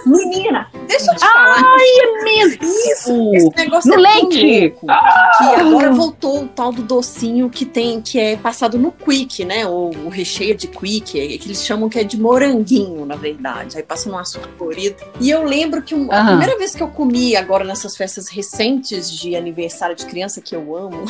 Menina, 0.07 0.69
deixa 0.89 1.13
eu 1.13 1.17
te 1.17 1.21
falar. 1.21 1.63
Ai, 1.65 1.87
é 2.01 2.25
mesmo. 2.25 2.65
Isso, 2.65 3.35
esse 3.35 3.57
negócio 3.57 3.91
no 3.91 4.05
é 4.05 4.13
leite. 4.13 4.61
Louco, 4.61 4.87
ah. 4.91 5.33
Que 5.39 5.45
agora 5.61 5.93
voltou 5.93 6.45
o 6.45 6.49
tal 6.49 6.73
do 6.73 6.83
docinho 6.83 7.49
que 7.49 7.65
tem, 7.65 8.01
que 8.01 8.19
é 8.19 8.37
passado 8.37 8.77
no 8.77 8.91
quick, 8.91 9.45
né, 9.45 9.67
ou 9.67 9.95
o 10.05 10.09
recheio 10.09 10.57
de 10.57 10.67
quick, 10.67 11.19
é, 11.19 11.39
que 11.39 11.47
eles 11.47 11.65
chamam 11.65 11.89
que 11.89 11.99
é 11.99 12.05
de 12.05 12.21
moranguinho, 12.21 13.07
na 13.07 13.15
verdade. 13.15 13.77
Aí 13.77 13.85
passa 13.85 14.11
no 14.11 14.19
açúcar 14.19 14.49
colorido. 14.59 14.97
E 15.21 15.31
eu 15.31 15.45
lembro 15.45 15.81
que 15.81 15.95
um, 15.95 16.11
a 16.11 16.25
primeira 16.25 16.59
vez 16.59 16.75
que 16.75 16.83
eu 16.83 16.89
comi 16.89 17.37
agora 17.37 17.65
nessas 17.65 17.97
festas 17.97 18.29
recentes 18.29 19.11
de 19.11 19.37
aniversário 19.37 19.60
aniversário 19.61 19.95
de 19.95 20.07
criança 20.07 20.41
que 20.41 20.57
eu 20.57 20.75
amo. 20.77 21.05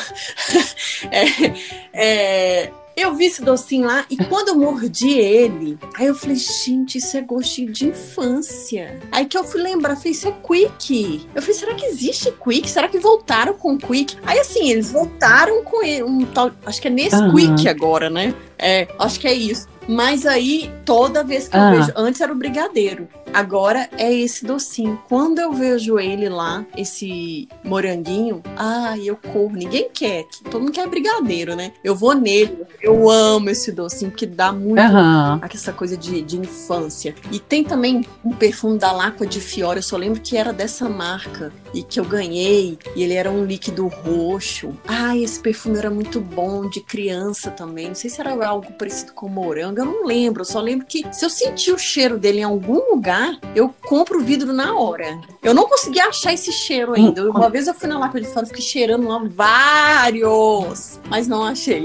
é, 1.10 2.64
é, 2.64 2.70
eu 2.96 3.14
vi 3.14 3.26
esse 3.26 3.42
docinho 3.42 3.86
lá 3.86 4.04
e 4.10 4.16
quando 4.16 4.48
eu 4.48 4.56
mordi 4.56 5.10
ele, 5.10 5.78
aí 5.96 6.06
eu 6.06 6.14
falei, 6.14 6.36
gente, 6.36 6.98
isso 6.98 7.16
é 7.16 7.22
gostinho 7.22 7.72
de 7.72 7.86
infância. 7.86 8.98
Aí 9.10 9.24
que 9.24 9.38
eu 9.38 9.44
fui 9.44 9.62
lembrar, 9.62 9.96
falei, 9.96 10.12
isso 10.12 10.28
é 10.28 10.32
Quick. 10.32 11.26
Eu 11.34 11.40
falei, 11.40 11.56
será 11.56 11.74
que 11.74 11.86
existe 11.86 12.32
Quick? 12.32 12.68
Será 12.68 12.88
que 12.88 12.98
voltaram 12.98 13.54
com 13.54 13.78
Quick? 13.78 14.18
Aí 14.24 14.38
assim, 14.38 14.70
eles 14.70 14.90
voltaram 14.90 15.64
com 15.64 15.82
ele, 15.82 16.02
um 16.02 16.26
tal, 16.26 16.50
acho 16.66 16.80
que 16.80 16.88
é 16.88 16.90
nesse 16.90 17.16
uhum. 17.16 17.34
Quick 17.34 17.68
agora, 17.68 18.10
né? 18.10 18.34
É, 18.58 18.88
acho 18.98 19.18
que 19.18 19.26
é 19.26 19.32
isso. 19.32 19.66
Mas 19.88 20.26
aí, 20.26 20.70
toda 20.84 21.24
vez 21.24 21.48
que 21.48 21.56
ah. 21.56 21.72
eu 21.72 21.80
vejo. 21.80 21.92
Antes 21.96 22.20
era 22.20 22.32
o 22.32 22.36
brigadeiro. 22.36 23.08
Agora 23.32 23.88
é 23.96 24.12
esse 24.12 24.44
docinho. 24.44 25.00
Quando 25.08 25.38
eu 25.38 25.52
vejo 25.52 25.98
ele 25.98 26.28
lá, 26.28 26.64
esse 26.76 27.48
moranguinho, 27.64 28.42
ai, 28.56 29.02
eu 29.08 29.16
corro. 29.16 29.52
Ninguém 29.52 29.88
quer. 29.92 30.24
Todo 30.50 30.60
mundo 30.60 30.72
quer 30.72 30.88
brigadeiro, 30.88 31.54
né? 31.54 31.72
Eu 31.82 31.94
vou 31.94 32.14
nele. 32.14 32.58
Eu 32.80 33.08
amo 33.08 33.50
esse 33.50 33.70
docinho, 33.72 34.10
que 34.10 34.26
dá 34.26 34.52
muito 34.52 34.80
uhum. 34.80 35.40
essa 35.52 35.72
coisa 35.72 35.96
de, 35.96 36.22
de 36.22 36.38
infância. 36.38 37.14
E 37.30 37.38
tem 37.38 37.62
também 37.62 38.04
um 38.24 38.32
perfume 38.32 38.78
da 38.78 38.92
Lacqua 38.92 39.26
de 39.26 39.40
Fiora. 39.40 39.78
Eu 39.78 39.82
só 39.82 39.96
lembro 39.96 40.20
que 40.20 40.36
era 40.36 40.52
dessa 40.52 40.88
marca 40.88 41.52
e 41.74 41.82
que 41.82 41.98
eu 41.98 42.04
ganhei. 42.04 42.78
E 42.94 43.02
ele 43.02 43.14
era 43.14 43.30
um 43.30 43.44
líquido 43.44 43.86
roxo. 43.86 44.72
Ai, 44.86 45.22
esse 45.22 45.40
perfume 45.40 45.78
era 45.78 45.90
muito 45.90 46.20
bom, 46.20 46.68
de 46.68 46.80
criança 46.80 47.50
também. 47.50 47.88
Não 47.88 47.94
sei 47.94 48.10
se 48.10 48.20
era 48.20 48.30
algo 48.46 48.72
parecido 48.72 49.12
com 49.12 49.28
morango. 49.28 49.80
Eu 49.80 49.84
não 49.84 50.06
lembro. 50.06 50.42
Eu 50.42 50.46
só 50.46 50.60
lembro 50.60 50.86
que 50.86 51.04
se 51.12 51.24
eu 51.24 51.30
sentir 51.30 51.72
o 51.72 51.78
cheiro 51.78 52.18
dele 52.18 52.40
em 52.40 52.44
algum 52.44 52.90
lugar, 52.92 53.38
eu 53.54 53.74
compro 53.82 54.18
o 54.20 54.22
vidro 54.22 54.52
na 54.52 54.74
hora. 54.74 55.20
Eu 55.42 55.54
não 55.54 55.68
consegui 55.68 56.00
achar 56.00 56.32
esse 56.32 56.52
cheiro 56.52 56.94
ainda. 56.94 57.30
Uma 57.30 57.48
vez 57.48 57.66
eu 57.66 57.74
fui 57.74 57.88
na 57.88 57.98
Lapa 57.98 58.20
de 58.20 58.26
Fora, 58.26 58.46
fiquei 58.46 58.62
cheirando 58.62 59.08
lá 59.08 59.20
vários, 59.30 61.00
mas 61.08 61.26
não 61.26 61.44
achei. 61.44 61.84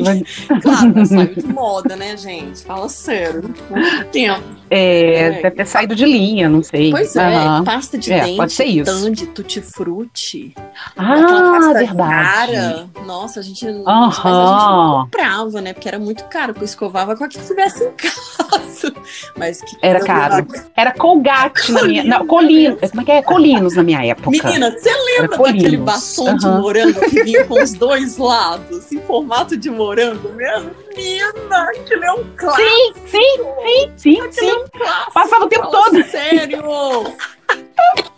Claro, 0.61 1.05
saiu 1.05 1.35
de 1.35 1.47
moda, 1.47 1.95
né, 1.95 2.17
gente? 2.17 2.63
Fala 2.63 2.89
sério. 2.89 3.43
Muito 3.69 4.05
tempo. 4.11 4.43
É, 4.75 5.13
é, 5.15 5.31
deve 5.41 5.51
ter 5.51 5.65
saído 5.65 5.95
de 5.95 6.05
linha, 6.05 6.49
não 6.49 6.61
sei. 6.61 6.91
Pois 6.91 7.15
é, 7.15 7.47
uhum. 7.47 7.63
pasta 7.63 7.97
de 7.97 8.11
é, 8.11 8.21
dente, 8.21 8.37
pode 8.37 8.51
ser 8.51 8.65
isso. 8.65 8.91
Tandy, 8.91 9.27
tutti-frutti. 9.27 10.53
Ah, 10.97 11.71
verdade. 11.73 12.53
Cara. 12.53 12.87
Nossa, 13.05 13.39
a 13.39 13.43
gente, 13.43 13.65
uhum. 13.65 13.87
a 13.87 14.09
gente 14.09 14.23
não 14.23 15.03
comprava, 15.03 15.61
né? 15.61 15.73
Porque 15.73 15.87
era 15.87 15.97
muito 15.97 16.25
caro, 16.25 16.53
porque 16.53 16.63
eu 16.63 16.69
escovava 16.69 17.15
com 17.15 17.23
aquilo 17.23 17.41
que 17.41 17.47
tivesse 17.47 17.85
em 17.85 17.91
casa. 17.95 18.93
Mas 19.37 19.61
que 19.61 19.77
era 19.81 19.99
caro. 20.01 20.45
Era 20.75 20.91
Colgate 20.91 21.71
na 21.71 21.83
minha. 21.83 22.03
Não, 22.03 22.27
Colino. 22.27 22.77
Como 22.77 23.01
é 23.01 23.05
que 23.05 23.11
é? 23.11 23.21
Colinos 23.21 23.75
na 23.75 23.83
minha 23.83 24.05
época. 24.05 24.29
Menina, 24.29 24.71
você 24.71 24.91
lembra 25.19 25.37
daquele 25.37 25.77
batom 25.77 26.25
uhum. 26.25 26.37
de 26.37 26.47
morango 26.47 26.99
que 27.09 27.23
vinha 27.23 27.45
com 27.45 27.61
os 27.61 27.73
dois 27.73 28.17
lados, 28.17 28.91
em 28.91 28.99
formato 29.01 29.55
de 29.55 29.69
morango 29.69 30.33
mesmo? 30.33 30.84
Menina, 30.95 31.63
aquilo 31.69 32.03
é 32.05 32.11
um 32.13 32.35
clássico. 32.35 32.69
Sim, 32.69 32.93
sim, 33.07 33.91
sim, 33.97 34.21
sim. 34.21 34.31
sim. 34.31 34.49
É 34.49 34.53
um 34.55 34.67
Passava 35.13 35.45
o 35.45 35.49
tempo 35.49 35.71
Fala 35.71 35.83
todo. 35.85 36.03
Sério. 36.03 36.63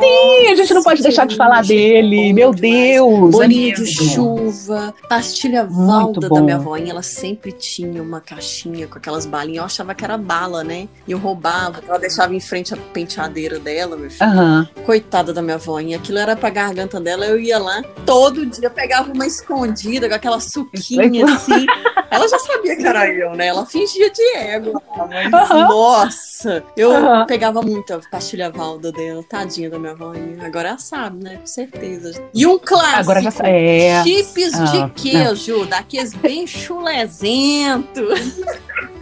Sim, 0.00 0.48
a 0.48 0.54
gente 0.54 0.74
não 0.74 0.82
pode 0.82 1.02
deixar 1.02 1.26
de 1.26 1.36
falar 1.36 1.62
dele. 1.62 2.32
Meu 2.32 2.52
Deus. 2.52 3.30
Bolinha 3.30 3.74
de 3.74 3.86
chuva, 3.86 4.94
pastilha 5.08 5.64
valda 5.64 6.28
da 6.28 6.40
minha 6.40 6.56
avó. 6.56 6.76
Ela 6.76 7.02
sempre 7.02 7.52
tinha 7.52 8.02
uma 8.02 8.20
caixinha 8.20 8.86
com 8.86 8.98
aquelas 8.98 9.26
balinhas. 9.26 9.58
Eu 9.58 9.64
achava 9.64 9.94
que 9.94 10.04
era 10.04 10.16
bala, 10.16 10.62
né? 10.62 10.88
E 11.06 11.12
eu 11.12 11.18
roubava. 11.18 11.82
Ela 11.86 11.98
deixava 11.98 12.34
em 12.34 12.40
frente 12.40 12.74
a 12.74 12.76
penteadeira 12.76 13.58
dela, 13.58 13.96
meu 13.96 14.10
filho. 14.10 14.30
Uhum. 14.30 14.66
Coitada 14.84 15.32
da 15.32 15.42
minha 15.42 15.56
avó. 15.56 15.78
Aquilo 15.78 16.18
era 16.18 16.36
pra 16.36 16.50
garganta 16.50 17.00
dela. 17.00 17.24
Eu 17.26 17.38
ia 17.38 17.58
lá 17.58 17.82
todo 18.04 18.46
dia, 18.46 18.70
pegava 18.70 19.12
uma 19.12 19.26
escondida 19.26 20.08
com 20.08 20.14
aquela 20.14 20.40
suquinha 20.40 21.24
assim. 21.26 21.66
Ela 22.10 22.26
já 22.26 22.38
sabia 22.38 22.76
que 22.76 22.86
era 22.86 23.06
eu, 23.12 23.34
né? 23.34 23.48
Ela 23.48 23.66
fingia 23.66 24.10
de 24.10 24.22
ego. 24.36 24.82
Mas, 25.08 25.50
uhum. 25.50 25.68
nossa, 25.68 26.64
eu 26.76 26.90
uhum. 26.90 27.26
pegava 27.26 27.60
muita 27.60 28.00
pastilha 28.10 28.50
valda 28.50 28.90
dela. 28.98 29.22
Tadinha 29.22 29.70
da 29.70 29.78
minha 29.78 29.92
avó. 29.92 30.12
Agora 30.44 30.70
ela 30.70 30.78
sabe, 30.78 31.22
né? 31.22 31.36
Com 31.36 31.46
certeza. 31.46 32.12
E 32.34 32.44
um 32.44 32.58
clássico. 32.58 32.98
Agora 32.98 33.22
já 33.22 33.30
é. 33.44 34.02
Chips 34.02 34.54
ah, 34.54 34.64
de 34.64 34.90
queijo, 35.00 35.58
não. 35.60 35.66
daqueles 35.66 36.12
bem 36.14 36.46
chulezentos. 36.46 38.38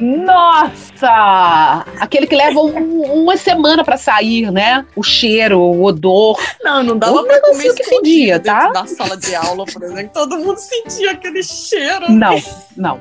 Nossa! 0.00 1.84
Aquele 2.00 2.26
que 2.26 2.34
leva 2.34 2.58
um, 2.60 3.22
uma 3.22 3.36
semana 3.36 3.84
para 3.84 3.96
sair, 3.96 4.50
né? 4.50 4.84
O 4.96 5.02
cheiro, 5.02 5.58
o 5.58 5.84
odor. 5.84 6.38
Não, 6.62 6.82
não 6.82 6.98
dava 6.98 7.22
pra 7.24 7.40
comer 7.40 7.74
que 7.74 7.84
fedia, 7.84 8.40
tá? 8.40 8.70
Da 8.70 8.86
sala 8.86 9.16
de 9.16 9.34
aula, 9.34 9.64
por 9.66 9.82
exemplo, 9.82 10.10
todo 10.12 10.38
mundo 10.38 10.58
sentia 10.58 11.12
aquele 11.12 11.42
cheiro. 11.42 12.10
Não, 12.10 12.36
não. 12.76 12.96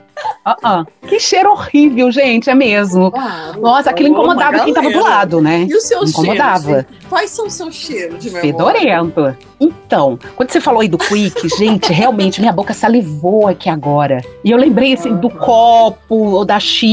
Uh 0.45 0.67
-uh. 0.67 0.87
Que 1.07 1.19
cheiro 1.19 1.51
horrível, 1.51 2.11
gente, 2.11 2.49
é 2.49 2.55
mesmo. 2.55 3.11
Ah, 3.15 3.53
Nossa, 3.57 3.89
aquilo 3.89 4.09
incomodava 4.09 4.63
quem 4.65 4.73
tava 4.73 4.91
do 4.91 5.01
lado, 5.01 5.41
né? 5.41 5.65
E 5.69 5.73
o 5.73 5.81
seu 5.81 6.03
incomodava. 6.03 6.63
cheiro? 6.63 6.85
Quais 7.09 7.31
são 7.31 7.47
os 7.47 7.53
seus 7.53 7.73
cheiros 7.75 8.19
de 8.19 8.29
memória? 8.29 8.51
Fedorento. 8.51 9.37
Então, 9.59 10.17
quando 10.35 10.51
você 10.51 10.61
falou 10.61 10.81
aí 10.81 10.87
do 10.87 10.97
Quick, 10.97 11.49
gente, 11.57 11.91
realmente, 11.91 12.39
minha 12.39 12.53
boca 12.53 12.73
salivou 12.73 13.47
aqui 13.47 13.69
agora. 13.69 14.21
E 14.43 14.51
eu 14.51 14.57
lembrei, 14.57 14.93
assim, 14.93 15.15
do 15.15 15.29
copo, 15.29 16.15
ou 16.15 16.45
da 16.45 16.59
xícara, 16.59 16.88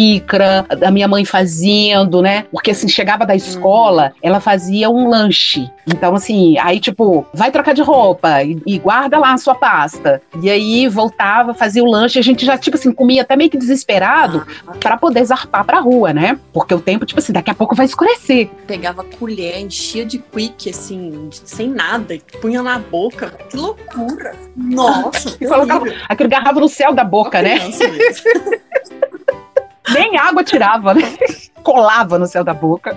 da 0.78 0.90
minha 0.90 1.08
mãe 1.08 1.24
fazendo, 1.24 2.22
né? 2.22 2.44
Porque, 2.50 2.70
assim, 2.70 2.88
chegava 2.88 3.26
da 3.26 3.34
escola, 3.34 4.12
uhum. 4.14 4.20
ela 4.22 4.40
fazia 4.40 4.90
um 4.90 5.08
lanche. 5.08 5.70
Então, 5.86 6.14
assim, 6.14 6.58
aí, 6.58 6.80
tipo, 6.80 7.26
vai 7.32 7.50
trocar 7.50 7.74
de 7.74 7.82
roupa 7.82 8.42
e, 8.42 8.60
e 8.66 8.78
guarda 8.78 9.18
lá 9.18 9.32
a 9.32 9.38
sua 9.38 9.54
pasta. 9.54 10.20
E 10.42 10.50
aí, 10.50 10.88
voltava, 10.88 11.54
fazia 11.54 11.82
o 11.82 11.90
lanche, 11.90 12.18
a 12.18 12.22
gente 12.22 12.44
já, 12.44 12.58
tipo 12.58 12.76
assim, 12.76 12.92
comia 12.92 13.22
até 13.22 13.36
meio 13.36 13.50
que 13.50 13.58
desesperado 13.58 14.46
para 14.80 14.96
poder 14.96 15.24
zarpar 15.24 15.64
pra 15.64 15.80
rua, 15.80 16.12
né? 16.12 16.38
Porque 16.52 16.74
o 16.74 16.80
tempo, 16.80 17.06
tipo 17.06 17.20
assim, 17.20 17.32
daqui 17.32 17.50
a 17.50 17.54
pouco 17.54 17.74
vai 17.74 17.86
escurecer. 17.86 18.50
Pegava 18.66 19.04
colher, 19.04 19.60
enchia 19.60 20.04
de 20.04 20.18
quick, 20.18 20.70
assim, 20.70 21.28
sem 21.32 21.68
nada, 21.68 22.16
punha 22.40 22.62
na 22.62 22.78
boca. 22.78 23.30
Que 23.48 23.56
loucura! 23.56 24.34
Nossa! 24.56 25.36
Que 25.36 25.46
colocava 25.46 25.86
aquele 26.08 26.28
garrafa 26.28 26.60
no 26.60 26.68
céu 26.68 26.94
da 26.94 27.04
boca, 27.04 27.42
né? 27.42 27.58
Nem 29.92 30.18
água 30.18 30.42
tirava, 30.44 30.94
né? 30.94 31.02
Colava 31.66 32.16
no 32.16 32.28
céu 32.28 32.44
da 32.44 32.54
boca. 32.54 32.96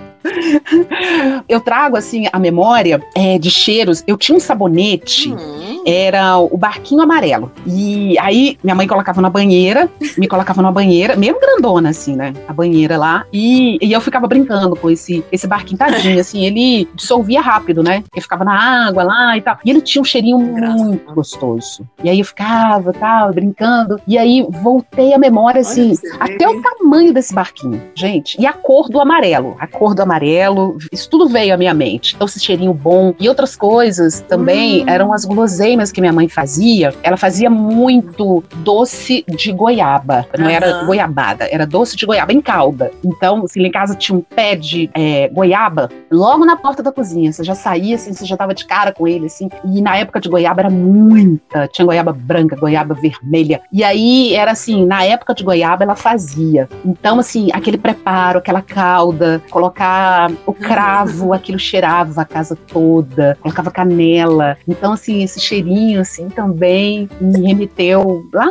Eu 1.48 1.60
trago, 1.60 1.96
assim, 1.96 2.26
a 2.32 2.38
memória 2.38 3.02
é, 3.16 3.36
de 3.36 3.50
cheiros. 3.50 4.04
Eu 4.06 4.16
tinha 4.16 4.36
um 4.36 4.40
sabonete, 4.40 5.28
uhum. 5.28 5.82
era 5.84 6.38
o 6.38 6.56
barquinho 6.56 7.02
amarelo. 7.02 7.50
E 7.66 8.16
aí, 8.20 8.56
minha 8.62 8.76
mãe 8.76 8.86
colocava 8.86 9.20
na 9.20 9.28
banheira, 9.28 9.90
me 10.16 10.28
colocava 10.28 10.62
na 10.62 10.70
banheira, 10.70 11.16
meio 11.16 11.36
grandona, 11.40 11.88
assim, 11.88 12.14
né? 12.14 12.32
A 12.46 12.52
banheira 12.52 12.96
lá. 12.96 13.24
E, 13.32 13.76
e 13.82 13.92
eu 13.92 14.00
ficava 14.00 14.28
brincando 14.28 14.76
com 14.76 14.88
esse, 14.88 15.24
esse 15.32 15.48
barquinho 15.48 15.78
tadinho, 15.78 16.20
assim. 16.20 16.44
Ele 16.44 16.88
dissolvia 16.94 17.40
rápido, 17.40 17.82
né? 17.82 18.04
Ele 18.14 18.22
ficava 18.22 18.44
na 18.44 18.86
água 18.86 19.02
lá 19.02 19.36
e 19.36 19.42
tal. 19.42 19.58
E 19.64 19.70
ele 19.70 19.80
tinha 19.80 20.00
um 20.00 20.04
cheirinho 20.04 20.38
muito 20.38 21.12
gostoso. 21.12 21.84
E 22.04 22.08
aí 22.08 22.20
eu 22.20 22.24
ficava, 22.24 22.92
tal, 22.92 23.32
brincando. 23.32 24.00
E 24.06 24.16
aí 24.16 24.46
voltei 24.48 25.12
a 25.12 25.18
memória, 25.18 25.60
assim, 25.60 25.94
até 26.20 26.48
o 26.48 26.62
tamanho 26.62 27.12
desse 27.12 27.34
barquinho, 27.34 27.82
gente. 27.96 28.40
E 28.40 28.46
a 28.46 28.59
cor 28.62 28.88
do 28.88 29.00
amarelo. 29.00 29.56
A 29.58 29.66
cor 29.66 29.94
do 29.94 30.02
amarelo, 30.02 30.78
isso 30.92 31.08
tudo 31.08 31.28
veio 31.28 31.54
à 31.54 31.56
minha 31.56 31.74
mente. 31.74 32.14
Então, 32.14 32.26
esse 32.26 32.40
cheirinho 32.40 32.72
bom. 32.72 33.14
E 33.18 33.28
outras 33.28 33.56
coisas 33.56 34.20
também 34.20 34.82
hum. 34.82 34.88
eram 34.88 35.12
as 35.12 35.24
guloseimas 35.24 35.92
que 35.92 36.00
minha 36.00 36.12
mãe 36.12 36.28
fazia. 36.28 36.94
Ela 37.02 37.16
fazia 37.16 37.50
muito 37.50 38.42
doce 38.56 39.24
de 39.28 39.52
goiaba. 39.52 40.26
Não 40.36 40.46
uhum. 40.46 40.50
era 40.50 40.84
goiabada, 40.84 41.48
era 41.50 41.66
doce 41.66 41.96
de 41.96 42.06
goiaba 42.06 42.32
em 42.32 42.40
calda. 42.40 42.90
Então, 43.04 43.44
assim, 43.44 43.60
lá 43.60 43.68
em 43.68 43.72
casa 43.72 43.94
tinha 43.94 44.16
um 44.16 44.22
pé 44.22 44.56
de 44.56 44.90
é, 44.94 45.28
goiaba 45.28 45.88
logo 46.10 46.44
na 46.44 46.56
porta 46.56 46.82
da 46.82 46.92
cozinha. 46.92 47.32
Você 47.32 47.44
já 47.44 47.54
saía, 47.54 47.96
assim, 47.96 48.12
você 48.12 48.24
já 48.24 48.36
tava 48.36 48.54
de 48.54 48.64
cara 48.66 48.92
com 48.92 49.06
ele, 49.06 49.26
assim. 49.26 49.48
E 49.64 49.80
na 49.80 49.96
época 49.96 50.20
de 50.20 50.28
goiaba 50.28 50.62
era 50.62 50.70
muita. 50.70 51.68
Tinha 51.68 51.86
goiaba 51.86 52.12
branca, 52.12 52.56
goiaba 52.56 52.94
vermelha. 52.94 53.60
E 53.72 53.82
aí 53.82 54.34
era 54.34 54.52
assim, 54.52 54.84
na 54.84 55.04
época 55.04 55.34
de 55.34 55.44
goiaba 55.44 55.84
ela 55.84 55.96
fazia. 55.96 56.68
Então, 56.84 57.18
assim, 57.18 57.48
aquele 57.52 57.78
preparo, 57.78 58.40
aquela 58.50 58.62
cauda, 58.62 59.42
colocar 59.48 60.30
o 60.44 60.52
cravo, 60.52 61.32
aquilo 61.32 61.58
cheirava 61.58 62.22
a 62.22 62.24
casa 62.24 62.56
toda, 62.56 63.38
colocava 63.40 63.70
canela. 63.70 64.58
Então, 64.66 64.92
assim, 64.92 65.22
esse 65.22 65.40
cheirinho, 65.40 66.00
assim, 66.00 66.28
também 66.28 67.08
me 67.20 67.46
remeteu 67.46 68.26
lá 68.32 68.48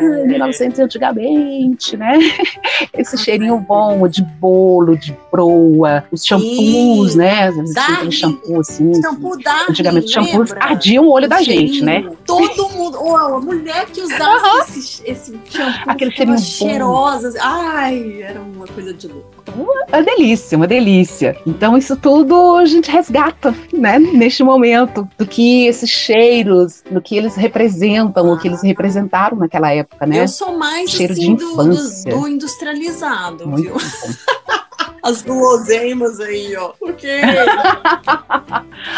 em 0.00 0.26
1900 0.28 0.78
antigamente, 0.80 1.96
né? 1.96 2.18
Esse 2.94 3.16
cheirinho 3.18 3.58
bom 3.58 4.06
de 4.08 4.22
bolo, 4.22 4.96
de 4.96 5.16
broa, 5.30 6.04
os 6.10 6.24
shampoos, 6.24 7.14
né? 7.14 7.50
Vezes 7.50 7.74
tinha 7.74 7.96
aquele 7.96 8.12
shampoo, 8.12 8.60
assim. 8.60 9.02
Shampoo 9.02 9.38
da 9.42 9.66
Antigamente 9.68 10.06
os 10.06 10.12
shampoos 10.12 10.52
ardiam 10.52 11.04
o 11.04 11.10
olho 11.10 11.28
da 11.28 11.42
gente, 11.42 11.82
né? 11.82 12.08
Todo 12.24 12.68
mundo, 12.70 12.98
ou 13.00 13.16
a 13.16 13.40
mulher 13.40 13.86
que 13.86 14.00
usava 14.00 14.48
uhum. 14.48 14.60
esse, 14.60 15.02
esse 15.04 15.40
shampoo, 15.46 15.90
aquele 15.90 16.10
cheirinho 16.12 16.38
cheirosa. 16.38 17.32
Ai, 17.40 18.22
era 18.22 18.40
uma 18.40 18.66
coisa 18.66 18.92
de 18.92 19.08
louco 19.08 19.39
uma 19.56 20.02
delícia, 20.02 20.56
uma 20.56 20.66
delícia. 20.66 21.36
Então 21.46 21.76
isso 21.76 21.96
tudo 21.96 22.56
a 22.56 22.64
gente 22.64 22.90
resgata, 22.90 23.54
né, 23.72 23.98
neste 23.98 24.42
momento, 24.42 25.08
do 25.18 25.26
que 25.26 25.66
esses 25.66 25.90
cheiros, 25.90 26.82
do 26.90 27.00
que 27.00 27.16
eles 27.16 27.34
representam, 27.34 28.30
o 28.30 28.38
que 28.38 28.48
eles 28.48 28.62
representaram 28.62 29.36
naquela 29.36 29.72
época, 29.72 30.06
né? 30.06 30.22
Eu 30.22 30.28
sou 30.28 30.56
mais 30.56 30.90
Cheiro 30.90 31.12
assim, 31.12 31.34
de 31.34 31.44
infância. 31.44 32.10
Do, 32.10 32.20
do 32.20 32.28
industrializado, 32.28 33.46
Muito 33.46 33.62
viu? 33.62 33.76
as 35.02 35.22
guloseimas 35.22 36.20
aí, 36.20 36.54
ó. 36.56 36.72
Porque. 36.78 37.20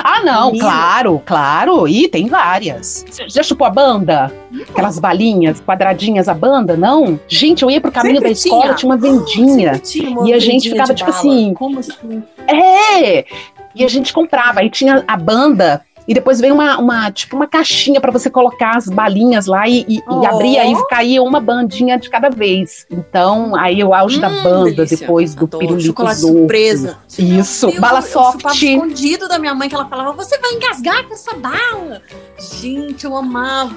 ah, 0.05 0.23
não, 0.25 0.53
Menina. 0.53 0.65
claro, 0.65 1.23
claro. 1.25 1.89
E 1.89 2.09
tem 2.09 2.27
várias. 2.27 3.05
Você 3.09 3.29
já 3.29 3.43
chupou 3.43 3.67
a 3.67 3.71
banda? 3.71 4.33
Aquelas 4.71 4.99
balinhas, 4.99 5.61
quadradinhas, 5.61 6.29
a 6.29 6.35
banda? 6.35 6.77
Não? 6.77 7.19
Gente, 7.29 7.63
eu 7.63 7.71
ia 7.71 7.81
pro 7.81 7.93
caminho 7.93 8.17
Sempre 8.17 8.29
da 8.29 8.33
escola, 8.33 8.63
tinha, 8.63 8.75
tinha 8.75 8.91
uma 8.91 8.97
vendinha. 8.97 9.79
Tinha 9.79 10.11
uma 10.11 10.29
e 10.29 10.33
a 10.33 10.39
gente 10.39 10.71
ficava 10.71 10.95
tipo 10.95 11.11
bala. 11.11 11.21
assim. 11.21 11.55
Como 11.55 11.79
assim? 11.79 12.23
É! 12.47 13.25
E 13.75 13.85
a 13.85 13.89
gente 13.89 14.13
comprava. 14.13 14.61
Aí 14.61 14.71
tinha 14.71 15.05
a 15.07 15.17
banda 15.17 15.85
e 16.07 16.15
depois 16.15 16.41
vem 16.41 16.51
uma, 16.51 16.79
uma 16.79 17.11
tipo 17.11 17.37
uma 17.37 17.47
caixinha 17.47 18.01
para 18.01 18.11
você 18.11 18.29
colocar 18.29 18.77
as 18.77 18.87
balinhas 18.87 19.47
lá 19.47 19.69
e, 19.69 19.85
e, 19.89 20.03
oh. 20.09 20.23
e 20.23 20.27
abrir, 20.27 20.59
aí 20.59 20.75
caía 20.89 21.23
uma 21.23 21.41
bandinha 21.41 21.99
de 21.99 22.11
cada 22.11 22.29
vez. 22.29 22.87
Então, 22.91 23.55
aí 23.57 23.83
o 23.83 23.95
auge 23.95 24.19
hum, 24.19 24.21
da 24.21 24.29
banda, 24.29 24.71
delícia. 24.71 24.97
depois 24.97 25.35
do 25.35 25.45
Adoro. 25.45 25.59
pirulito 25.59 25.87
Chocolate 25.87 26.21
surpresa. 26.21 26.99
Isso, 27.19 27.69
Meu, 27.69 27.81
bala 27.81 28.03
soft. 28.03 28.45
Eu 28.45 28.51
escondido 28.51 29.29
da 29.29 29.39
minha 29.39 29.55
mãe 29.55 29.69
que 29.69 29.75
ela 29.75 29.87
falava, 29.87 30.13
você 30.13 30.39
vai 30.39 30.53
engasgar 30.53 31.07
com 31.07 31.15
essa 31.15 31.35
bala. 31.35 32.03
Gente, 32.39 33.05
eu 33.05 33.17
amava. 33.17 33.75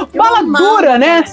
Eu 0.00 0.06
bala 0.18 0.38
amava 0.40 0.64
dura, 0.64 0.98
né? 0.98 1.24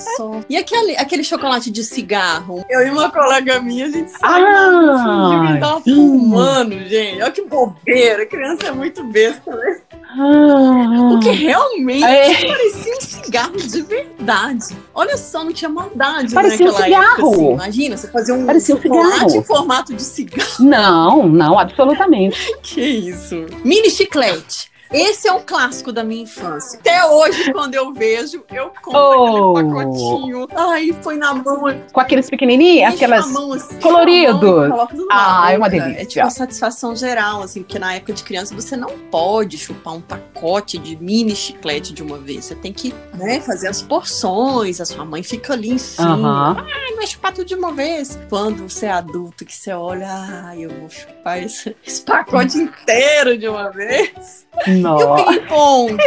E 0.49 0.58
aquele, 0.58 0.97
aquele 0.97 1.24
chocolate 1.24 1.72
de 1.72 1.84
cigarro? 1.84 2.64
Eu 2.70 2.86
e 2.86 2.89
uma 2.89 3.10
colega 3.10 3.60
minha, 3.60 3.86
a 3.86 3.89
gente 3.89 4.12
ah, 4.22 5.53
que 5.53 5.60
tava 5.60 5.82
fumando, 5.82 6.78
gente. 6.88 7.22
Olha 7.22 7.32
que 7.32 7.41
bobeira. 7.43 8.24
A 8.24 8.26
criança 8.26 8.68
é 8.68 8.72
muito 8.72 9.03
besta, 9.03 9.56
né? 9.56 9.82
Ah, 10.18 11.09
Porque 11.09 11.30
realmente 11.32 12.03
é. 12.03 12.47
parecia 12.47 12.93
um 12.95 13.01
cigarro 13.01 13.57
de 13.57 13.82
verdade. 13.82 14.76
Olha 14.93 15.18
só, 15.18 15.43
não 15.43 15.51
tinha 15.51 15.70
maldade 15.70 16.34
parecia 16.34 16.68
naquela 16.68 16.80
um 16.80 16.84
cigarro. 16.84 17.11
época. 17.11 17.36
Assim. 17.36 17.53
Imagina, 17.53 17.97
você 17.97 18.07
fazer 18.07 18.32
um 18.32 18.45
parecia 18.45 18.76
chocolate 18.76 19.34
um 19.34 19.39
em 19.39 19.43
formato 19.43 19.93
de 19.93 20.01
cigarro. 20.01 20.49
Não, 20.59 21.28
não, 21.28 21.59
absolutamente. 21.59 22.38
que 22.63 22.82
isso. 22.82 23.45
Mini 23.63 23.89
chiclete. 23.89 24.74
Esse 24.92 25.28
é 25.28 25.32
um 25.32 25.42
clássico 25.42 25.92
da 25.92 26.04
minha 26.04 26.24
infância. 26.24 26.80
Até 26.80 27.06
hoje, 27.06 27.52
quando 27.52 27.76
eu 27.76 27.94
vejo, 27.94 28.44
eu 28.52 28.72
compro 28.82 29.00
oh. 29.00 29.58
aquele 29.58 29.74
pacotinho. 29.74 30.48
Ai, 30.56 30.96
foi 31.02 31.18
na 31.18 31.34
mão. 31.34 31.64
Com 31.92 32.00
aqueles 32.00 32.30
pequenininhos, 32.30 32.94
aquelas 32.94 33.26
assim, 33.26 33.80
coloridos. 33.80 34.72
Ah, 35.12 35.52
é 35.52 35.58
uma 35.58 35.70
delícia. 35.70 36.02
É 36.02 36.06
tipo 36.06 36.26
uma 36.26 36.32
satisfação 36.32 36.96
geral, 36.96 37.42
assim, 37.42 37.64
porque 37.64 37.80
na 37.80 37.96
época 37.96 38.14
de 38.14 38.24
criança 38.24 38.54
você 38.54 38.76
não 38.78 38.98
pode 39.12 39.58
chupar 39.58 39.96
um 39.96 40.02
pacote 40.02 40.78
de 40.78 40.96
mini 40.96 41.36
chiclete 41.36 41.94
de 41.94 42.04
uma 42.04 42.18
vez. 42.18 42.46
Você 42.46 42.56
tem 42.56 42.72
que 42.72 42.94
né, 43.14 43.40
fazer 43.42 43.68
as 43.68 43.82
porções, 43.82 44.80
a 44.80 44.86
sua 44.86 45.06
mãe 45.06 45.24
fica 45.24 45.54
ali 45.54 45.72
em 45.72 45.78
cima. 45.78 46.52
Uhum. 46.52 46.60
Ai, 46.60 46.92
não 46.92 47.04
é 47.04 47.08
chupar 47.08 47.34
tudo 47.34 47.46
de 47.46 47.56
uma 47.56 47.74
vez. 47.74 48.20
Quando 48.30 48.70
você 48.70 48.86
é 48.86 48.92
adulto, 48.92 49.46
que 49.46 49.56
você 49.56 49.72
olha, 49.72 50.08
ai, 50.10 50.66
eu 50.66 50.70
vou 50.70 50.90
chupar 50.90 51.42
esse, 51.42 51.76
esse 51.86 52.02
pacote 52.02 52.58
inteiro 52.60 53.38
de 53.38 53.48
uma 53.48 53.70
vez. 53.72 54.46
Nossa. 54.82 55.03
E 55.03 55.23
o 55.23 55.39
ping-pong, 55.39 55.97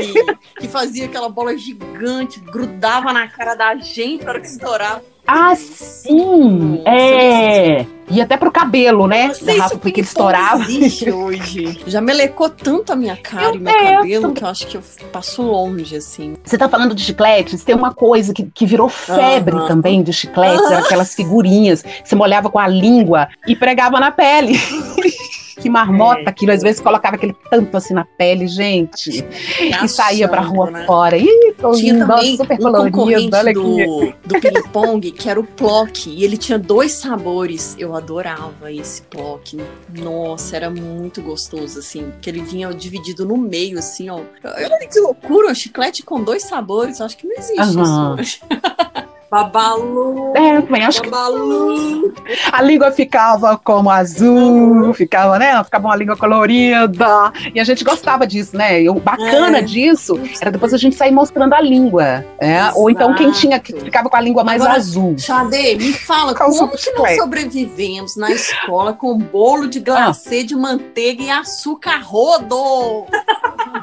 que 0.59 0.69
fazia 0.69 1.07
aquela 1.07 1.29
bola 1.29 1.57
gigante, 1.57 2.41
grudava 2.41 3.13
na 3.13 3.29
cara 3.29 3.55
da 3.55 3.75
gente 3.77 4.25
para 4.25 4.41
que 4.41 4.47
estourava. 4.47 5.03
Ah, 5.31 5.55
sim! 5.55 6.83
É! 6.87 7.85
E 8.11 8.19
até 8.19 8.39
pro 8.39 8.51
cabelo, 8.51 9.07
né? 9.07 9.31
Garrafa 9.43 9.77
porque 9.77 10.01
ele 10.01 10.07
estourava. 10.07 10.63
existe 10.63 11.11
hoje. 11.13 11.79
Já 11.87 12.01
melecou 12.01 12.49
tanto 12.49 12.95
a 12.95 12.97
minha 12.97 13.15
cara 13.15 13.55
e 13.55 13.59
meu 13.59 13.73
cabelo 13.75 14.33
que 14.33 14.43
eu 14.43 14.49
acho 14.49 14.67
que 14.67 14.77
eu 14.79 14.83
passo 15.13 15.43
longe, 15.43 15.97
assim. 15.97 16.35
Você 16.43 16.57
tá 16.57 16.67
falando 16.67 16.95
de 16.95 17.03
chicletes? 17.03 17.63
Tem 17.63 17.75
uma 17.75 17.93
coisa 17.93 18.33
que, 18.33 18.45
que 18.45 18.65
virou 18.65 18.89
febre 18.89 19.55
uh 19.55 19.59
-huh. 19.61 19.69
também 19.69 20.03
de 20.03 20.15
chicletes, 20.15 20.65
uh 20.65 20.71
-huh. 20.71 20.85
aquelas 20.85 21.15
figurinhas. 21.15 21.85
Você 22.03 22.17
molhava 22.17 22.49
com 22.49 22.59
a 22.59 22.67
língua 22.67 23.29
e 23.47 23.55
pregava 23.55 24.01
na 24.01 24.11
pele. 24.11 24.59
que 25.59 25.69
marmota 25.69 26.21
é, 26.21 26.29
aquilo. 26.29 26.53
Às 26.53 26.63
vezes 26.63 26.81
colocava 26.81 27.17
aquele 27.17 27.37
tanto 27.51 27.77
assim 27.77 27.95
na 27.95 28.05
pele, 28.05 28.47
gente. 28.47 29.25
e 29.61 29.89
saía 29.89 30.29
pra 30.29 30.41
rua 30.41 30.71
né? 30.71 30.87
fora. 30.87 31.17
Ih, 31.17 31.55
tô 31.59 31.73
tinha 31.73 31.93
lindo, 31.93 32.07
também 32.07 32.37
super 32.37 32.55
um 32.55 32.91
colorido. 32.91 33.37
Olha 33.37 33.53
do, 33.53 34.13
do 34.25 34.41
ping-pong, 34.41 35.11
que 35.13 35.29
era 35.29 35.39
o 35.39 35.45
Plock. 35.45 36.09
E 36.09 36.25
ele 36.25 36.37
tinha 36.37 36.59
dois 36.59 36.93
sabores. 36.93 37.77
Eu 37.79 37.95
adorava 37.95 38.73
esse 38.73 39.03
Plock. 39.03 39.59
Nossa, 39.97 40.57
era 40.57 40.71
muito 40.71 41.21
gostoso, 41.23 41.79
assim. 41.79 42.13
Que 42.21 42.31
ele 42.31 42.41
vinha 42.41 42.73
dividido 42.73 43.25
no 43.27 43.37
meio, 43.37 43.79
assim, 43.79 44.09
ó. 44.09 44.21
Olha 44.45 44.89
que 44.89 45.01
loucura, 45.01 45.51
um 45.51 45.55
chiclete 45.55 46.03
com 46.03 46.23
dois 46.23 46.45
sabores. 46.45 47.01
Acho 47.01 47.17
que 47.17 47.27
não 47.27 47.37
existe 47.37 47.77
uhum. 47.77 48.17
isso. 48.21 48.41
Babalu. 49.31 50.33
É, 50.35 50.61
também 50.63 50.85
acho 50.85 51.03
que 51.03 51.11
Babalu. 51.11 52.15
a 52.51 52.63
língua 52.63 52.91
ficava 52.91 53.61
como 53.63 53.91
azul, 53.91 54.93
ficava, 54.95 55.39
né? 55.39 55.63
Ficava 55.65 55.87
uma 55.89 55.97
língua 55.97 56.17
colorida. 56.17 57.33
E 57.55 57.61
a 57.61 57.65
gente 57.65 57.85
gostava 57.85 58.27
disso, 58.27 58.57
né? 58.57 58.83
E 58.83 58.89
o 58.89 58.95
bacana 58.95 59.59
É. 59.59 59.63
disso 59.63 60.19
era 60.41 60.51
depois 60.51 60.73
a 60.73 60.79
gente 60.79 60.97
sair 60.97 61.11
mostrando 61.11 61.53
a 61.53 61.61
língua. 61.61 62.25
É? 62.41 62.71
Ou 62.75 62.89
então 62.91 63.15
quem 63.15 63.31
tinha 63.31 63.59
que 63.61 63.73
ficava 63.79 64.09
com 64.09 64.17
a 64.17 64.21
língua 64.21 64.43
mais 64.45 64.63
Agora, 64.63 64.79
azul. 64.79 65.15
Xadê, 65.19 65.77
me 65.77 65.93
fala, 65.93 66.35
como 66.35 66.69
que 66.71 66.91
nós 66.93 67.17
sobrevivemos 67.17 68.17
na 68.17 68.31
escola 68.31 68.93
com 68.93 69.17
bolo 69.19 69.69
de 69.69 69.81
glacê 69.81 70.43
de 70.43 70.57
manteiga 70.57 71.23
e 71.23 71.31
açúcar 71.31 72.01
rodo? 72.03 73.05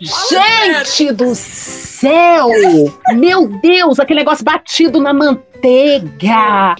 Gente 0.00 1.12
do 1.12 1.34
céu! 1.34 2.48
Meu 3.14 3.48
Deus, 3.60 3.98
aquele 3.98 4.20
negócio 4.20 4.44
batido 4.44 5.00
na 5.00 5.12
manteiga. 5.14 5.45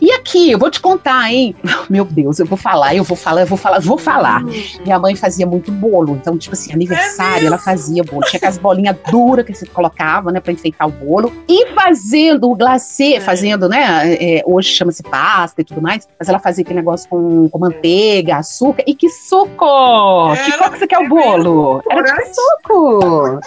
E 0.01 0.11
aqui, 0.13 0.51
eu 0.53 0.59
vou 0.59 0.71
te 0.71 0.81
contar, 0.81 1.31
hein? 1.33 1.55
Meu 1.91 2.05
Deus, 2.05 2.39
eu 2.39 2.47
vou 2.47 2.57
falar, 2.59 2.95
eu 2.95 3.05
vou 3.05 3.17
falar, 3.17 3.43
eu 3.43 3.47
vou 3.47 3.59
falar, 3.59 3.77
eu 3.77 3.83
vou 3.83 3.99
falar. 3.99 4.43
Minha 4.85 4.99
mãe 4.99 5.15
fazia 5.15 5.47
muito 5.47 5.71
bolo, 5.73 6.17
então, 6.21 6.37
tipo 6.39 6.55
assim, 6.55 6.73
aniversário, 6.73 7.47
ela 7.47 7.59
fazia 7.59 8.03
bolo. 8.05 8.23
Tinha 8.23 8.39
aquelas 8.39 8.59
bolinhas 8.59 8.97
duras 9.11 9.45
que 9.45 9.55
você 9.55 9.67
colocava, 9.67 10.31
né, 10.33 10.41
pra 10.41 10.53
enfeitar 10.53 10.87
o 10.89 10.91
bolo. 10.91 11.33
E 11.49 11.67
fazendo 11.75 12.51
o 12.51 12.55
glacê, 12.57 13.21
fazendo, 13.21 13.69
né, 13.69 14.15
é, 14.15 14.43
hoje 14.47 14.69
chama-se 14.71 15.03
pasta 15.03 15.61
e 15.61 15.65
tudo 15.65 15.81
mais, 15.81 16.07
mas 16.19 16.29
ela 16.29 16.39
fazia 16.39 16.63
aquele 16.63 16.79
negócio 16.81 17.09
com, 17.09 17.49
com 17.49 17.59
manteiga, 17.59 18.37
açúcar. 18.37 18.83
E 18.87 18.95
que 18.95 19.09
suco! 19.09 20.35
que 20.45 20.51
Era- 20.53 20.59
cor 20.59 20.73
que 20.73 20.79
você 20.79 20.87
quer 20.87 20.99
o 20.99 21.09
bolo? 21.09 21.83
Era 21.91 22.03
de 22.03 22.11
corante. 22.13 22.35
suco! 22.35 23.41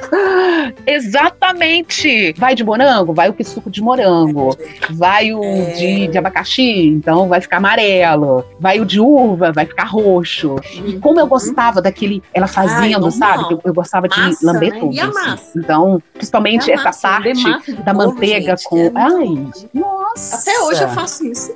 Exatamente! 0.85 2.33
Vai 2.37 2.55
de 2.55 2.63
morango? 2.63 3.13
Vai 3.13 3.29
o 3.29 3.33
que 3.33 3.43
suco 3.43 3.69
de 3.69 3.81
morango. 3.81 4.55
Vai 4.91 5.28
o 5.33 5.43
É. 5.43 5.71
de, 5.73 6.07
de 6.07 6.17
abacaxi, 6.17 6.87
então 6.87 7.27
vai 7.27 7.41
ficar 7.41 7.57
amarelo. 7.57 8.45
Vai 8.59 8.79
o 8.79 8.85
de 8.85 8.99
uva, 8.99 9.51
vai 9.51 9.65
ficar 9.65 9.85
roxo. 9.85 10.55
E 10.85 10.93
como 10.99 11.19
eu 11.19 11.27
gostava 11.27 11.81
daquele, 11.81 12.21
ela 12.33 12.47
fazendo, 12.47 13.01
normal. 13.01 13.11
sabe? 13.11 13.53
Eu, 13.53 13.61
eu 13.65 13.73
gostava 13.73 14.07
de 14.07 14.19
Massa, 14.19 14.45
lamber 14.45 14.73
né? 14.73 14.79
tudo. 14.79 14.93
E 14.93 14.99
a 14.99 15.03
assim. 15.07 15.13
massa? 15.13 15.59
Então, 15.59 16.03
principalmente 16.13 16.69
É 16.71 16.73
essa 16.75 16.83
massa, 16.85 17.07
parte 17.07 17.43
massa 17.43 17.73
da 17.73 17.93
bolo, 17.93 18.07
manteiga 18.13 18.55
gente, 18.57 18.63
com. 18.69 18.77
é 18.77 18.91
Ai, 18.95 19.47
nossa! 19.73 20.35
Até 20.37 20.59
hoje 20.61 20.81
eu 20.83 20.89
faço 20.89 21.25
isso. 21.25 21.53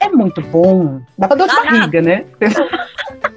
É 0.00 0.08
muito 0.08 0.40
bom. 0.42 1.00
Dá 1.18 1.26
pra 1.28 1.36
dor 1.36 1.48
de 1.48 1.54
barriga, 1.54 2.02
né? 2.02 2.24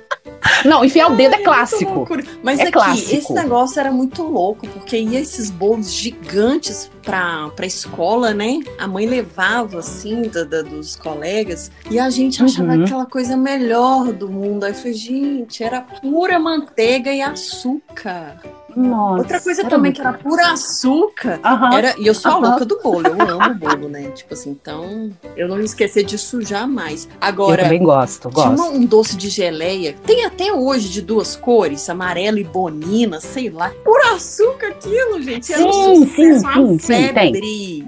Não, 0.65 0.83
enfiar 0.83 1.11
o 1.11 1.15
dedo 1.15 1.35
é 1.35 1.43
clássico. 1.43 2.07
Mas 2.43 2.59
É 2.59 2.63
aqui, 2.63 2.71
clássico. 2.71 3.13
esse 3.15 3.33
negócio 3.33 3.79
era 3.79 3.91
muito 3.91 4.23
louco, 4.23 4.67
porque 4.67 4.97
ia 4.97 5.19
esses 5.19 5.49
bolos 5.49 5.91
gigantes 5.93 6.89
pra, 7.03 7.49
pra 7.55 7.65
escola, 7.65 8.33
né? 8.33 8.59
A 8.77 8.87
mãe 8.87 9.05
levava, 9.05 9.79
assim, 9.79 10.23
da, 10.23 10.43
da- 10.43 10.61
dos 10.61 10.95
colegas, 10.95 11.71
e 11.89 11.99
a 11.99 12.09
gente 12.09 12.43
achava 12.43 12.73
Uhum. 12.73 12.83
aquela 12.83 13.05
coisa 13.05 13.35
melhor 13.37 14.11
do 14.13 14.29
mundo. 14.29 14.63
Aí 14.65 14.71
eu 14.71 14.75
falei, 14.75 14.93
gente, 14.93 15.63
era 15.63 15.81
pura 15.81 16.39
manteiga 16.39 17.11
e 17.11 17.21
açúcar. 17.21 18.37
Nossa. 18.75 19.17
Outra 19.23 19.39
coisa 19.41 19.63
também 19.65 19.91
que 19.91 19.99
era 20.01 20.13
pura 20.13 20.51
açúcar. 20.51 21.39
Aham. 21.43 21.73
Era, 21.77 21.95
e 21.97 22.05
eu 22.07 22.13
sou 22.13 22.31
a 22.31 22.37
louca 22.37 22.65
do 22.65 22.79
bolo, 22.81 23.07
eu 23.07 23.29
amo 23.41 23.55
bolo, 23.55 23.89
né? 23.89 24.11
Tipo 24.11 24.33
assim, 24.33 24.51
então 24.51 25.11
eu 25.35 25.47
não 25.47 25.57
me 25.57 25.63
esquecer 25.65 26.03
disso 26.03 26.41
jamais. 26.41 27.05
Eu 27.05 27.11
Agora, 27.21 27.63
também 27.63 27.83
gosto, 27.83 28.29
tinha 28.29 28.49
gosto. 28.49 28.61
uma- 28.61 28.69
um 28.69 28.85
doce 28.85 29.15
de 29.15 29.29
geleia, 29.29 29.95
tem 30.05 30.25
até 30.25 30.51
hoje 30.53 30.89
de 30.89 31.01
duas 31.01 31.35
cores, 31.35 31.89
amarelo 31.89 32.37
e 32.37 32.43
bonina, 32.43 33.19
sei 33.19 33.49
lá. 33.49 33.71
Por 33.83 33.99
açúcar 34.13 34.67
aquilo, 34.67 35.21
gente. 35.21 35.51
Era 35.51 35.65
um 35.65 35.71
Sim, 35.73 36.05
sucesso, 36.05 36.15
sim, 36.15 36.31
uma 36.47 36.53
sim, 36.53 36.79
sim, 36.79 36.87
tem. 36.87 37.13
febre. 37.33 37.87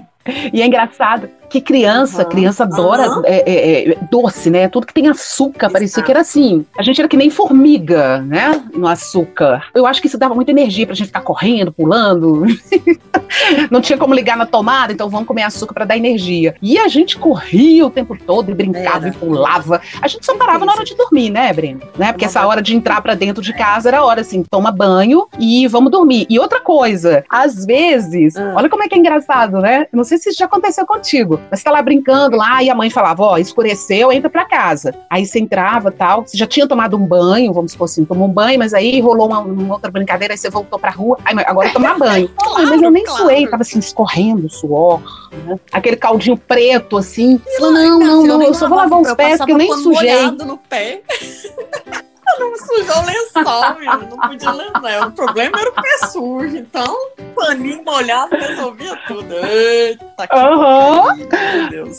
E 0.52 0.62
é 0.62 0.66
engraçado 0.66 1.28
que 1.52 1.60
criança, 1.60 2.22
Aham. 2.22 2.30
criança 2.30 2.64
adora 2.64 3.06
Aham. 3.06 3.22
é, 3.26 3.90
é, 3.90 3.98
doce, 4.10 4.48
né? 4.50 4.68
Tudo 4.68 4.86
que 4.86 4.94
tem 4.94 5.06
açúcar, 5.08 5.70
parecia 5.70 5.96
Exato. 6.00 6.06
que 6.06 6.10
era 6.10 6.20
assim. 6.20 6.64
A 6.78 6.82
gente 6.82 6.98
era 7.00 7.06
que 7.08 7.16
nem 7.16 7.28
formiga, 7.28 8.22
né? 8.22 8.62
No 8.74 8.88
açúcar. 8.88 9.64
Eu 9.74 9.86
acho 9.86 10.00
que 10.00 10.06
isso 10.06 10.16
dava 10.16 10.34
muita 10.34 10.50
energia 10.50 10.86
pra 10.86 10.94
gente 10.94 11.08
ficar 11.08 11.20
correndo, 11.20 11.70
pulando. 11.70 12.44
Não 13.70 13.80
tinha 13.80 13.98
como 13.98 14.14
ligar 14.14 14.36
na 14.36 14.46
tomada, 14.46 14.92
então 14.92 15.08
vamos 15.08 15.26
comer 15.26 15.42
açúcar 15.42 15.74
pra 15.74 15.84
dar 15.84 15.96
energia. 15.96 16.54
E 16.62 16.78
a 16.78 16.88
gente 16.88 17.16
corria 17.18 17.86
o 17.86 17.90
tempo 17.90 18.16
todo 18.16 18.50
e 18.50 18.54
brincava 18.54 19.06
Era. 19.06 19.08
e 19.08 19.12
pulava. 19.12 19.80
A 20.00 20.08
gente 20.08 20.24
só 20.24 20.34
parava 20.36 20.64
na 20.64 20.72
hora 20.72 20.84
de 20.84 20.94
dormir, 20.94 21.30
né, 21.30 21.52
Breno? 21.52 21.80
Né? 21.96 22.12
Porque 22.12 22.24
essa 22.24 22.46
hora 22.46 22.60
de 22.62 22.74
entrar 22.74 23.00
pra 23.02 23.14
dentro 23.14 23.42
de 23.42 23.52
casa 23.52 23.88
era 23.88 23.98
a 23.98 24.04
hora 24.04 24.20
assim, 24.20 24.42
toma 24.50 24.70
banho 24.70 25.26
e 25.38 25.66
vamos 25.68 25.90
dormir. 25.90 26.26
E 26.28 26.38
outra 26.38 26.60
coisa, 26.60 27.24
às 27.28 27.64
vezes, 27.64 28.36
Ah. 28.36 28.54
olha 28.56 28.68
como 28.68 28.82
é 28.82 28.88
que 28.88 28.94
é 28.94 28.98
engraçado, 28.98 29.58
né? 29.60 29.86
Não 29.92 30.04
sei 30.04 30.18
se 30.18 30.28
isso 30.30 30.38
já 30.38 30.44
aconteceu 30.46 30.86
contigo, 30.86 31.40
mas 31.50 31.60
você 31.60 31.64
tá 31.64 31.70
lá 31.70 31.82
brincando 31.82 32.36
lá 32.36 32.62
e 32.62 32.70
a 32.70 32.74
mãe 32.74 32.90
falava, 32.90 33.22
ó, 33.22 33.38
escureceu, 33.38 34.12
entra 34.12 34.30
pra 34.30 34.44
casa. 34.44 34.94
Aí 35.08 35.26
você 35.26 35.38
entrava 35.38 35.90
tal, 35.90 36.26
você 36.26 36.36
já 36.36 36.46
tinha 36.46 36.66
tomado 36.66 36.96
um 36.96 37.06
banho, 37.06 37.52
vamos 37.52 37.72
supor 37.72 37.86
assim, 37.86 38.04
tomou 38.04 38.28
um 38.28 38.32
banho, 38.32 38.58
mas 38.58 38.74
aí 38.74 39.00
rolou 39.00 39.28
uma, 39.28 39.40
uma 39.40 39.74
outra 39.74 39.90
brincadeira, 39.90 40.34
aí 40.34 40.38
você 40.38 40.50
voltou 40.50 40.78
pra 40.78 40.90
rua, 40.90 41.18
aí 41.24 41.34
agora 41.46 41.70
tomar 41.70 41.98
banho. 41.98 42.30
Ai, 42.56 42.66
mas 42.66 42.82
eu 42.82 42.90
nem 42.90 43.04
claro. 43.04 43.22
suei, 43.22 43.46
tava 43.46 43.62
assim, 43.62 43.78
escorrendo 43.78 44.48
suor, 44.48 45.00
né? 45.44 45.58
Aquele 45.72 45.96
caldinho 45.96 46.36
preto, 46.36 46.96
assim. 46.96 47.40
Falou, 47.58 47.72
não, 47.72 47.98
Minha 47.98 48.10
não, 48.10 48.22
não, 48.24 48.42
eu 48.42 48.54
só 48.54 48.68
vou 48.68 48.78
lavar 48.78 49.00
os 49.00 49.12
pés, 49.14 49.38
porque 49.38 49.52
eu 49.52 49.58
nem 49.58 49.72
sujei. 49.74 50.30
no 50.30 50.58
pé. 50.58 51.02
Não 52.38 52.56
sujou 52.56 53.02
o 53.02 53.06
lençol, 53.06 53.74
menino. 53.78 54.08
Não 54.16 54.28
podia 54.28 54.50
lembrar. 54.52 55.08
O 55.08 55.12
problema 55.12 55.60
era 55.60 55.70
o 55.70 55.72
pé 55.74 56.06
sujo. 56.10 56.56
Então, 56.56 56.96
paninho 57.34 57.82
molhado 57.84 58.34
resolvia 58.36 58.98
tudo. 59.06 59.34
Eita, 59.44 60.26
que 60.26 60.28
porcaria, 60.28 61.26
Meu 61.28 61.68
Deus. 61.70 61.98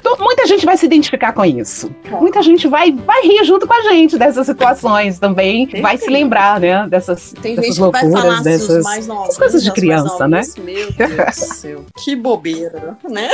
Então, 0.00 0.16
muita 0.18 0.46
gente 0.46 0.64
vai 0.66 0.76
se 0.76 0.86
identificar 0.86 1.32
com 1.32 1.44
isso. 1.44 1.90
Muita 2.20 2.42
gente 2.42 2.66
vai, 2.68 2.90
vai 2.92 3.22
rir 3.22 3.44
junto 3.44 3.66
com 3.66 3.74
a 3.74 3.82
gente 3.82 4.18
dessas 4.18 4.46
situações 4.46 5.18
também. 5.18 5.66
Tem 5.66 5.80
vai 5.82 5.96
se 5.96 6.04
sim. 6.06 6.10
lembrar, 6.10 6.58
né? 6.60 6.86
Dessas, 6.88 7.32
Tem 7.40 7.54
dessas 7.54 7.74
gente 7.76 7.84
que 7.84 7.90
vai 7.90 8.02
loucuras, 8.02 8.22
falar 8.22 8.36
se 8.38 8.44
dessas. 8.44 8.68
os 8.78 8.84
mais 8.84 9.06
novos. 9.06 9.36
coisas 9.38 9.62
de 9.62 9.72
criança, 9.72 10.26
novos, 10.26 10.56
Meu 10.56 10.90
Deus 10.92 11.10
do 11.16 11.32
céu. 11.54 11.84
Que 12.02 12.16
bobeira, 12.16 12.96
né? 13.08 13.28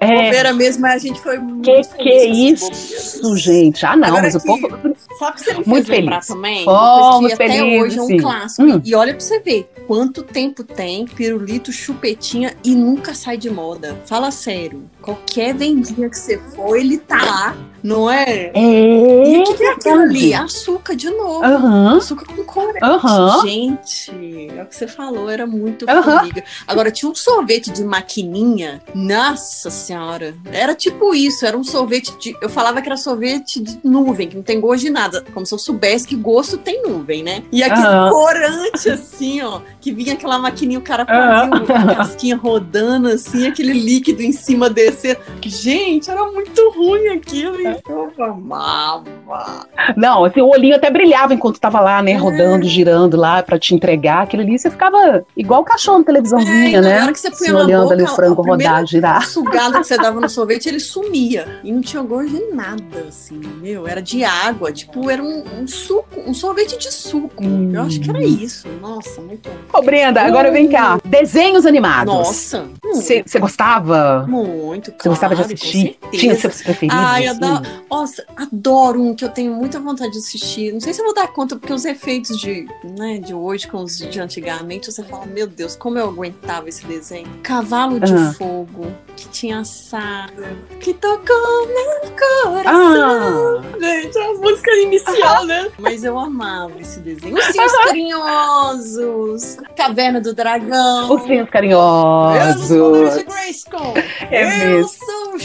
É, 0.00 0.24
Bobeira 0.24 0.52
mesmo, 0.52 0.82
mas 0.82 0.96
a 1.02 1.06
gente 1.06 1.18
foi 1.22 1.38
muito 1.38 1.62
que 1.64 1.82
que 1.96 2.08
é 2.10 2.26
isso, 2.26 2.70
essas 2.70 3.14
bobeiras. 3.22 3.40
gente? 3.42 3.86
Ah, 3.86 3.96
não, 3.96 4.08
Agora 4.08 4.22
mas 4.24 4.34
o 4.34 4.40
que- 4.40 4.46
povo. 4.46 4.66
O 4.66 5.32
que 5.32 5.40
você 5.40 5.54
me 5.66 5.74
fez 5.74 5.88
Muito 5.88 5.90
lembrar 5.90 6.22
feliz. 6.22 6.26
também? 6.28 6.64
Fomos 6.64 6.80
Uma 6.80 7.20
coisa 7.20 7.36
que 7.36 7.42
até 7.42 7.52
felizes, 7.58 7.80
hoje 7.82 7.98
é 7.98 8.02
um 8.02 8.06
sim. 8.06 8.16
clássico. 8.18 8.62
Hum. 8.68 8.82
E 8.84 8.94
olha 8.94 9.12
pra 9.14 9.20
você 9.20 9.40
ver 9.40 9.70
quanto 9.86 10.22
tempo 10.22 10.64
tem 10.64 11.04
pirulito, 11.06 11.72
chupetinha 11.72 12.54
e 12.64 12.74
nunca 12.74 13.14
sai 13.14 13.36
de 13.36 13.50
moda. 13.50 13.96
Fala 14.06 14.30
sério. 14.30 14.82
Qualquer 15.00 15.54
vendinha 15.54 16.08
que 16.08 16.18
você 16.18 16.38
for, 16.38 16.76
ele 16.76 16.98
tá 16.98 17.22
lá, 17.24 17.56
não 17.84 18.10
é? 18.10 18.50
E 18.56 19.34
É. 19.34 19.38
o 19.42 19.54
que, 19.54 19.62
é 19.62 19.72
aquilo 19.72 20.00
ali? 20.00 20.32
Açúcar 20.32 20.96
de 20.96 21.10
novo. 21.10 21.44
Aham. 21.44 21.98
Açúcar 21.98 22.24
com 22.34 22.42
corante. 22.44 22.78
Aham. 22.82 23.42
Gente, 23.42 24.10
é 24.56 24.62
o 24.62 24.66
que 24.66 24.74
você 24.74 24.88
falou, 24.88 25.28
era 25.28 25.46
muito 25.46 25.84
formiga. 25.86 26.42
Agora, 26.66 26.90
tinha 26.90 27.10
um 27.10 27.14
sorvete 27.14 27.70
de 27.70 27.84
maquininha. 27.84 28.80
Nossa 28.94 29.68
senhora. 29.70 30.34
Era 30.50 30.74
tipo 30.74 31.14
isso, 31.14 31.44
era 31.44 31.58
um 31.58 31.62
sorvete 31.62 32.16
de. 32.18 32.34
Eu 32.40 32.48
falava 32.48 32.80
que 32.80 32.88
era 32.88 32.96
sorvete 32.96 33.60
de 33.60 33.78
nuvem, 33.84 34.28
que 34.28 34.36
não 34.36 34.42
tem 34.42 34.58
gosto 34.58 34.84
de 34.84 34.90
nada. 34.90 35.22
Como 35.34 35.44
se 35.44 35.52
eu 35.52 35.58
soubesse 35.58 36.06
que 36.08 36.16
gosto 36.16 36.56
tem 36.56 36.82
nuvem, 36.82 37.22
né? 37.22 37.42
E 37.52 37.62
aquele 37.62 37.86
Aham. 37.86 38.10
corante, 38.10 38.88
assim, 38.88 39.42
ó, 39.42 39.60
que 39.78 39.92
vinha 39.92 40.14
aquela 40.14 40.38
maquininha, 40.38 40.78
o 40.78 40.82
cara 40.82 41.04
fazia 41.04 41.50
uma 41.50 41.94
casquinha 41.94 42.36
rodando, 42.36 43.08
assim, 43.08 43.46
aquele 43.46 43.74
líquido 43.74 44.22
em 44.22 44.32
cima 44.32 44.70
descer. 44.70 45.20
Gente, 45.42 46.10
era 46.10 46.24
muito 46.30 46.70
ruim 46.70 47.08
aquilo. 47.08 47.60
E 47.60 47.73
eu 47.88 48.24
amava. 48.24 49.66
Não, 49.96 50.24
assim, 50.24 50.40
o 50.40 50.48
olhinho 50.48 50.76
até 50.76 50.90
brilhava 50.90 51.34
enquanto 51.34 51.58
tava 51.58 51.80
lá, 51.80 52.02
né, 52.02 52.14
rodando, 52.14 52.66
girando 52.66 53.16
lá 53.16 53.42
pra 53.42 53.58
te 53.58 53.74
entregar 53.74 54.22
aquilo 54.22 54.42
ali. 54.42 54.58
Você 54.58 54.70
ficava 54.70 55.24
igual 55.36 55.60
o 55.62 55.64
cachorro 55.64 55.98
na 55.98 56.04
televisãozinha, 56.04 56.78
É, 56.78 56.80
né? 56.80 56.98
na 56.98 57.02
hora 57.04 57.12
que 57.12 57.20
você 57.20 57.30
põe 57.30 57.38
Assim, 57.48 57.52
olhando 57.52 57.82
boca, 57.82 57.94
ali 57.94 58.02
o 58.02 58.08
frango 58.08 58.42
rodar, 58.42 58.86
girar. 58.86 59.26
Sugada 59.26 59.80
que 59.80 59.86
você 59.86 59.96
dava 59.96 60.20
no 60.20 60.28
sorvete, 60.30 60.66
ele 60.68 60.80
sumia. 60.80 61.60
E 61.62 61.72
não 61.72 61.80
tinha 61.80 62.02
gosto 62.02 62.30
de 62.30 62.54
nada, 62.54 63.06
assim, 63.08 63.40
meu. 63.60 63.86
Era 63.86 64.00
de 64.00 64.24
água. 64.24 64.72
Tipo, 64.72 65.10
era 65.10 65.22
um, 65.22 65.44
um 65.60 65.66
suco, 65.66 66.20
um 66.26 66.34
sorvete 66.34 66.78
de 66.78 66.92
suco. 66.92 67.44
Hum. 67.44 67.70
Eu 67.74 67.82
acho 67.82 68.00
que 68.00 68.10
era 68.10 68.22
isso. 68.22 68.68
Nossa, 68.80 69.20
muito. 69.20 69.50
Ô, 69.72 69.82
Brenda, 69.82 70.22
agora 70.22 70.50
vem 70.50 70.68
cá. 70.68 70.98
Desenhos 71.04 71.66
animados. 71.66 72.12
Nossa. 72.12 72.64
Você 72.84 73.38
gostava? 73.38 74.24
Muito, 74.28 74.92
Você 74.98 75.08
gostava 75.08 75.34
de 75.34 75.42
claro, 75.42 75.54
assistir? 75.54 75.98
Tinha 76.12 76.34
seus 76.36 76.62
preferidos? 76.62 76.96
Ai, 76.98 77.26
eu 77.26 77.32
assim? 77.32 77.44
adoro. 77.44 77.63
Nossa, 77.90 78.24
adoro 78.36 79.00
um 79.02 79.14
que 79.14 79.24
eu 79.24 79.28
tenho 79.28 79.52
muita 79.54 79.78
vontade 79.78 80.12
de 80.12 80.18
assistir. 80.18 80.72
Não 80.72 80.80
sei 80.80 80.92
se 80.92 81.00
eu 81.00 81.04
vou 81.04 81.14
dar 81.14 81.28
conta, 81.28 81.56
porque 81.56 81.72
os 81.72 81.84
efeitos 81.84 82.36
de, 82.38 82.66
né, 82.98 83.18
de 83.18 83.32
hoje 83.34 83.66
com 83.68 83.78
os 83.82 83.96
de 83.98 84.20
antigamente, 84.20 84.90
você 84.92 85.02
fala, 85.04 85.26
meu 85.26 85.46
Deus, 85.46 85.76
como 85.76 85.98
eu 85.98 86.08
aguentava 86.08 86.68
esse 86.68 86.84
desenho. 86.86 87.28
Cavalo 87.42 88.00
de 88.00 88.12
Ah. 88.12 88.34
Fogo, 88.36 88.86
que 89.16 89.28
tinha 89.28 89.60
a 89.60 89.64
Sara, 89.64 90.56
que 90.80 90.92
tocou 90.94 91.66
meu 91.66 92.10
coração. 92.12 92.64
Ah, 92.66 93.62
Gente, 93.80 94.18
é 94.18 94.20
uma 94.28 94.40
música 94.40 94.70
inicial, 94.76 95.44
né? 95.44 95.70
Mas 95.78 96.04
eu 96.04 96.18
amava 96.18 96.72
esse 96.80 97.00
desenho. 97.00 97.36
Os 97.36 97.44
Cinhos 97.46 97.72
Carinhosos, 97.84 99.56
Caverna 99.76 100.20
do 100.20 100.34
Dragão. 100.34 101.14
Os 101.14 101.22
Cinhos 101.22 101.48
Carinhosos. 101.50 102.70
Eu 102.70 102.78
sou 102.78 103.18
de 103.18 103.24
Grayskull. 103.24 103.94
É 104.30 104.42
eu 104.42 104.48
mesmo. 104.48 104.88
sou 104.88 105.38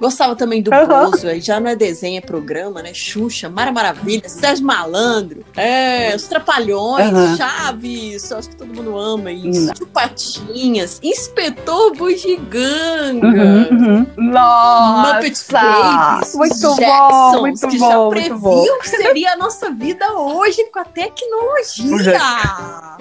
Gostava 0.00 0.34
também 0.34 0.62
do 0.62 0.70
uhum. 0.70 0.86
Bozo, 0.86 1.28
aí 1.28 1.40
já 1.40 1.60
não 1.60 1.70
é 1.70 1.76
desenho, 1.76 2.18
é 2.18 2.20
programa, 2.20 2.82
né? 2.82 2.92
Xuxa, 2.94 3.48
Mara 3.48 3.70
Maravilha, 3.70 4.28
Sérgio 4.28 4.64
Malandro, 4.64 5.44
é, 5.56 6.14
Os 6.14 6.26
Trapalhões, 6.26 7.12
uhum. 7.12 7.36
Chaves, 7.36 8.32
acho 8.32 8.48
que 8.50 8.56
todo 8.56 8.74
mundo 8.74 8.98
ama 8.98 9.30
isso. 9.30 9.72
Tio 9.74 9.86
Patinhas, 9.86 11.00
Inspetor 11.02 11.94
Bugiganga. 11.94 13.26
Uhum, 13.26 13.68
uhum. 13.70 14.06
Nossa! 14.16 15.14
Muppet 15.14 15.44
Babies, 15.50 16.34
muito 16.34 16.54
Jetsons, 16.54 16.80
bom, 16.80 17.40
muito 17.40 17.68
que 17.68 17.78
bom, 17.78 17.88
já 17.88 18.08
previam 18.08 18.78
que 18.78 18.88
seria 18.88 19.32
a 19.32 19.36
nossa 19.36 19.70
vida 19.70 20.12
hoje 20.14 20.64
com 20.72 20.78
a 20.78 20.84
tecnologia. 20.84 22.18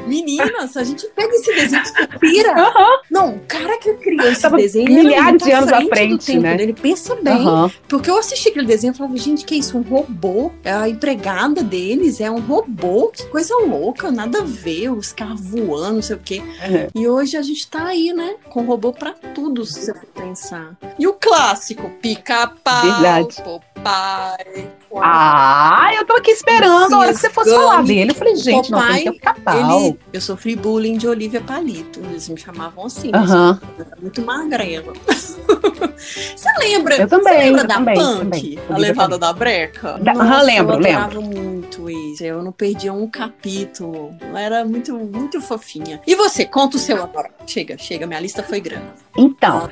Meninas, 0.06 0.76
a 0.76 0.84
gente 0.84 1.06
pega 1.16 1.34
esse 1.34 1.54
desenho 1.54 1.84
de 1.84 2.20
pira. 2.20 2.52
Uhum. 2.52 3.00
Não, 3.10 3.36
o 3.36 3.40
cara 3.48 3.78
que 3.78 3.94
criou 3.94 4.28
esse 4.28 4.42
Tava 4.42 4.58
desenho 4.58 4.92
milhares 4.92 5.44
de 5.44 5.52
anos 5.52 5.72
à 5.72 5.82
frente, 5.82 6.26
tempo, 6.26 6.42
Ele 6.62 6.74
pensa 6.74 7.16
bem. 7.16 7.46
Uhum. 7.46 7.70
Porque 7.88 8.10
eu 8.10 8.18
assisti 8.18 8.50
aquele 8.50 8.68
desenho 8.68 8.92
e 8.92 8.98
falava, 8.98 9.18
gente, 9.18 9.46
que 9.46 9.56
isso? 9.56 9.78
Um 9.78 9.82
robô? 9.82 10.52
É 10.64 10.72
a 10.72 10.90
empregada 10.90 11.64
deles 11.64 12.20
é 12.22 12.30
um 12.30 12.40
robô? 12.40 13.12
Que 13.14 13.26
coisa 13.28 13.56
louca, 13.58 14.12
nada 14.12 14.40
a 14.40 14.44
ver, 14.44 14.90
os 14.90 15.12
carros 15.12 15.42
voando, 15.42 15.96
não 15.96 16.02
sei 16.02 16.16
o 16.16 16.20
quê. 16.20 16.42
Uhum. 16.42 17.02
E 17.02 17.08
hoje 17.08 17.38
a 17.38 17.42
gente 17.42 17.68
tá 17.68 17.86
aí, 17.86 18.14
né? 18.14 18.36
Com 18.50 18.66
robô 18.66 18.92
pra 18.92 19.14
tudo, 19.14 19.66
se 19.66 19.82
você 19.82 19.94
for 19.94 20.08
pensar. 20.08 20.78
E 20.98 21.08
o 21.08 21.14
clássico, 21.14 21.90
pica-pau, 22.02 22.82
Verdade. 22.84 23.36
Popeye, 23.42 24.70
ah, 24.96 25.92
eu 25.96 26.06
tô 26.06 26.14
aqui 26.14 26.32
esperando 26.32 26.94
a 26.94 26.98
hora 26.98 27.14
que 27.14 27.20
você 27.20 27.30
fosse 27.30 27.52
falar 27.52 27.84
dele. 27.84 28.12
Eu 28.12 28.16
falei, 28.16 28.36
gente, 28.36 28.72
não 28.72 28.86
tem 28.88 29.04
que 29.04 29.14
ficar 29.14 29.36
Ele, 29.56 30.00
eu 30.12 30.22
sofri 30.22 30.56
bullying 30.56 30.98
de 30.98 31.08
Olivia 31.08 31.42
Palito. 31.42 32.00
Eles 32.00 32.28
me 32.28 32.38
chamavam 32.38 32.86
assim. 32.86 33.12
Uhum. 33.14 33.60
Muito 34.02 34.22
magrela. 34.24 34.94
você 36.40 36.50
lembra? 36.60 36.96
Eu 36.96 37.08
também. 37.08 37.34
Você 37.34 37.40
lembra 37.40 37.64
da 37.66 37.74
também, 37.76 37.96
Punk? 37.96 38.20
também. 38.20 38.60
A 38.70 38.78
levada 38.78 39.18
da 39.18 39.34
breca? 39.34 39.98
Da, 40.00 40.14
Nossa, 40.14 40.42
lembro, 40.44 40.76
eu 40.76 40.80
lembro. 40.80 41.22
muito 41.22 41.90
isso. 41.90 42.24
Eu 42.24 42.42
não 42.42 42.52
perdia 42.52 42.94
um 42.94 43.08
capítulo. 43.08 44.16
Ela 44.22 44.42
era 44.42 44.66
muito, 44.66 44.96
muito 44.96 45.42
fofinha. 45.42 46.02
E 46.08 46.16
você, 46.16 46.46
conta 46.46 46.78
o 46.78 46.80
seu 46.80 47.02
agora. 47.04 47.30
Chega, 47.46 47.78
chega. 47.78 48.08
Minha 48.08 48.20
lista 48.20 48.42
foi 48.42 48.60
grande. 48.62 48.86
Então, 49.20 49.68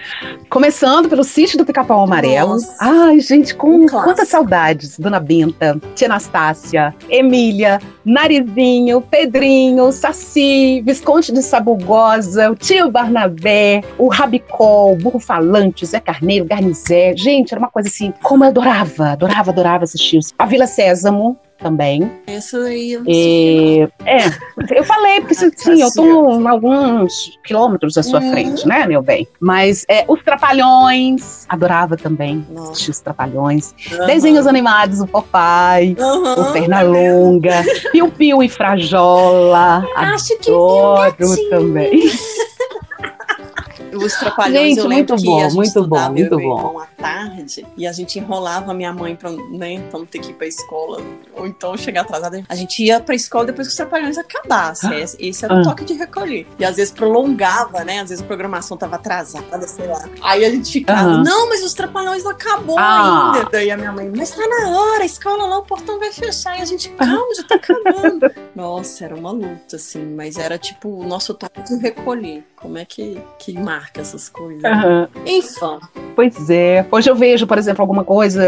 começando 0.50 1.08
pelo 1.08 1.24
sítio 1.24 1.58
do 1.58 1.66
Pica-Pau 1.66 2.04
Amarelo. 2.04 2.50
Nossa. 2.50 2.76
Ai, 2.82 3.18
gente, 3.22 3.56
com 3.56 3.70
um 3.70 3.86
quantas 3.86 4.28
saudades 4.28 5.00
Dona 5.00 5.22
Benta, 5.22 5.80
Tia 5.96 6.10
Anastácia, 6.10 6.94
Emília, 7.10 7.80
Narizinho, 8.04 9.00
Pedrinho, 9.00 9.90
Saci, 9.94 10.82
Visconde 10.86 11.32
de 11.32 11.42
Sabugosa, 11.42 12.52
o 12.52 12.56
tio 12.56 12.92
Barnabé, 12.92 13.84
o 13.98 14.10
Rabicol, 14.10 14.92
o 14.92 14.96
Burro 14.98 15.20
Falante, 15.20 15.86
Zé 15.86 16.02
Carneiro, 16.02 16.44
Garnizé. 16.44 17.16
Gente, 17.16 17.54
era 17.54 17.60
uma 17.60 17.72
coisa 17.72 17.88
assim, 17.88 18.14
como 18.22 18.44
eu 18.44 18.50
adorava, 18.50 19.12
adorava, 19.12 19.52
adorava 19.52 19.84
assistir. 19.86 20.20
A 20.38 20.46
Vila 20.46 20.68
Sésamo, 20.68 21.40
também. 21.58 22.12
Isso 22.28 22.58
aí. 22.58 23.00
E, 23.06 23.88
é, 24.06 24.26
eu 24.76 24.84
falei, 24.84 25.22
porque 25.22 25.36
sim, 25.56 25.82
eu 25.82 25.92
tô 25.92 26.48
alguns 26.48 27.38
quilômetros 27.44 27.98
à 27.98 28.04
sua 28.04 28.22
uhum. 28.22 28.32
frente, 28.32 28.68
né, 28.68 28.86
meu 28.86 29.02
bem? 29.02 29.28
Mas 29.40 29.86
é, 29.90 30.06
os 30.08 30.22
Trapalhões, 30.24 31.46
adorava 31.50 31.98
também 31.98 32.46
Nossa. 32.50 32.72
assistir 32.72 32.92
os 32.92 33.00
Trapalhões. 33.00 33.74
Uhum. 33.92 34.06
Desenhos 34.06 34.48
animados, 34.48 35.00
o 35.00 35.08
Popeye, 35.08 35.96
uhum. 36.00 36.34
o 36.34 36.52
Pernalonga, 36.52 37.64
Piu 37.92 38.10
Piu 38.10 38.44
e 38.44 38.50
Frajola. 38.50 39.86
Acho 39.96 40.34
adoro 40.34 41.16
que 41.36 41.50
também. 41.50 42.10
Os 43.98 44.14
Trapalhões, 44.14 44.70
gente, 44.70 44.80
eu 44.80 44.88
lembro 44.88 45.16
muito 45.16 45.26
bom, 45.26 45.54
muito 45.54 45.88
bom, 45.88 46.12
muito 46.12 46.38
bom. 46.38 46.80
à 46.80 46.86
tarde 46.86 47.66
e 47.76 47.88
a 47.88 47.92
gente 47.92 48.20
enrolava 48.20 48.72
a 48.72 48.74
minha 48.74 48.94
mãe 48.94 49.16
pra, 49.16 49.32
né, 49.32 49.82
pra 49.90 50.00
não 50.00 50.06
ter 50.06 50.20
que 50.20 50.32
ir 50.32 50.34
pra 50.34 50.48
escola 50.48 51.02
ou 51.36 51.48
então 51.48 51.76
chegar 51.78 52.02
atrasada. 52.02 52.44
A 52.48 52.56
gente 52.56 52.84
ia 52.84 53.00
pra 53.00 53.16
escola 53.16 53.46
depois 53.46 53.68
que 53.68 53.72
os 53.72 53.78
Trapalhões 53.78 54.18
acabassem. 54.18 54.90
Ah. 54.90 55.16
Esse 55.20 55.46
era 55.46 55.56
o 55.56 55.60
ah. 55.60 55.64
toque 55.64 55.84
de 55.84 55.94
recolher. 55.94 56.48
E 56.58 56.66
às 56.66 56.76
vezes 56.76 56.92
prolongava, 56.92 57.84
né? 57.84 58.00
Às 58.00 58.10
vezes 58.10 58.24
a 58.24 58.28
programação 58.28 58.78
tava 58.78 58.96
atrasada, 58.96 59.68
sei 59.68 59.88
lá. 59.88 60.04
Aí 60.22 60.46
a 60.46 60.50
gente 60.50 60.72
ficava, 60.72 61.10
uhum. 61.10 61.24
não, 61.24 61.50
mas 61.50 61.64
os 61.64 61.74
Trapalhões 61.74 62.24
não 62.24 62.32
acabou 62.32 62.78
ah. 62.78 63.34
ainda. 63.34 63.50
Daí 63.52 63.72
a 63.72 63.78
minha 63.78 63.92
mãe, 63.92 64.12
mas 64.16 64.32
tá 64.32 64.48
na 64.48 64.70
hora, 64.70 65.04
a 65.04 65.06
escola 65.06 65.46
lá, 65.46 65.58
o 65.60 65.64
portão 65.64 66.00
vai 66.00 66.12
fechar. 66.12 66.58
E 66.58 66.62
a 66.62 66.66
gente, 66.66 66.90
calma, 66.90 67.36
já 67.36 67.44
tá 67.44 67.56
acabando. 67.56 68.32
Nossa, 68.56 69.06
era 69.06 69.16
uma 69.16 69.32
luta, 69.32 69.76
assim, 69.76 70.04
mas 70.04 70.38
era 70.38 70.58
tipo 70.58 70.90
o 70.90 71.04
nosso 71.04 71.34
toque 71.34 71.62
de 71.62 71.76
recolher. 71.78 72.44
Como 72.56 72.78
é 72.78 72.86
que, 72.86 73.22
que 73.38 73.54
marca 73.54 73.87
essas 73.96 74.30
coisas? 74.30 74.64
Uhum. 74.64 75.08
Enfim. 75.26 75.80
Pois 76.16 76.50
é. 76.50 76.86
Hoje 76.92 77.10
eu 77.10 77.16
vejo, 77.16 77.46
por 77.46 77.58
exemplo, 77.58 77.82
alguma 77.82 78.04
coisa, 78.04 78.42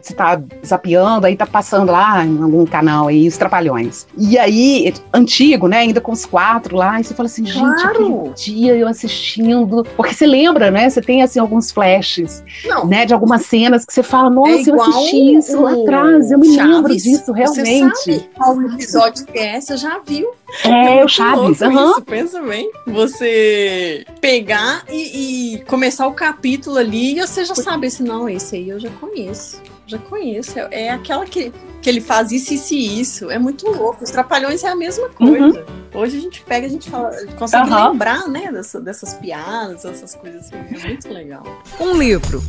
você 0.00 0.14
tá 0.14 0.40
zapeando, 0.64 1.26
aí 1.26 1.36
tá 1.36 1.46
passando 1.46 1.90
lá 1.90 2.24
em 2.24 2.42
algum 2.42 2.64
canal 2.64 3.08
aí, 3.08 3.26
os 3.26 3.36
Trapalhões. 3.36 4.06
E 4.16 4.38
aí, 4.38 4.94
antigo, 5.12 5.68
né? 5.68 5.78
Ainda 5.78 6.00
com 6.00 6.12
os 6.12 6.24
quatro 6.24 6.76
lá, 6.76 7.00
e 7.00 7.04
você 7.04 7.14
fala 7.14 7.26
assim, 7.26 7.44
gente, 7.44 7.82
claro. 7.82 8.32
dia 8.36 8.76
eu 8.76 8.86
assistindo. 8.88 9.84
Porque 9.96 10.14
você 10.14 10.26
lembra, 10.26 10.70
né? 10.70 10.88
Você 10.88 11.00
tem, 11.00 11.22
assim, 11.22 11.38
alguns 11.40 11.70
flashes, 11.70 12.42
Não. 12.64 12.86
né? 12.86 13.04
De 13.04 13.12
algumas 13.12 13.42
cenas 13.42 13.84
que 13.84 13.92
você 13.92 14.02
fala, 14.02 14.30
nossa, 14.30 14.70
é 14.70 14.72
eu 14.72 14.80
assisti 14.80 15.34
isso 15.34 15.60
lá 15.60 15.72
atrás, 15.72 16.30
eu 16.30 16.38
me 16.38 16.54
Chaves, 16.54 16.74
lembro 16.74 16.96
disso, 16.96 17.32
realmente. 17.32 17.94
Você 17.94 18.12
sabe 18.12 18.30
qual 18.34 18.62
episódio 18.62 19.26
que 19.26 19.38
é, 19.38 19.60
você 19.60 19.76
já 19.76 19.98
viu. 19.98 20.30
É, 20.64 20.98
é 20.98 21.04
o 21.04 21.08
Chaves. 21.08 21.60
Uhum. 21.60 21.90
Isso, 21.90 22.02
pensa 22.02 22.42
bem. 22.42 22.70
Você 22.86 24.04
pegar 24.20 24.84
e, 24.88 25.54
e, 25.54 25.64
começar 25.64 26.06
o 26.06 26.12
capítulo 26.12 26.78
ali 26.78 27.18
e 27.18 27.20
você 27.20 27.44
já 27.44 27.54
sabe, 27.54 27.86
esse 27.86 28.02
não, 28.02 28.28
esse 28.28 28.56
aí 28.56 28.68
eu 28.68 28.78
já 28.78 28.90
conheço. 28.90 29.60
Já 29.86 29.98
conheço. 29.98 30.58
É, 30.58 30.86
é 30.86 30.90
aquela 30.90 31.24
que, 31.24 31.52
que 31.80 31.88
ele 31.88 32.00
faz 32.00 32.32
isso, 32.32 32.54
isso 32.54 32.74
e 32.74 33.00
isso. 33.00 33.30
É 33.30 33.38
muito 33.38 33.68
louco. 33.70 34.02
Os 34.02 34.10
Trapalhões 34.10 34.64
é 34.64 34.68
a 34.68 34.76
mesma 34.76 35.08
coisa. 35.10 35.60
Uhum. 35.60 36.00
Hoje 36.00 36.18
a 36.18 36.20
gente 36.20 36.42
pega, 36.42 36.66
a 36.66 36.70
gente 36.70 36.90
fala, 36.90 37.10
consegue 37.38 37.70
uhum. 37.70 37.92
lembrar, 37.92 38.28
né, 38.28 38.50
dessa, 38.52 38.80
dessas 38.80 39.14
piadas, 39.14 39.84
essas 39.84 40.14
coisas 40.14 40.46
assim. 40.46 40.56
É 40.56 40.88
muito 40.88 41.08
legal. 41.12 41.44
Um 41.80 41.96
livro, 41.96 42.42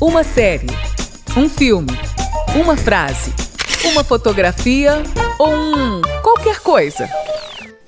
uma 0.00 0.24
série, 0.24 0.66
um 1.36 1.48
filme, 1.48 1.92
uma 2.60 2.76
frase, 2.76 3.32
uma 3.84 4.02
fotografia 4.02 5.02
ou 5.38 5.52
um 5.52 6.02
qualquer 6.22 6.60
coisa. 6.60 7.08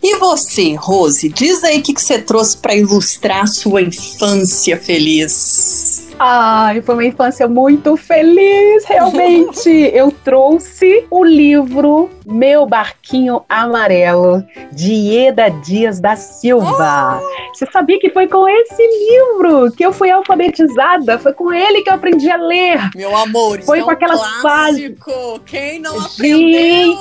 E 0.02 0.16
você, 0.16 0.74
Rose, 0.74 1.28
diz 1.28 1.62
aí 1.62 1.78
o 1.78 1.82
que, 1.82 1.94
que 1.94 2.02
você 2.02 2.20
trouxe 2.20 2.56
para 2.56 2.74
ilustrar 2.74 3.46
sua 3.46 3.80
infância 3.80 4.76
feliz. 4.76 6.08
Ai, 6.18 6.82
foi 6.82 6.94
uma 6.94 7.04
infância 7.04 7.48
muito 7.48 7.96
feliz, 7.96 8.84
realmente. 8.84 9.70
Eu 9.94 10.12
trouxe 10.24 11.06
o 11.10 11.24
livro 11.24 12.10
Meu 12.26 12.66
Barquinho 12.66 13.42
Amarelo, 13.48 14.44
de 14.72 14.92
Ieda 14.92 15.48
Dias 15.48 16.00
da 16.00 16.16
Silva. 16.16 17.20
Oh! 17.20 17.54
Você 17.54 17.66
sabia 17.70 17.98
que 17.98 18.10
foi 18.10 18.26
com 18.26 18.48
esse 18.48 18.82
livro 18.82 19.70
que 19.72 19.84
eu 19.84 19.92
fui 19.92 20.10
alfabetizada? 20.10 21.18
Foi 21.18 21.32
com 21.32 21.52
ele 21.52 21.82
que 21.82 21.90
eu 21.90 21.94
aprendi 21.94 22.30
a 22.30 22.36
ler. 22.36 22.90
Meu 22.94 23.14
amor, 23.16 23.60
foi 23.62 23.80
é 23.80 23.82
com 23.82 23.88
um 23.88 23.92
aquelas 23.92 24.40
clássico. 24.40 25.40
Quem 25.44 25.80
não 25.80 26.00
aprendeu? 26.00 26.96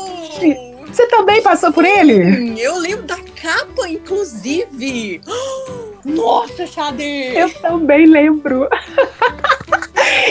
Você 0.92 1.08
também 1.08 1.42
passou 1.42 1.72
por 1.72 1.86
ele? 1.86 2.60
Eu 2.62 2.78
lembro 2.78 3.04
da 3.04 3.18
capa, 3.42 3.88
inclusive. 3.88 5.22
Nossa, 6.04 6.66
Xade! 6.66 7.04
Eu 7.04 7.50
também 7.62 8.06
lembro. 8.06 8.68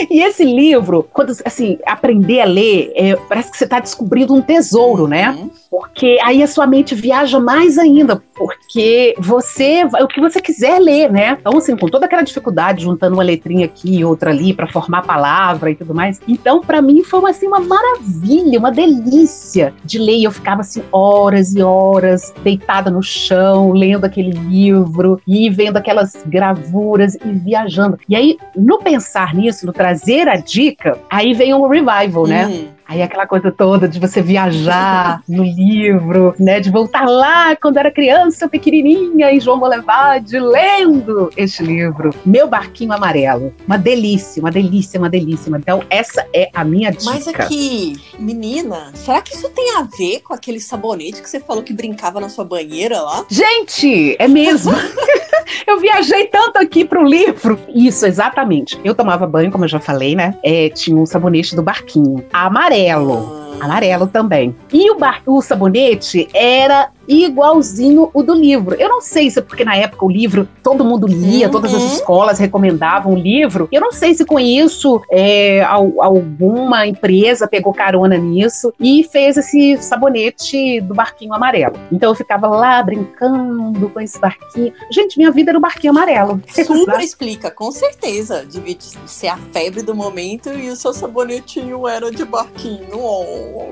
E 0.09 0.21
esse 0.21 0.43
livro, 0.43 1.07
quando 1.11 1.31
assim, 1.45 1.77
aprender 1.85 2.41
a 2.41 2.45
ler, 2.45 2.91
é, 2.95 3.15
parece 3.15 3.51
que 3.51 3.57
você 3.57 3.63
está 3.63 3.79
descobrindo 3.79 4.33
um 4.33 4.41
tesouro, 4.41 5.07
né? 5.07 5.29
uhum. 5.29 5.45
né? 5.45 5.49
Porque 5.69 6.17
aí 6.23 6.43
a 6.43 6.47
sua 6.47 6.67
mente 6.67 6.93
viaja 6.93 7.39
mais 7.39 7.77
ainda, 7.77 8.21
porque 8.41 9.13
você, 9.19 9.83
o 9.83 10.07
que 10.07 10.19
você 10.19 10.41
quiser 10.41 10.79
ler, 10.79 11.11
né? 11.11 11.37
Então, 11.39 11.57
assim, 11.57 11.77
com 11.77 11.87
toda 11.87 12.07
aquela 12.07 12.23
dificuldade, 12.23 12.83
juntando 12.83 13.15
uma 13.15 13.23
letrinha 13.23 13.65
aqui 13.65 13.97
e 13.97 14.05
outra 14.05 14.31
ali 14.31 14.51
para 14.51 14.67
formar 14.67 14.99
a 14.99 15.03
palavra 15.03 15.69
e 15.69 15.75
tudo 15.75 15.93
mais. 15.93 16.19
Então, 16.27 16.61
para 16.61 16.81
mim, 16.81 17.03
foi 17.03 17.29
assim, 17.29 17.45
uma 17.45 17.59
maravilha, 17.59 18.57
uma 18.57 18.71
delícia 18.71 19.73
de 19.85 19.99
ler. 19.99 20.17
E 20.17 20.23
eu 20.23 20.31
ficava 20.31 20.61
assim, 20.61 20.81
horas 20.91 21.53
e 21.53 21.61
horas, 21.61 22.33
deitada 22.43 22.89
no 22.89 23.03
chão, 23.03 23.73
lendo 23.73 24.05
aquele 24.05 24.31
livro 24.31 25.21
e 25.27 25.49
vendo 25.49 25.77
aquelas 25.77 26.15
gravuras 26.25 27.15
e 27.15 27.31
viajando. 27.31 27.99
E 28.09 28.15
aí, 28.15 28.39
no 28.55 28.79
pensar 28.79 29.35
nisso, 29.35 29.67
no 29.67 29.73
trazer 29.73 30.27
a 30.27 30.37
dica, 30.37 30.97
aí 31.09 31.33
vem 31.33 31.53
o 31.53 31.67
revival, 31.67 32.25
né? 32.25 32.47
Uhum. 32.47 32.80
Aí 32.91 33.01
aquela 33.01 33.25
coisa 33.25 33.49
toda 33.53 33.87
de 33.87 34.01
você 34.01 34.21
viajar 34.21 35.23
no 35.25 35.45
livro, 35.45 36.35
né? 36.37 36.59
De 36.59 36.69
voltar 36.69 37.05
lá 37.05 37.55
quando 37.55 37.77
era 37.77 37.89
criança, 37.89 38.49
pequenininha, 38.49 39.31
em 39.31 39.39
João 39.39 39.55
Molevade, 39.55 40.37
lendo 40.37 41.31
este 41.37 41.63
livro. 41.63 42.13
Meu 42.25 42.49
Barquinho 42.49 42.91
Amarelo. 42.91 43.53
Uma 43.65 43.77
delícia, 43.77 44.41
uma 44.41 44.51
delícia, 44.51 44.99
uma 44.99 45.09
delícia. 45.09 45.49
Então, 45.55 45.81
essa 45.89 46.27
é 46.33 46.49
a 46.53 46.65
minha 46.65 46.91
dica. 46.91 47.05
Mas 47.05 47.29
aqui, 47.29 47.95
menina, 48.19 48.91
será 48.93 49.21
que 49.21 49.35
isso 49.35 49.47
tem 49.51 49.77
a 49.77 49.83
ver 49.83 50.19
com 50.19 50.33
aquele 50.33 50.59
sabonete 50.59 51.21
que 51.21 51.29
você 51.29 51.39
falou 51.39 51.63
que 51.63 51.71
brincava 51.71 52.19
na 52.19 52.27
sua 52.27 52.43
banheira 52.43 52.99
lá? 52.99 53.25
Gente, 53.29 54.17
é 54.19 54.27
mesmo. 54.27 54.73
eu 55.65 55.79
viajei 55.79 56.27
tanto 56.27 56.57
aqui 56.57 56.83
pro 56.83 57.05
livro. 57.05 57.57
Isso, 57.73 58.05
exatamente. 58.05 58.77
Eu 58.83 58.93
tomava 58.93 59.25
banho, 59.25 59.49
como 59.49 59.63
eu 59.63 59.69
já 59.69 59.79
falei, 59.79 60.13
né? 60.13 60.35
É, 60.43 60.67
tinha 60.67 60.97
um 60.97 61.05
sabonete 61.05 61.55
do 61.55 61.63
barquinho. 61.63 62.25
Amarelo. 62.33 62.80
Ah. 62.89 63.41
Amarelo 63.61 64.07
também. 64.07 64.55
E 64.73 64.89
o, 64.89 64.97
bar, 64.97 65.21
o 65.25 65.39
sabonete 65.39 66.27
era 66.33 66.89
igualzinho 67.25 68.09
o 68.13 68.23
do 68.23 68.33
livro. 68.33 68.75
Eu 68.75 68.89
não 68.89 69.01
sei 69.01 69.29
se 69.29 69.39
é 69.39 69.41
porque 69.41 69.63
na 69.65 69.75
época 69.75 70.05
o 70.05 70.09
livro 70.11 70.47
todo 70.63 70.83
mundo 70.85 71.07
lia, 71.07 71.47
Uhum. 71.47 71.51
todas 71.51 71.73
as 71.73 71.81
escolas 71.93 72.39
recomendavam 72.39 73.13
o 73.13 73.17
livro. 73.17 73.67
Eu 73.71 73.81
não 73.81 73.91
sei 73.91 74.13
se 74.13 74.25
com 74.25 74.39
isso 74.39 75.01
é, 75.11 75.61
al- 75.63 76.01
alguma 76.01 76.85
empresa 76.87 77.47
pegou 77.47 77.73
carona 77.73 78.17
nisso 78.17 78.73
e 78.79 79.03
fez 79.11 79.37
esse 79.37 79.77
sabonete 79.81 80.81
do 80.81 80.93
barquinho 80.93 81.33
amarelo. 81.33 81.75
Então 81.91 82.09
eu 82.11 82.15
ficava 82.15 82.47
lá 82.47 82.81
brincando 82.83 83.89
com 83.89 83.99
esse 83.99 84.19
barquinho. 84.19 84.73
Gente, 84.91 85.17
minha 85.17 85.31
vida 85.31 85.51
era 85.51 85.57
o 85.57 85.61
barquinho 85.61 85.91
amarelo. 85.91 86.41
Super 86.49 86.99
explica, 86.99 87.49
com 87.51 87.71
certeza. 87.71 88.45
Devia 88.45 88.75
ser 89.05 89.27
a 89.27 89.37
febre 89.37 89.81
do 89.81 89.95
momento 89.95 90.49
e 90.51 90.69
o 90.69 90.75
seu 90.75 90.93
sabonetinho 90.93 91.87
era 91.87 92.11
de 92.11 92.23
barquinho. 92.25 92.87
Oh. 92.93 93.69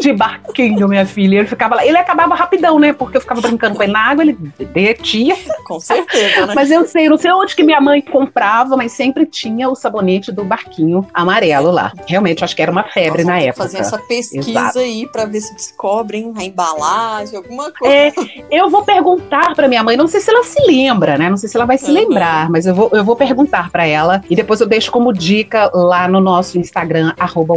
de 0.00 0.12
barquinho, 0.12 0.88
minha 0.88 1.06
filha. 1.06 1.38
Ele 1.38 1.46
ficava 1.46 1.76
lá. 1.76 1.86
Ele 1.86 1.96
acabava 1.98 2.34
rapidão, 2.34 2.65
né? 2.78 2.92
Porque 2.92 3.16
eu 3.16 3.20
ficava 3.20 3.40
brincando 3.40 3.76
com 3.76 3.82
ele 3.82 3.92
na 3.92 4.00
água, 4.10 4.22
ele 4.24 4.36
derretia. 4.72 5.36
Com 5.64 5.80
certeza, 5.80 6.46
né? 6.46 6.52
Mas 6.54 6.70
eu 6.70 6.86
sei, 6.86 7.08
não 7.08 7.16
sei 7.16 7.30
onde 7.32 7.54
que 7.56 7.62
minha 7.62 7.80
mãe 7.80 8.00
comprava, 8.00 8.76
mas 8.76 8.92
sempre 8.92 9.26
tinha 9.26 9.68
o 9.68 9.74
sabonete 9.74 10.30
do 10.32 10.44
barquinho 10.44 11.06
amarelo 11.12 11.70
lá. 11.70 11.92
Realmente, 12.06 12.44
acho 12.44 12.54
que 12.54 12.62
era 12.62 12.70
uma 12.70 12.84
febre 12.84 13.24
na 13.24 13.38
época. 13.40 13.64
fazer 13.64 13.78
essa 13.78 13.98
pesquisa 13.98 14.50
Exato. 14.50 14.78
aí 14.78 15.08
pra 15.10 15.24
ver 15.24 15.40
se 15.40 15.54
descobrem 15.54 16.32
a 16.36 16.44
embalagem, 16.44 17.36
alguma 17.36 17.70
coisa. 17.72 17.94
É, 17.94 18.12
eu 18.50 18.68
vou 18.70 18.84
perguntar 18.84 19.54
pra 19.54 19.68
minha 19.68 19.82
mãe, 19.82 19.96
não 19.96 20.06
sei 20.06 20.20
se 20.20 20.30
ela 20.30 20.44
se 20.44 20.60
lembra, 20.66 21.16
né? 21.18 21.28
Não 21.30 21.36
sei 21.36 21.48
se 21.48 21.56
ela 21.56 21.66
vai 21.66 21.78
se 21.78 21.86
Uhum. 21.86 21.92
lembrar, 21.94 22.48
mas 22.50 22.66
eu 22.66 22.74
vou, 22.74 22.90
eu 22.92 23.04
vou 23.04 23.16
perguntar 23.16 23.70
pra 23.70 23.86
ela 23.86 24.22
e 24.30 24.36
depois 24.36 24.60
eu 24.60 24.66
deixo 24.66 24.90
como 24.92 25.12
dica 25.12 25.70
lá 25.74 26.06
no 26.06 26.20
nosso 26.20 26.58
Instagram, 26.58 27.12
arroba. 27.18 27.54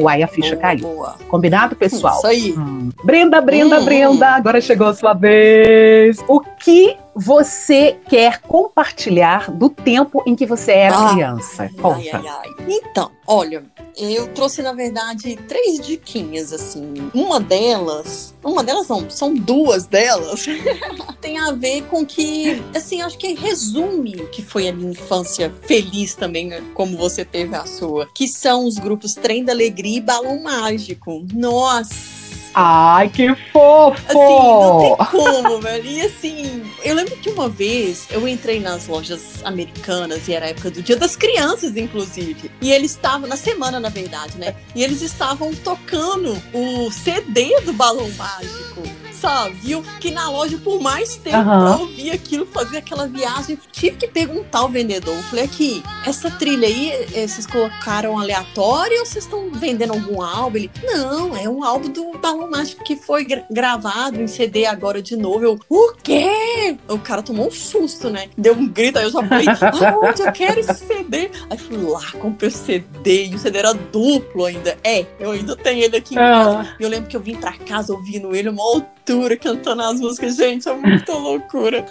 Combinado, 1.27 1.75
pessoal? 1.75 2.17
Isso 2.17 2.27
aí. 2.27 2.53
Hum. 2.57 2.89
Brenda, 3.03 3.41
Brenda, 3.41 3.79
Hum. 3.79 3.85
Brenda, 3.85 4.27
agora 4.29 4.61
chegou 4.61 4.88
sua 4.93 5.13
vez. 5.13 6.17
O 6.27 6.39
que 6.39 6.95
você 7.15 7.97
quer 8.07 8.39
compartilhar 8.41 9.51
do 9.51 9.69
tempo 9.69 10.23
em 10.25 10.35
que 10.35 10.45
você 10.45 10.71
era 10.71 10.95
Ah. 10.97 11.13
criança? 11.13 11.63
Ai, 11.63 11.69
Conta. 11.69 12.17
ai, 12.17 12.27
ai. 12.27 12.49
Então, 12.67 13.11
olha, 13.27 13.63
eu 13.97 14.27
trouxe, 14.29 14.61
na 14.61 14.71
verdade, 14.71 15.35
três 15.47 15.79
diquinhas, 15.85 16.53
assim. 16.53 16.93
Uma 17.13 17.39
delas, 17.39 18.33
uma 18.43 18.63
delas 18.63 18.87
não, 18.87 19.09
são 19.09 19.33
duas 19.33 19.85
delas, 19.85 20.45
tem 21.19 21.37
a 21.37 21.51
ver 21.51 21.83
com 21.83 22.05
que, 22.05 22.61
assim, 22.73 23.01
acho 23.01 23.17
que 23.17 23.33
resume 23.33 24.15
o 24.15 24.27
que 24.29 24.41
foi 24.41 24.69
a 24.69 24.73
minha 24.73 24.91
infância 24.91 25.53
feliz 25.63 26.15
também, 26.15 26.47
né, 26.47 26.63
como 26.73 26.95
você 26.97 27.25
teve 27.25 27.53
a 27.55 27.65
sua, 27.65 28.07
que 28.15 28.27
são 28.29 28.65
os 28.65 28.77
grupos 28.77 29.13
Trem 29.15 29.43
da 29.43 29.51
Alegria 29.51 29.97
e 29.97 30.01
Balão 30.01 30.41
Mágico. 30.41 31.25
Nossa! 31.33 32.28
Ai, 32.53 33.09
que 33.09 33.35
fofo! 33.51 34.01
Assim, 34.07 34.17
não 34.17 34.79
tem 34.79 35.05
como, 35.07 35.61
velho. 35.61 35.85
E 35.85 36.01
assim, 36.01 36.71
eu 36.83 36.95
lembro 36.95 37.15
que 37.17 37.29
uma 37.29 37.47
vez 37.47 38.07
eu 38.11 38.27
entrei 38.27 38.59
nas 38.59 38.87
lojas 38.87 39.43
americanas 39.43 40.27
e 40.27 40.33
era 40.33 40.45
a 40.47 40.49
época 40.49 40.71
do 40.71 40.81
Dia 40.81 40.95
das 40.95 41.15
Crianças, 41.15 41.77
inclusive. 41.77 42.51
E 42.61 42.71
eles 42.71 42.91
estavam, 42.91 43.27
na 43.27 43.37
semana, 43.37 43.79
na 43.79 43.89
verdade, 43.89 44.37
né? 44.37 44.55
E 44.75 44.83
eles 44.83 45.01
estavam 45.01 45.53
tocando 45.53 46.41
o 46.53 46.91
CD 46.91 47.59
do 47.61 47.73
Balão 47.73 48.09
Mágico. 48.11 48.83
Sabe? 49.19 49.57
E 49.63 49.71
eu 49.71 49.83
fiquei 49.83 50.11
na 50.11 50.29
loja 50.29 50.57
por 50.63 50.79
mais 50.81 51.17
tempo 51.17 51.35
Aham. 51.37 51.65
pra 51.75 51.77
ouvir 51.83 52.11
aquilo, 52.11 52.45
fazer 52.45 52.77
aquela 52.77 53.07
viagem. 53.07 53.57
Tive 53.71 53.97
que 53.97 54.07
perguntar 54.07 54.59
ao 54.59 54.69
vendedor. 54.69 55.13
Eu 55.15 55.23
falei 55.23 55.45
aqui, 55.45 55.83
essa 56.05 56.29
trilha 56.31 56.67
aí, 56.67 56.91
eh, 57.13 57.27
vocês 57.27 57.45
colocaram 57.45 58.17
aleatória 58.17 58.99
ou 58.99 59.05
vocês 59.05 59.25
estão 59.25 59.49
vendendo 59.51 59.91
algum 59.93 60.21
álbum? 60.21 60.57
Ele, 60.57 60.71
não, 60.83 61.35
é 61.35 61.49
um 61.49 61.63
álbum 61.63 61.89
do 61.89 62.17
Balão 62.17 62.49
Mágico 62.49 62.83
que 62.83 62.95
foi 62.95 63.25
gra- 63.25 63.43
gravado 63.51 64.21
em 64.21 64.27
CD 64.27 64.65
agora 64.65 65.01
de 65.01 65.15
novo. 65.15 65.43
Eu, 65.43 65.59
o 65.69 65.93
quê? 66.01 66.77
O 66.87 66.97
cara 66.99 67.21
tomou 67.21 67.47
um 67.47 67.51
susto, 67.51 68.09
né? 68.09 68.29
Deu 68.37 68.53
um 68.53 68.67
grito, 68.67 68.99
aí 68.99 69.05
eu 69.05 69.11
já 69.11 69.23
falei, 69.25 69.45
aonde 69.47 70.21
eu 70.21 70.31
quero 70.31 70.59
esse 70.59 70.73
CD? 70.85 71.29
Aí 71.49 71.57
fui 71.57 71.77
lá, 71.77 72.01
comprei 72.19 72.49
o 72.49 72.51
CD, 72.51 73.25
e 73.27 73.35
o 73.35 73.39
CD 73.39 73.57
era 73.59 73.73
duplo 73.73 74.45
ainda. 74.45 74.77
É, 74.83 75.05
eu 75.19 75.31
ainda 75.31 75.55
tenho 75.55 75.83
ele 75.83 75.97
aqui 75.97 76.13
em 76.13 76.17
casa. 76.17 76.59
Ah, 76.59 76.75
E 76.79 76.83
eu 76.83 76.89
lembro 76.89 77.09
que 77.09 77.17
eu 77.17 77.21
vim 77.21 77.35
pra 77.35 77.53
casa 77.53 77.93
ouvindo 77.93 78.35
ele 78.35 78.49
uma 78.49 78.63
altura, 79.09 79.37
cantando 79.37 79.81
as 79.81 79.99
músicas. 79.99 80.35
Gente, 80.35 80.69
é 80.69 80.73
muita 80.73 81.13
loucura. 81.13 81.85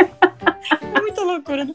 muita 1.01 1.23
loucura. 1.23 1.65
né? 1.65 1.73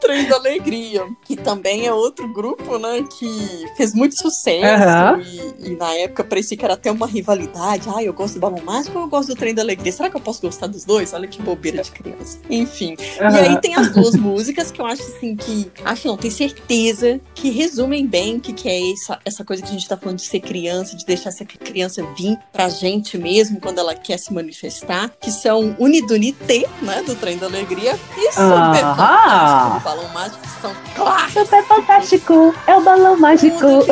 Trem 0.00 0.28
da 0.28 0.36
Alegria, 0.36 1.04
que 1.24 1.36
também 1.36 1.86
é 1.86 1.92
outro 1.92 2.32
grupo, 2.32 2.78
né, 2.78 3.04
que 3.18 3.66
fez 3.76 3.94
muito 3.94 4.16
sucesso. 4.16 4.64
Aham. 4.64 5.20
E, 5.20 5.70
e 5.70 5.76
na 5.76 5.92
época 5.94 6.24
parecia 6.24 6.56
que 6.56 6.64
era 6.64 6.74
até 6.74 6.90
uma 6.90 7.06
rivalidade. 7.06 7.88
Ah, 7.94 8.02
eu 8.02 8.12
gosto 8.12 8.34
do 8.34 8.40
Balão 8.40 8.62
Mágico 8.64 8.98
ou 8.98 9.04
eu 9.04 9.08
gosto 9.08 9.28
do 9.28 9.36
Trem 9.36 9.54
da 9.54 9.62
Alegria? 9.62 9.92
Será 9.92 10.08
que 10.08 10.16
eu 10.16 10.20
posso 10.20 10.40
gostar 10.40 10.66
dos 10.66 10.84
dois? 10.84 11.12
Olha 11.12 11.26
que 11.26 11.42
bobeira 11.42 11.82
de 11.82 11.90
criança. 11.90 12.38
Enfim. 12.48 12.96
E 13.20 13.22
aí 13.22 13.60
tem 13.60 13.74
as 13.74 13.92
duas 13.92 14.14
músicas 14.14 14.70
que 14.70 14.80
eu 14.80 14.86
acho 14.86 15.02
assim 15.02 15.36
que. 15.36 15.70
Acho 15.84 16.08
não, 16.08 16.16
tenho 16.16 16.32
certeza 16.32 17.20
que 17.34 17.50
resumem 17.50 18.06
bem 18.06 18.36
o 18.36 18.40
que, 18.40 18.52
que 18.52 18.68
é 18.68 18.92
essa, 18.92 19.18
essa 19.24 19.44
coisa 19.44 19.62
que 19.62 19.68
a 19.68 19.72
gente 19.72 19.88
tá 19.88 19.96
falando 19.96 20.18
de 20.18 20.26
ser 20.26 20.40
criança, 20.40 20.96
de 20.96 21.04
deixar 21.04 21.30
essa 21.30 21.44
criança 21.44 22.06
vir 22.16 22.38
pra 22.52 22.68
gente 22.68 23.18
mesmo 23.18 23.60
quando 23.60 23.78
ela 23.78 23.94
quer 23.94 24.18
se 24.18 24.32
manifestar, 24.32 24.85
que 25.20 25.30
são 25.30 25.74
Unidunité, 25.78 26.64
né? 26.82 27.02
Do 27.04 27.14
Trem 27.14 27.36
da 27.38 27.46
Alegria, 27.46 27.98
e 28.16 28.32
Super 28.32 28.42
Aham. 28.84 28.96
Fantástico 28.96 29.74
do 29.78 29.80
Balão 29.84 30.08
Mágico, 30.14 30.38
que 30.42 30.60
são 30.62 30.72
clássicos. 30.94 31.42
Super 31.44 31.64
fantástico, 31.64 32.54
é 32.66 32.76
o 32.76 32.80
balão 32.82 33.16
mágico. 33.18 33.56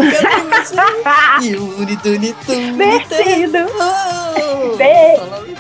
E 1.43 1.57
o 1.57 1.79
Unidunité. 1.79 2.55
Descido. 2.73 3.59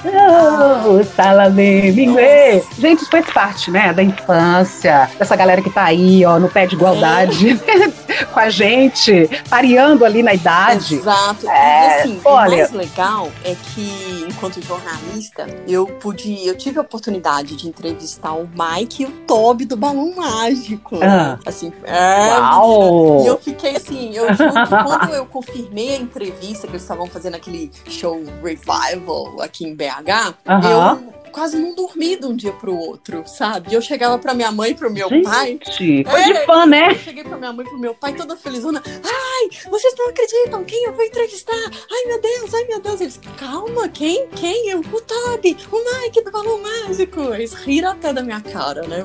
Oh, 0.06 1.02
Salamé, 1.16 1.90
minguê. 1.92 2.62
Gente, 2.78 3.02
isso 3.02 3.10
faz 3.10 3.26
parte, 3.30 3.70
né, 3.70 3.92
da 3.92 4.02
infância, 4.02 5.08
dessa 5.18 5.34
galera 5.36 5.62
que 5.62 5.70
tá 5.70 5.84
aí, 5.84 6.24
ó, 6.24 6.38
no 6.38 6.48
pé 6.48 6.66
de 6.66 6.74
igualdade 6.74 7.58
com 8.32 8.40
a 8.40 8.50
gente, 8.50 9.28
pareando 9.48 10.04
ali 10.04 10.22
na 10.22 10.34
idade. 10.34 10.96
Exato. 10.96 11.48
É, 11.48 11.52
e 11.52 12.00
assim, 12.00 12.20
olha- 12.24 12.54
o 12.54 12.58
mais 12.58 12.72
legal 12.72 13.30
é 13.44 13.54
que, 13.74 14.26
enquanto 14.28 14.60
jornalista, 14.62 15.23
eu 15.66 15.86
pude, 15.86 16.46
eu 16.46 16.56
tive 16.56 16.78
a 16.78 16.82
oportunidade 16.82 17.56
de 17.56 17.68
entrevistar 17.68 18.32
o 18.32 18.48
Mike 18.48 19.02
e 19.02 19.06
o 19.06 19.10
Toby 19.26 19.64
do 19.64 19.76
Balão 19.76 20.14
Mágico. 20.14 20.98
Ah. 21.02 21.38
Assim, 21.46 21.72
é, 21.84 22.38
Uau! 22.38 23.22
E 23.22 23.26
eu 23.26 23.38
fiquei 23.38 23.76
assim, 23.76 24.14
eu 24.14 24.32
juro 24.34 24.52
que 24.52 24.68
quando 24.68 25.14
eu 25.14 25.26
confirmei 25.26 25.94
a 25.94 25.96
entrevista 25.96 26.66
que 26.66 26.72
eles 26.72 26.82
estavam 26.82 27.06
fazendo 27.06 27.34
aquele 27.34 27.70
show 27.88 28.22
revival 28.42 29.40
aqui 29.40 29.66
em 29.66 29.74
BH, 29.74 30.34
Aham. 30.46 31.00
eu 31.02 31.13
quase 31.34 31.58
não 31.58 31.74
dormi 31.74 32.14
de 32.14 32.24
um 32.26 32.36
dia 32.36 32.52
pro 32.52 32.76
outro, 32.76 33.24
sabe? 33.26 33.74
Eu 33.74 33.82
chegava 33.82 34.16
pra 34.20 34.32
minha 34.32 34.52
mãe 34.52 34.70
e 34.70 34.74
pro 34.74 34.88
meu 34.88 35.08
pai. 35.24 35.58
Gente, 35.68 36.04
foi 36.08 36.20
É, 36.20 36.32
de 36.32 36.46
fã, 36.46 36.64
né? 36.64 36.92
Eu 36.92 36.98
cheguei 37.00 37.24
pra 37.24 37.36
minha 37.36 37.52
mãe 37.52 37.66
e 37.66 37.68
pro 37.68 37.76
meu 37.76 37.92
pai 37.92 38.14
toda 38.14 38.36
felizona. 38.36 38.80
Ai, 38.86 39.48
vocês 39.68 39.92
não 39.98 40.10
acreditam 40.10 40.62
quem 40.62 40.84
eu 40.84 40.92
vou 40.92 41.04
entrevistar? 41.04 41.70
Ai, 41.90 42.04
meu 42.06 42.20
Deus, 42.20 42.54
ai, 42.54 42.64
meu 42.66 42.80
Deus. 42.80 43.00
Eles, 43.00 43.20
calma, 43.36 43.88
quem? 43.88 44.28
Quem? 44.28 44.68
Eu, 44.70 44.78
o 44.78 45.00
Toby, 45.00 45.56
o 45.72 46.02
Mike 46.02 46.22
do 46.22 46.30
Balão 46.30 46.62
Mágico. 46.62 47.20
Eles 47.34 47.52
riram 47.52 47.90
até 47.90 48.12
da 48.12 48.22
minha 48.22 48.40
cara, 48.40 48.86
né? 48.86 49.02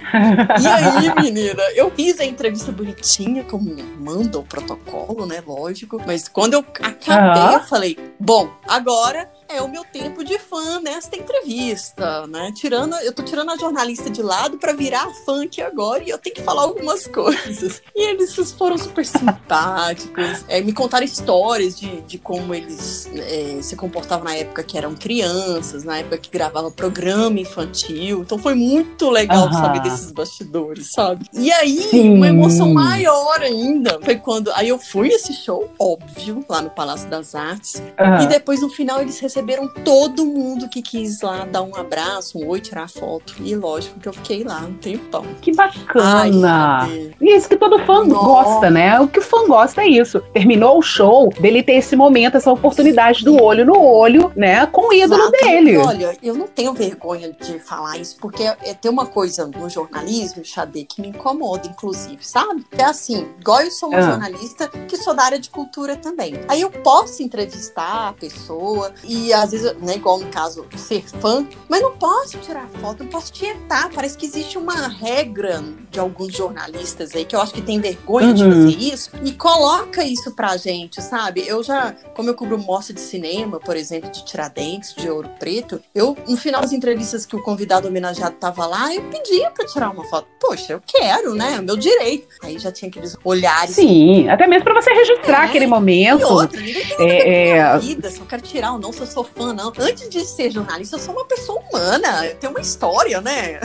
E 0.61 0.67
aí, 0.67 1.15
menina, 1.19 1.63
eu 1.73 1.89
fiz 1.89 2.19
a 2.19 2.25
entrevista 2.25 2.71
bonitinha, 2.71 3.43
como 3.45 3.75
manda 3.97 4.37
o 4.37 4.43
protocolo, 4.43 5.25
né? 5.25 5.41
Lógico. 5.47 5.99
Mas 6.05 6.27
quando 6.27 6.53
eu 6.53 6.59
acabei, 6.59 7.41
Aham. 7.41 7.53
eu 7.53 7.59
falei, 7.61 7.97
bom, 8.19 8.51
agora 8.67 9.27
é 9.49 9.61
o 9.61 9.67
meu 9.67 9.83
tempo 9.83 10.23
de 10.23 10.37
fã 10.37 10.79
nesta 10.79 11.17
entrevista, 11.17 12.27
né? 12.27 12.51
Tirando, 12.53 12.95
eu 12.97 13.11
tô 13.11 13.23
tirando 13.23 13.49
a 13.49 13.57
jornalista 13.57 14.07
de 14.07 14.21
lado 14.21 14.59
para 14.59 14.73
virar 14.73 15.09
fã 15.25 15.43
aqui 15.43 15.59
agora 15.59 16.03
e 16.03 16.09
eu 16.09 16.19
tenho 16.19 16.35
que 16.35 16.41
falar 16.41 16.61
algumas 16.61 17.07
coisas. 17.07 17.81
E 17.95 18.09
eles 18.11 18.35
foram 18.51 18.77
super 18.77 19.03
simpáticos, 19.03 20.45
é, 20.47 20.61
me 20.61 20.71
contaram 20.71 21.03
histórias 21.03 21.77
de, 21.79 22.01
de 22.01 22.19
como 22.19 22.53
eles 22.53 23.09
é, 23.15 23.59
se 23.61 23.75
comportavam 23.75 24.25
na 24.25 24.35
época 24.35 24.63
que 24.63 24.77
eram 24.77 24.93
crianças, 24.93 25.83
na 25.83 25.97
época 25.97 26.19
que 26.19 26.29
gravava 26.29 26.69
programa 26.69 27.39
infantil. 27.39 28.21
Então 28.21 28.37
foi 28.37 28.53
muito 28.53 29.09
legal 29.09 29.47
uhum. 29.47 29.53
saber 29.53 29.81
desses 29.81 30.11
bastidores, 30.11 30.91
sabe? 30.91 31.25
E 31.33 31.51
aí, 31.51 31.81
Sim. 31.81 32.13
uma 32.13 32.27
emoção 32.27 32.71
maior 32.71 33.41
ainda 33.41 33.99
foi 34.03 34.17
quando. 34.17 34.51
Aí 34.51 34.69
eu 34.69 34.77
fui 34.77 35.07
esse 35.07 35.33
show, 35.33 35.71
óbvio, 35.79 36.45
lá 36.47 36.61
no 36.61 36.69
Palácio 36.69 37.09
das 37.09 37.33
Artes. 37.33 37.81
Uhum. 37.99 38.23
E 38.23 38.27
depois, 38.27 38.61
no 38.61 38.69
final, 38.69 39.01
eles 39.01 39.19
receberam 39.19 39.38
todo 39.83 40.25
mundo 40.25 40.69
que 40.69 40.81
quis 40.81 41.21
lá 41.21 41.45
dar 41.45 41.61
um 41.61 41.75
abraço, 41.75 42.37
um 42.37 42.47
oi, 42.47 42.59
tirar 42.59 42.89
foto. 42.89 43.35
E 43.39 43.55
lógico 43.55 43.99
que 43.99 44.07
eu 44.07 44.13
fiquei 44.13 44.43
lá 44.43 44.59
um 44.61 44.73
tempão. 44.73 45.25
Que 45.41 45.53
bacana! 45.53 46.81
Ai, 46.81 47.11
e 47.19 47.35
isso 47.35 47.47
que 47.47 47.57
todo 47.57 47.79
fã 47.79 48.03
Nossa. 48.03 48.25
gosta, 48.25 48.69
né? 48.69 48.99
O 48.99 49.07
que 49.07 49.19
o 49.19 49.21
fã 49.21 49.47
gosta 49.47 49.81
é 49.81 49.87
isso. 49.87 50.21
Terminou 50.33 50.77
o 50.77 50.81
show, 50.81 51.29
dele 51.39 51.63
ter 51.63 51.73
esse 51.73 51.95
momento, 51.95 52.37
essa 52.37 52.51
oportunidade 52.51 53.19
Sim. 53.19 53.25
do 53.25 53.43
olho 53.43 53.65
no 53.65 53.81
olho, 53.81 54.31
né? 54.35 54.65
Com 54.67 54.89
o 54.89 54.93
ídolo 54.93 55.21
Exato. 55.21 55.45
dele. 55.45 55.77
Olha, 55.77 56.17
eu 56.21 56.35
não 56.35 56.47
tenho 56.47 56.73
vergonha 56.73 57.31
de 57.31 57.59
falar 57.59 57.97
isso, 57.97 58.17
porque 58.19 58.43
é, 58.43 58.57
é 58.63 58.73
tem 58.73 58.91
uma 58.91 59.05
coisa 59.05 59.47
no 59.47 59.69
jornalismo, 59.69 60.43
Xadê, 60.43 60.83
que 60.83 61.01
me 61.01 61.09
incomoda, 61.09 61.67
inclusive, 61.67 62.19
sabe? 62.21 62.65
É 62.71 62.83
assim, 62.83 63.27
igual 63.39 63.61
eu 63.61 63.71
sou 63.71 63.89
uma 63.89 63.99
ah. 63.99 64.01
jornalista 64.01 64.67
que 64.67 64.97
sou 64.97 65.13
da 65.13 65.23
área 65.23 65.39
de 65.39 65.49
cultura 65.49 65.95
também. 65.95 66.33
Aí 66.47 66.61
eu 66.61 66.69
posso 66.69 67.21
entrevistar 67.23 68.09
a 68.09 68.13
pessoa 68.13 68.93
e 69.03 69.28
às 69.33 69.51
vezes, 69.51 69.73
né, 69.77 69.95
igual 69.95 70.19
no 70.19 70.27
caso, 70.27 70.65
ser 70.77 71.03
fã, 71.19 71.47
mas 71.67 71.81
não 71.81 71.91
posso 71.97 72.37
tirar 72.37 72.67
foto, 72.81 73.03
não 73.03 73.09
posso 73.09 73.31
tietar. 73.31 73.89
Parece 73.93 74.17
que 74.17 74.25
existe 74.25 74.57
uma 74.57 74.87
regra 74.87 75.63
de 75.89 75.99
alguns 75.99 76.35
jornalistas 76.35 77.15
aí 77.15 77.25
que 77.25 77.35
eu 77.35 77.41
acho 77.41 77.53
que 77.53 77.61
tem 77.61 77.79
vergonha 77.79 78.27
uhum. 78.27 78.33
de 78.33 78.43
fazer 78.43 78.77
isso 78.77 79.11
e 79.23 79.31
coloca 79.31 80.03
isso 80.03 80.31
pra 80.35 80.57
gente, 80.57 81.01
sabe? 81.01 81.43
Eu 81.47 81.63
já, 81.63 81.93
como 82.15 82.29
eu 82.29 82.35
cubro 82.35 82.57
mostra 82.57 82.93
de 82.93 83.01
cinema, 83.01 83.59
por 83.59 83.75
exemplo, 83.75 84.09
de 84.11 84.23
Tiradentes, 84.25 84.93
de 84.95 85.09
Ouro 85.09 85.29
Preto, 85.39 85.81
eu, 85.93 86.17
no 86.27 86.37
final 86.37 86.61
das 86.61 86.71
entrevistas 86.71 87.25
que 87.25 87.35
o 87.35 87.41
convidado 87.41 87.87
homenageado 87.87 88.35
tava 88.35 88.65
lá, 88.65 88.93
eu 88.93 89.03
pedia 89.03 89.49
pra 89.51 89.65
tirar 89.65 89.89
uma 89.89 90.05
foto. 90.05 90.27
Poxa, 90.39 90.73
eu 90.73 90.81
quero, 90.85 91.33
né? 91.35 91.55
É 91.57 91.61
meu 91.61 91.75
direito. 91.75 92.27
Aí 92.41 92.57
já 92.59 92.71
tinha 92.71 92.89
aqueles 92.89 93.17
olhares. 93.23 93.75
Sim, 93.75 94.29
até 94.29 94.47
mesmo 94.47 94.63
pra 94.63 94.81
você 94.81 94.91
registrar 94.91 95.43
é, 95.43 95.49
aquele 95.49 95.67
momento. 95.67 96.21
E 96.21 96.25
outra, 96.25 96.59
ninguém 96.59 96.85
tem 96.85 97.09
é, 97.09 97.49
é... 97.57 97.77
vida, 97.77 98.09
eu 98.09 98.25
quero 98.25 98.41
tirar 98.41 98.73
ou 98.73 98.79
não, 98.79 98.91
se 98.91 99.01
eu 99.01 99.07
sou 99.07 99.18
fã, 99.23 99.53
não. 99.53 99.71
Antes 99.77 100.09
de 100.09 100.25
ser 100.25 100.51
jornalista, 100.51 100.95
eu 100.95 100.99
sou 100.99 101.13
uma 101.13 101.25
pessoa 101.25 101.61
humana. 101.61 102.25
Eu 102.25 102.35
tenho 102.35 102.53
uma 102.53 102.61
história, 102.61 103.21
né? 103.21 103.59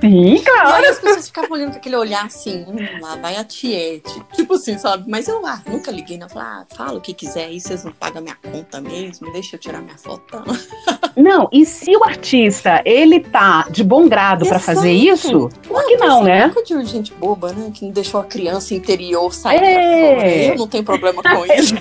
Sim, 0.00 0.42
claro. 0.44 0.84
E 0.84 0.88
as 0.88 0.98
pessoas 0.98 1.26
ficavam 1.26 1.52
olhando 1.52 1.72
com 1.72 1.78
aquele 1.78 1.96
olhar 1.96 2.26
assim, 2.26 2.64
hum, 2.66 3.00
lá 3.00 3.16
vai 3.16 3.36
a 3.36 3.44
Tiete. 3.44 4.22
Tipo 4.34 4.54
assim, 4.54 4.78
sabe? 4.78 5.04
Mas 5.08 5.28
eu 5.28 5.44
ah, 5.46 5.60
nunca 5.66 5.90
liguei, 5.90 6.18
não. 6.18 6.28
Falei, 6.28 6.48
ah, 6.48 6.66
fala 6.74 6.98
o 6.98 7.00
que 7.00 7.12
quiser 7.12 7.46
aí, 7.46 7.60
vocês 7.60 7.84
não 7.84 7.92
pagam 7.92 8.22
minha 8.22 8.36
conta 8.36 8.80
mesmo, 8.80 9.32
deixa 9.32 9.56
eu 9.56 9.60
tirar 9.60 9.80
minha 9.80 9.98
foto. 9.98 10.42
Não, 11.16 11.48
e 11.52 11.66
se 11.66 11.94
o 11.96 12.04
artista, 12.04 12.80
ele 12.84 13.20
tá 13.20 13.66
de 13.68 13.82
bom 13.82 14.08
grado 14.08 14.46
para 14.46 14.58
fazer 14.58 14.92
isso, 14.92 15.50
por 15.66 15.84
que 15.84 15.96
não, 15.96 16.22
né? 16.22 16.50
de 16.64 16.84
gente 16.84 17.12
boba, 17.12 17.52
né? 17.52 17.70
Que 17.74 17.84
não 17.84 17.92
deixou 17.92 18.20
a 18.20 18.24
criança 18.24 18.74
interior 18.74 19.34
sair 19.34 19.56
é. 19.56 19.60
pra 19.60 20.20
fora. 20.20 20.36
Eu 20.36 20.56
não 20.56 20.68
tenho 20.68 20.84
problema 20.84 21.22
com 21.22 21.46
isso. 21.52 21.74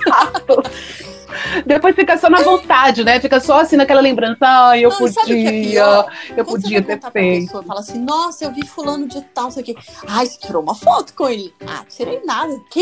Depois 1.65 1.95
fica 1.95 2.17
só 2.17 2.29
na 2.29 2.41
vontade, 2.41 3.03
né? 3.03 3.19
Fica 3.19 3.39
só 3.39 3.61
assim 3.61 3.75
naquela 3.75 4.01
lembrança. 4.01 4.37
Ah, 4.41 4.77
eu 4.77 4.89
não, 4.89 4.97
podia, 4.97 5.29
é 5.29 6.05
eu 6.35 6.45
Quando 6.45 6.61
podia 6.61 6.81
ter 6.81 6.99
feito. 7.11 7.45
Pessoa, 7.45 7.63
fala 7.63 7.79
assim, 7.79 7.99
nossa, 7.99 8.45
eu 8.45 8.51
vi 8.51 8.65
fulano 8.65 9.07
de 9.07 9.21
tal, 9.21 9.51
sei 9.51 9.63
o 9.63 9.65
quê. 9.65 9.75
Ai, 10.07 10.25
você 10.25 10.39
tirou 10.39 10.61
uma 10.61 10.75
foto 10.75 11.13
com 11.13 11.27
ele? 11.29 11.53
Ah, 11.67 11.83
tirei 11.87 12.21
nada. 12.25 12.59
Que 12.69 12.81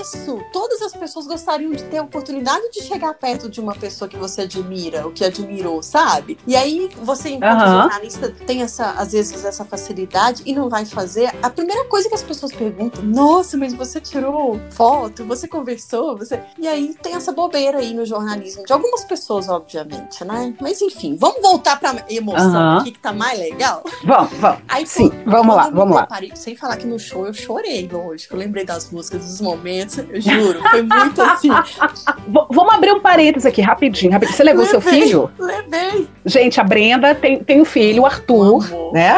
isso? 0.00 0.40
Todas 0.52 0.82
as 0.82 0.92
pessoas 0.92 1.26
gostariam 1.26 1.72
de 1.72 1.84
ter 1.84 1.98
a 1.98 2.02
oportunidade 2.02 2.70
de 2.70 2.82
chegar 2.82 3.14
perto 3.14 3.48
de 3.48 3.60
uma 3.60 3.74
pessoa 3.74 4.08
que 4.08 4.16
você 4.16 4.42
admira, 4.42 5.06
o 5.06 5.12
que 5.12 5.24
admirou, 5.24 5.82
sabe? 5.82 6.38
E 6.46 6.56
aí 6.56 6.90
você, 7.02 7.30
enquanto 7.30 7.60
uhum. 7.60 7.82
jornalista, 7.82 8.30
tem 8.46 8.62
essa, 8.62 8.90
às 8.92 9.12
vezes, 9.12 9.44
essa 9.44 9.64
facilidade 9.64 10.42
e 10.44 10.54
não 10.54 10.68
vai 10.68 10.84
fazer. 10.84 11.32
A 11.42 11.50
primeira 11.50 11.84
coisa 11.84 12.08
que 12.08 12.14
as 12.14 12.22
pessoas 12.22 12.52
perguntam, 12.52 13.02
nossa, 13.02 13.56
mas 13.56 13.72
você 13.74 14.00
tirou 14.00 14.60
foto, 14.70 15.24
você 15.24 15.46
conversou, 15.48 16.16
você. 16.16 16.42
E 16.58 16.66
aí 16.66 16.94
tem 17.02 17.14
essa 17.14 17.32
bobeira 17.32 17.69
aí 17.76 17.94
no 17.94 18.04
jornalismo, 18.04 18.64
de 18.64 18.72
algumas 18.72 19.04
pessoas, 19.04 19.48
obviamente, 19.48 20.24
né? 20.24 20.54
Mas 20.60 20.80
enfim, 20.80 21.16
vamos 21.18 21.40
voltar 21.40 21.78
pra 21.78 22.04
emoção 22.08 22.78
aqui, 22.78 22.92
que 22.92 22.98
tá 22.98 23.12
mais 23.12 23.38
legal. 23.38 23.82
Vamos, 24.04 24.32
vamos. 24.34 24.60
Aí, 24.68 24.86
Sim, 24.86 25.10
vamos 25.26 25.54
lá, 25.54 25.70
vamos 25.70 25.96
lá. 25.96 26.08
sem 26.34 26.56
falar 26.56 26.76
que 26.76 26.86
no 26.86 26.98
show 26.98 27.26
eu 27.26 27.34
chorei, 27.34 27.88
lógico. 27.90 28.34
Eu 28.34 28.38
lembrei 28.38 28.64
das 28.64 28.90
músicas, 28.90 29.24
dos 29.24 29.40
momentos, 29.40 29.98
eu 29.98 30.20
juro, 30.20 30.60
foi 30.70 30.82
muito 30.82 31.20
assim. 31.22 31.48
vamos 32.28 32.74
abrir 32.74 32.92
um 32.92 33.00
parênteses 33.00 33.46
aqui, 33.46 33.60
rapidinho, 33.60 34.12
rapidinho. 34.12 34.36
Você 34.36 34.44
levou 34.44 34.64
levei, 34.64 34.80
seu 34.80 34.80
filho? 34.80 35.30
Levei. 35.38 36.08
Gente, 36.24 36.60
a 36.60 36.64
Brenda 36.64 37.14
tem, 37.14 37.42
tem 37.42 37.60
um 37.60 37.64
filho, 37.64 38.02
o 38.02 38.06
Arthur, 38.06 38.92
né? 38.92 39.16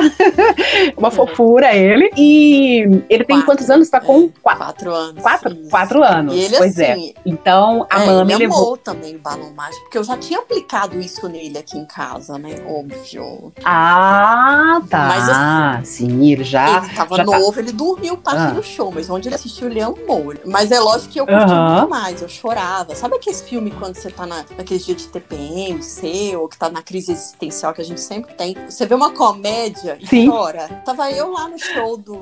Uma 0.96 1.10
fofura 1.10 1.74
ele. 1.74 2.10
E 2.16 3.04
ele 3.08 3.24
tem 3.24 3.36
quatro, 3.36 3.46
quantos 3.46 3.70
anos? 3.70 3.90
Tá 3.90 4.00
com 4.00 4.24
é, 4.24 4.28
quatro, 4.40 4.92
anos. 4.92 5.22
Quatro, 5.22 5.56
quatro 5.70 6.02
anos. 6.02 6.34
E 6.34 6.40
ele, 6.40 6.56
pois 6.56 6.78
é. 6.78 6.92
assim, 6.92 7.08
é. 7.10 7.20
Então, 7.26 7.86
a 7.90 8.02
é, 8.02 8.06
Mami 8.06 8.41
amou 8.44 8.76
também 8.76 9.16
o 9.16 9.18
balão 9.18 9.52
mágico, 9.52 9.82
porque 9.82 9.98
eu 9.98 10.04
já 10.04 10.16
tinha 10.16 10.38
aplicado 10.38 10.98
isso 10.98 11.28
nele 11.28 11.58
aqui 11.58 11.78
em 11.78 11.86
casa, 11.86 12.38
né? 12.38 12.56
Óbvio. 12.66 13.52
Ah, 13.64 14.80
tá. 14.88 15.08
Mas 15.08 15.28
assim, 15.28 16.08
sim, 16.08 16.32
ele 16.32 16.44
já. 16.44 16.78
Ele 16.78 16.94
tava 16.94 17.16
já 17.16 17.24
tá 17.24 17.38
novo, 17.38 17.52
tá... 17.52 17.60
ele 17.60 17.72
dormiu 17.72 18.16
parte 18.16 18.40
ah. 18.40 18.50
do 18.50 18.62
show, 18.62 18.90
mas 18.92 19.08
onde 19.08 19.28
ele 19.28 19.34
assistiu, 19.34 19.68
ele 19.68 19.80
amou. 19.80 20.34
Mas 20.44 20.70
é 20.70 20.80
lógico 20.80 21.12
que 21.12 21.20
eu 21.20 21.26
curti 21.26 21.52
muito 21.52 21.88
mais, 21.88 22.22
eu 22.22 22.28
chorava. 22.28 22.94
Sabe 22.94 23.16
aquele 23.16 23.36
filme 23.36 23.70
quando 23.70 23.96
você 23.96 24.10
tá 24.10 24.26
na, 24.26 24.44
naqueles 24.56 24.84
dias 24.84 24.98
de 24.98 25.08
TPM, 25.08 25.82
seu, 25.82 26.42
ou 26.42 26.48
que 26.48 26.56
tá 26.56 26.70
na 26.70 26.82
crise 26.82 27.12
existencial 27.12 27.72
que 27.72 27.80
a 27.80 27.84
gente 27.84 28.00
sempre 28.00 28.34
tem? 28.34 28.56
Você 28.68 28.86
vê 28.86 28.94
uma 28.94 29.10
comédia 29.10 29.98
e 30.00 30.06
sim. 30.06 30.28
chora. 30.28 30.68
Tava 30.84 31.10
eu 31.10 31.32
lá 31.32 31.48
no 31.48 31.58
show 31.58 31.96
do, 31.96 32.20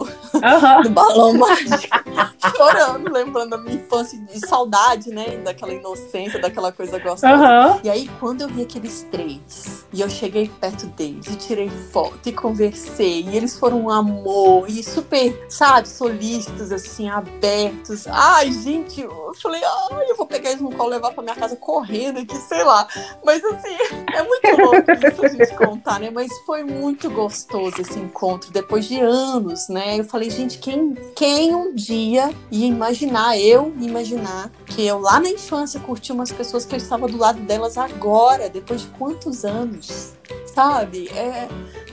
do 0.83 0.91
balão 0.91 1.35
mágico, 1.35 1.97
chorando, 2.57 3.13
lembrando 3.13 3.51
da 3.51 3.59
minha 3.59 3.77
infância 3.77 4.19
de 4.19 4.47
saudade, 4.47 5.11
né? 5.11 5.39
Daquela 5.39 5.73
inocência 5.73 6.10
daquela 6.41 6.73
coisa 6.73 6.99
gostosa. 6.99 7.29
Uhum. 7.29 7.81
E 7.85 7.91
aí, 7.91 8.11
quando 8.19 8.43
eu 8.43 8.49
vi 8.49 8.63
aqueles 8.63 9.07
três, 9.11 9.85
e 9.93 10.01
eu 10.01 10.09
cheguei 10.09 10.51
perto 10.61 10.87
deles, 10.87 11.27
e 11.27 11.37
tirei 11.37 11.69
foto, 11.69 12.29
e 12.29 12.33
conversei, 12.33 13.23
e 13.23 13.37
eles 13.37 13.59
foram 13.59 13.83
um 13.83 13.91
amor, 13.91 14.69
e 14.69 14.83
super, 14.83 15.47
sabe, 15.49 15.89
solícitos, 15.89 16.73
assim, 16.73 17.09
abertos. 17.09 18.07
Ai, 18.07 18.53
gente, 18.53 19.01
eu 19.01 19.33
falei, 19.41 19.61
ai, 19.63 20.11
eu 20.11 20.17
vou 20.17 20.27
pegar 20.27 20.51
eles 20.51 20.63
no 20.63 20.71
colo 20.73 20.91
e 20.91 20.95
levar 20.95 21.13
pra 21.13 21.23
minha 21.23 21.37
casa 21.37 21.57
correndo 21.57 22.21
aqui, 22.21 22.37
sei 22.37 22.65
lá. 22.65 22.87
Mas, 23.25 23.43
assim, 23.45 23.77
é 24.15 24.23
muito 24.23 24.61
louco 24.61 24.91
isso 24.93 25.25
a 25.25 25.29
gente 25.29 25.55
contar, 25.57 26.01
né? 26.01 26.11
Mas 26.11 26.31
foi 26.45 26.63
muito 26.65 27.11
gostoso 27.11 27.81
esse 27.81 27.99
encontro, 27.99 28.51
depois 28.51 28.87
de 28.87 29.01
anos, 29.01 29.69
né? 29.69 29.99
Eu 29.99 30.05
falei, 30.05 30.31
gente, 30.31 30.59
quem, 30.59 30.95
quem 31.15 31.55
um 31.55 31.75
dia 31.75 32.31
ia 32.51 32.67
imaginar, 32.67 33.39
eu 33.39 33.73
imaginar, 33.81 34.51
que 34.67 34.87
eu 34.87 34.99
lá 34.99 35.21
na 35.21 35.29
infância 35.29 35.81
curti 35.81 36.00
tinha 36.01 36.15
umas 36.15 36.33
pessoas 36.33 36.65
que 36.65 36.75
eu 36.75 36.79
estava 36.79 37.07
do 37.07 37.17
lado 37.17 37.41
delas 37.41 37.79
agora, 37.79 38.49
depois 38.49 38.83
de 38.83 38.87
quantos 38.89 39.45
anos, 39.45 40.15
sabe? 40.47 41.09
É, 41.09 41.49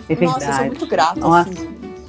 é 0.09 0.15
nossa, 0.25 0.45
eu 0.45 0.53
sou 0.53 0.65
muito 0.65 0.87
grata, 0.87 1.19
assim, 1.39 1.53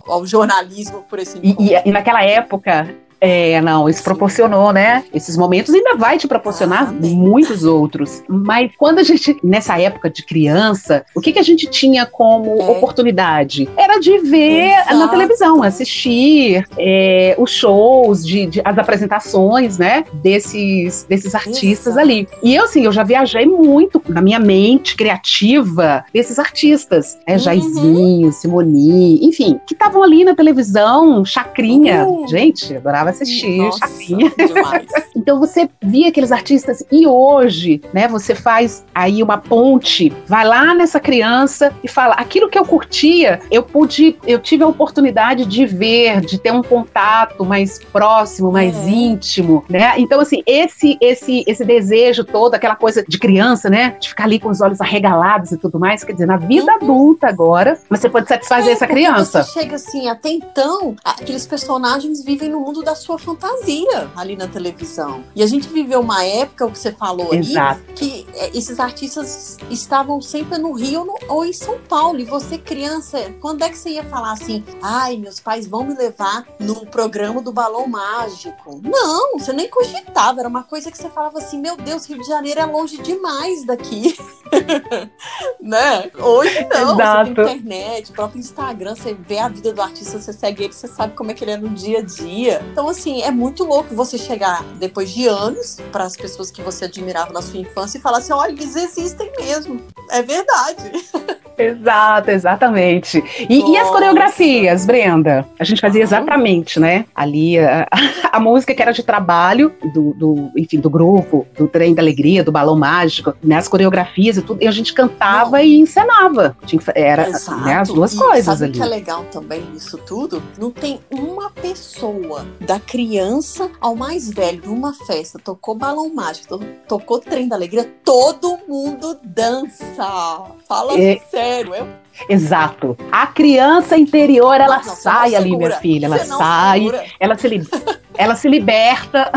ao 0.06 0.26
jornalismo 0.26 1.02
por 1.02 1.18
esse 1.18 1.38
e, 1.42 1.54
e, 1.58 1.88
e, 1.88 1.92
naquela 1.92 2.22
época, 2.22 2.94
é, 3.20 3.60
não, 3.60 3.88
isso 3.88 4.02
proporcionou, 4.02 4.72
né? 4.72 5.04
Esses 5.12 5.36
momentos 5.36 5.74
ainda 5.74 5.96
vai 5.96 6.18
te 6.18 6.28
proporcionar 6.28 6.88
ah, 6.88 6.92
muitos 6.92 7.64
outros. 7.64 8.22
Mas 8.28 8.70
quando 8.76 9.00
a 9.00 9.02
gente, 9.02 9.36
nessa 9.42 9.78
época 9.80 10.08
de 10.08 10.24
criança, 10.24 11.04
o 11.14 11.20
que, 11.20 11.32
que 11.32 11.38
a 11.38 11.42
gente 11.42 11.66
tinha 11.68 12.06
como 12.06 12.60
é. 12.60 12.70
oportunidade? 12.70 13.68
Era 13.76 13.98
de 13.98 14.18
ver 14.18 14.70
Exato. 14.70 14.96
na 14.96 15.08
televisão, 15.08 15.62
assistir 15.62 16.64
é, 16.78 17.34
os 17.38 17.50
shows, 17.50 18.24
de, 18.24 18.46
de, 18.46 18.62
as 18.64 18.78
apresentações, 18.78 19.78
né? 19.78 20.04
Desses, 20.14 21.04
desses 21.08 21.34
artistas 21.34 21.94
Exato. 21.94 22.00
ali. 22.00 22.28
E 22.42 22.54
eu, 22.54 22.64
assim, 22.64 22.84
eu 22.84 22.92
já 22.92 23.02
viajei 23.02 23.46
muito 23.46 24.00
na 24.08 24.20
minha 24.20 24.38
mente 24.38 24.96
criativa 24.96 26.04
desses 26.14 26.38
artistas. 26.38 27.18
Né? 27.26 27.34
Uhum. 27.34 27.38
Jairzinho, 27.38 28.32
Simoni, 28.32 29.26
enfim, 29.26 29.60
que 29.66 29.74
estavam 29.74 30.02
ali 30.02 30.24
na 30.24 30.34
televisão, 30.34 31.24
Chacrinha. 31.24 32.04
Uhum. 32.04 32.28
Gente, 32.28 32.76
adorava 32.76 33.07
assistir, 33.10 33.58
Nossa, 33.58 33.86
Então 35.16 35.38
você 35.38 35.68
via 35.82 36.08
aqueles 36.08 36.32
artistas 36.32 36.82
e 36.90 37.06
hoje, 37.06 37.80
né, 37.92 38.06
você 38.08 38.34
faz 38.34 38.84
aí 38.94 39.22
uma 39.22 39.38
ponte, 39.38 40.12
vai 40.26 40.46
lá 40.46 40.74
nessa 40.74 41.00
criança 41.00 41.72
e 41.82 41.88
fala, 41.88 42.14
aquilo 42.14 42.48
que 42.48 42.58
eu 42.58 42.64
curtia, 42.64 43.40
eu 43.50 43.62
pude, 43.62 44.16
eu 44.26 44.38
tive 44.38 44.62
a 44.62 44.66
oportunidade 44.66 45.44
de 45.44 45.66
ver, 45.66 46.20
de 46.20 46.38
ter 46.38 46.52
um 46.52 46.62
contato 46.62 47.44
mais 47.44 47.78
próximo, 47.78 48.52
mais 48.52 48.74
é. 48.76 48.88
íntimo, 48.88 49.64
né? 49.68 49.94
Então 49.98 50.20
assim, 50.20 50.42
esse 50.46 50.96
esse 51.00 51.44
esse 51.46 51.64
desejo 51.64 52.24
todo, 52.24 52.54
aquela 52.54 52.76
coisa 52.76 53.04
de 53.06 53.18
criança, 53.18 53.68
né, 53.68 53.96
de 54.00 54.08
ficar 54.08 54.24
ali 54.24 54.38
com 54.38 54.48
os 54.48 54.60
olhos 54.60 54.80
arregalados 54.80 55.52
e 55.52 55.56
tudo 55.56 55.78
mais, 55.78 56.04
quer 56.04 56.12
dizer, 56.12 56.26
na 56.26 56.36
vida 56.36 56.72
uhum. 56.72 56.76
adulta 56.76 57.28
agora, 57.28 57.78
você 57.88 58.08
pode 58.08 58.28
satisfazer 58.28 58.70
é, 58.70 58.72
essa 58.72 58.86
criança. 58.86 59.42
Você 59.42 59.60
chega 59.60 59.76
assim, 59.76 60.08
até 60.08 60.30
então, 60.30 60.96
aqueles 61.04 61.46
personagens 61.46 62.24
vivem 62.24 62.48
no 62.48 62.60
mundo 62.60 62.82
da 62.82 62.94
sua 62.98 63.18
fantasia 63.18 64.10
ali 64.14 64.36
na 64.36 64.46
televisão. 64.46 65.24
E 65.34 65.42
a 65.42 65.46
gente 65.46 65.68
viveu 65.68 66.00
uma 66.00 66.24
época, 66.24 66.66
o 66.66 66.70
que 66.70 66.78
você 66.78 66.92
falou 66.92 67.34
Exato. 67.34 67.80
aí, 67.88 67.94
que 67.94 68.26
é, 68.34 68.56
esses 68.56 68.78
artistas 68.78 69.56
estavam 69.70 70.20
sempre 70.20 70.58
no 70.58 70.72
Rio 70.72 71.06
ou 71.28 71.44
em 71.44 71.52
São 71.52 71.78
Paulo. 71.88 72.18
E 72.18 72.24
você, 72.24 72.58
criança, 72.58 73.32
quando 73.40 73.62
é 73.62 73.68
que 73.68 73.78
você 73.78 73.90
ia 73.90 74.04
falar 74.04 74.32
assim, 74.32 74.64
ai, 74.82 75.16
meus 75.16 75.40
pais 75.40 75.66
vão 75.66 75.84
me 75.84 75.94
levar 75.94 76.46
no 76.58 76.86
programa 76.86 77.40
do 77.40 77.52
Balão 77.52 77.86
Mágico? 77.86 78.80
Não, 78.82 79.38
você 79.38 79.52
nem 79.52 79.68
cogitava. 79.68 80.40
Era 80.40 80.48
uma 80.48 80.62
coisa 80.62 80.90
que 80.90 80.98
você 80.98 81.08
falava 81.08 81.38
assim, 81.38 81.60
meu 81.60 81.76
Deus, 81.76 82.06
Rio 82.06 82.20
de 82.20 82.26
Janeiro 82.26 82.60
é 82.60 82.66
longe 82.66 82.98
demais 82.98 83.64
daqui. 83.64 84.16
né? 85.60 86.10
Hoje 86.18 86.66
não, 86.70 86.94
Exato. 86.94 87.28
você 87.28 87.34
tem 87.34 87.58
internet, 87.58 88.10
o 88.10 88.14
próprio 88.14 88.40
Instagram, 88.40 88.94
você 88.94 89.14
vê 89.14 89.38
a 89.38 89.48
vida 89.48 89.72
do 89.72 89.82
artista, 89.82 90.18
você 90.18 90.32
segue 90.32 90.64
ele, 90.64 90.72
você 90.72 90.88
sabe 90.88 91.14
como 91.14 91.30
é 91.30 91.34
que 91.34 91.44
ele 91.44 91.52
é 91.52 91.56
no 91.56 91.68
dia 91.70 91.98
a 91.98 92.02
dia. 92.02 92.62
Então, 92.72 92.87
assim, 92.88 93.22
é 93.22 93.30
muito 93.30 93.64
louco 93.64 93.94
você 93.94 94.18
chegar 94.18 94.62
depois 94.74 95.10
de 95.10 95.26
anos 95.26 95.78
para 95.92 96.04
as 96.04 96.16
pessoas 96.16 96.50
que 96.50 96.62
você 96.62 96.84
admirava 96.84 97.32
na 97.32 97.42
sua 97.42 97.58
infância 97.58 97.98
e 97.98 98.00
falar 98.00 98.18
assim: 98.18 98.32
olha, 98.32 98.52
eles 98.52 98.76
existem 98.76 99.30
mesmo. 99.38 99.80
É 100.10 100.22
verdade. 100.22 100.90
Exato, 101.58 102.30
exatamente. 102.30 103.22
E, 103.48 103.72
e, 103.72 103.76
as 103.76 103.88
coreografias, 103.90 104.86
Brenda? 104.86 105.46
A 105.58 105.64
gente 105.64 105.80
fazia 105.80 106.02
exatamente, 106.02 106.78
né? 106.78 107.04
Ali 107.14 107.58
a, 107.58 107.86
a, 108.32 108.38
música 108.38 108.74
que 108.74 108.80
era 108.80 108.92
de 108.92 109.02
trabalho 109.02 109.74
do, 109.92 110.14
do, 110.14 110.50
enfim, 110.56 110.78
do 110.78 110.88
grupo, 110.88 111.46
do 111.56 111.66
Trem 111.66 111.94
da 111.94 112.02
Alegria, 112.02 112.44
do 112.44 112.52
Balão 112.52 112.76
Mágico, 112.76 113.34
né? 113.42 113.56
As 113.56 113.66
coreografias 113.66 114.36
e 114.36 114.42
tudo, 114.42 114.62
e 114.62 114.66
a 114.66 114.70
gente 114.70 114.92
cantava 114.92 115.58
Não. 115.58 115.64
e 115.64 115.80
encenava. 115.80 116.56
Tinha, 116.64 116.80
era 116.94 117.28
né, 117.64 117.76
as 117.76 117.88
duas 117.88 118.14
e 118.14 118.18
coisas 118.18 118.44
sabe 118.44 118.64
ali. 118.64 118.72
que 118.74 118.82
é 118.82 118.86
legal 118.86 119.24
também 119.24 119.62
nisso 119.72 119.98
tudo? 119.98 120.42
Não 120.58 120.70
tem 120.70 121.00
uma 121.10 121.50
pessoa, 121.50 122.46
da 122.60 122.78
criança 122.78 123.70
ao 123.80 123.96
mais 123.96 124.30
velho, 124.30 124.62
numa 124.64 124.92
festa, 124.92 125.38
tocou 125.38 125.74
balão 125.74 126.12
mágico, 126.14 126.60
tocou 126.86 127.18
trem 127.18 127.48
da 127.48 127.56
alegria, 127.56 127.84
todo 128.04 128.58
mundo 128.68 129.18
dança. 129.24 130.42
Fala 130.66 130.98
é, 131.00 131.18
sério, 131.30 131.47
é 131.48 131.86
Exato. 132.28 132.96
A 133.12 133.26
criança 133.26 133.96
interior, 133.96 134.60
ela 134.60 134.78
não, 134.78 134.94
sai 134.94 135.34
ali, 135.34 135.56
minha 135.56 135.70
filha. 135.78 136.06
Ela 136.06 136.18
sai, 136.18 136.86
ela 137.20 137.38
se, 137.38 137.48
li... 137.48 137.68
ela 138.16 138.34
se 138.34 138.48
liberta. 138.48 139.30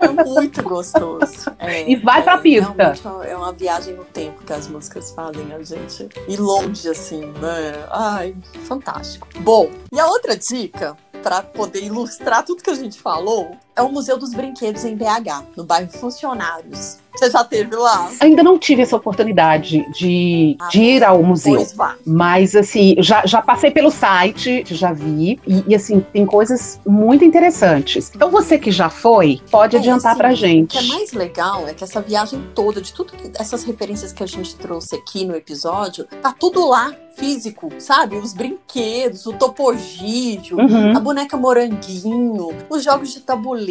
É 0.00 0.24
muito 0.24 0.62
gostoso. 0.62 1.50
É, 1.58 1.90
e 1.90 1.96
vai 1.96 2.22
pra 2.22 2.38
pista. 2.38 2.94
É 3.26 3.36
uma 3.36 3.52
viagem 3.52 3.94
no 3.94 4.04
tempo 4.04 4.44
que 4.44 4.52
as 4.52 4.68
músicas 4.68 5.10
fazem 5.12 5.52
a 5.52 5.62
gente 5.62 6.08
ir 6.28 6.38
longe, 6.38 6.88
assim, 6.88 7.22
né? 7.40 7.84
Ai, 7.90 8.34
fantástico. 8.64 9.26
Bom, 9.40 9.70
e 9.92 9.98
a 9.98 10.06
outra 10.06 10.36
dica 10.36 10.96
para 11.22 11.42
poder 11.42 11.82
ilustrar 11.82 12.44
tudo 12.44 12.62
que 12.62 12.70
a 12.70 12.74
gente 12.74 13.00
falou, 13.00 13.56
é 13.76 13.82
o 13.82 13.90
Museu 13.90 14.18
dos 14.18 14.32
Brinquedos 14.32 14.84
em 14.84 14.96
BH, 14.96 15.44
no 15.56 15.64
bairro 15.64 15.90
Funcionários. 15.90 16.98
Você 17.16 17.30
já 17.30 17.44
teve 17.44 17.76
lá? 17.76 18.10
Ainda 18.20 18.42
não 18.42 18.58
tive 18.58 18.82
essa 18.82 18.96
oportunidade 18.96 19.88
de, 19.92 20.56
ah, 20.60 20.68
de 20.68 20.82
ir 20.82 21.04
ao 21.04 21.22
museu. 21.22 21.64
Mas, 22.04 22.56
assim, 22.56 22.96
já, 22.98 23.24
já 23.24 23.40
passei 23.40 23.70
pelo 23.70 23.90
site, 23.90 24.64
já 24.66 24.92
vi. 24.92 25.40
E, 25.46 25.64
e, 25.68 25.74
assim, 25.74 26.04
tem 26.12 26.26
coisas 26.26 26.80
muito 26.84 27.24
interessantes. 27.24 28.10
Então, 28.14 28.30
você 28.30 28.58
que 28.58 28.72
já 28.72 28.90
foi, 28.90 29.40
pode 29.48 29.76
é, 29.76 29.78
adiantar 29.78 30.12
assim, 30.12 30.18
pra 30.18 30.34
gente. 30.34 30.76
O 30.76 30.80
que 30.80 30.84
é 30.84 30.88
mais 30.88 31.12
legal 31.12 31.68
é 31.68 31.74
que 31.74 31.84
essa 31.84 32.00
viagem 32.00 32.44
toda, 32.52 32.80
de 32.80 32.92
tudo 32.92 33.12
que, 33.12 33.30
essas 33.38 33.62
referências 33.62 34.12
que 34.12 34.22
a 34.22 34.26
gente 34.26 34.56
trouxe 34.56 34.96
aqui 34.96 35.24
no 35.24 35.36
episódio, 35.36 36.06
tá 36.20 36.34
tudo 36.36 36.68
lá 36.68 36.92
físico, 37.16 37.72
sabe? 37.78 38.16
Os 38.16 38.32
brinquedos, 38.32 39.24
o 39.26 39.32
topogídeo, 39.32 40.58
uhum. 40.58 40.96
a 40.96 41.00
boneca 41.00 41.36
moranguinho, 41.36 42.48
os 42.68 42.82
jogos 42.82 43.12
de 43.12 43.20
tabuleiro. 43.20 43.63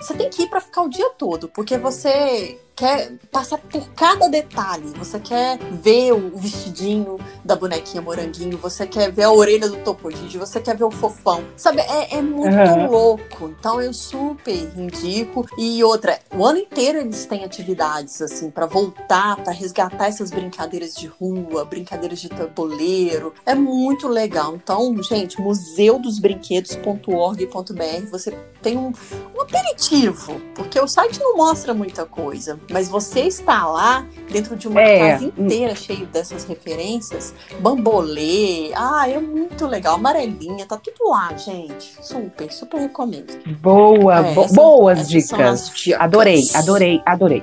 Você 0.00 0.14
tem 0.14 0.30
que 0.30 0.42
ir 0.42 0.48
para 0.48 0.60
ficar 0.60 0.82
o 0.82 0.88
dia 0.88 1.10
todo, 1.10 1.48
porque 1.48 1.78
você 1.78 2.58
quer 2.76 3.12
passar 3.32 3.58
por 3.58 3.88
cada 3.94 4.28
detalhe. 4.28 4.92
Você 4.98 5.18
quer 5.18 5.58
ver 5.58 6.12
o 6.12 6.36
vestidinho 6.36 7.18
da 7.42 7.56
bonequinha 7.56 8.02
moranguinho, 8.02 8.58
você 8.58 8.86
quer 8.86 9.10
ver 9.10 9.22
a 9.22 9.32
orelha 9.32 9.66
do 9.68 9.78
Topogigi, 9.78 10.36
você 10.36 10.60
quer 10.60 10.76
ver 10.76 10.84
o 10.84 10.90
fofão. 10.90 11.42
Sabe, 11.56 11.80
é, 11.80 12.18
é 12.18 12.22
muito 12.22 12.54
uhum. 12.54 12.90
louco. 12.90 13.54
Então 13.58 13.80
eu 13.80 13.94
super 13.94 14.70
indico. 14.76 15.46
E 15.56 15.82
outra, 15.82 16.18
o 16.34 16.44
ano 16.44 16.58
inteiro 16.58 16.98
eles 16.98 17.24
têm 17.24 17.44
atividades, 17.44 18.20
assim, 18.20 18.50
para 18.50 18.66
voltar, 18.66 19.42
para 19.42 19.52
resgatar 19.52 20.08
essas 20.08 20.30
brincadeiras 20.30 20.94
de 20.94 21.06
rua, 21.06 21.64
brincadeiras 21.64 22.20
de 22.20 22.28
tabuleiro. 22.28 23.32
É 23.46 23.54
muito 23.54 24.06
legal. 24.06 24.54
Então, 24.54 25.02
gente, 25.02 25.40
museudosbrinquedos.org.br, 25.40 28.10
você 28.10 28.36
tem 28.66 28.76
um, 28.76 28.92
um 29.32 29.42
aperitivo, 29.42 30.40
porque 30.52 30.80
o 30.80 30.88
site 30.88 31.20
não 31.20 31.36
mostra 31.36 31.72
muita 31.72 32.04
coisa 32.04 32.58
mas 32.68 32.88
você 32.88 33.20
está 33.20 33.66
lá 33.66 34.04
dentro 34.30 34.56
de 34.56 34.66
uma 34.66 34.80
é. 34.80 35.12
casa 35.12 35.24
inteira 35.24 35.74
cheio 35.74 36.06
dessas 36.06 36.44
referências, 36.44 37.32
bambolê, 37.60 38.72
ah, 38.74 39.08
é 39.08 39.18
muito 39.20 39.66
legal, 39.66 39.94
amarelinha, 39.94 40.66
tá 40.66 40.76
tudo 40.76 41.10
lá, 41.10 41.34
gente. 41.36 41.96
Super, 42.02 42.52
super 42.52 42.80
recomendo. 42.80 43.38
Boa, 43.60 44.18
é, 44.18 44.34
bo 44.34 44.42
essas, 44.42 44.56
boas 44.56 44.98
essas 44.98 45.08
dicas. 45.08 45.72
dicas. 45.74 46.00
Adorei, 46.00 46.42
adorei, 46.54 47.02
adorei. 47.06 47.42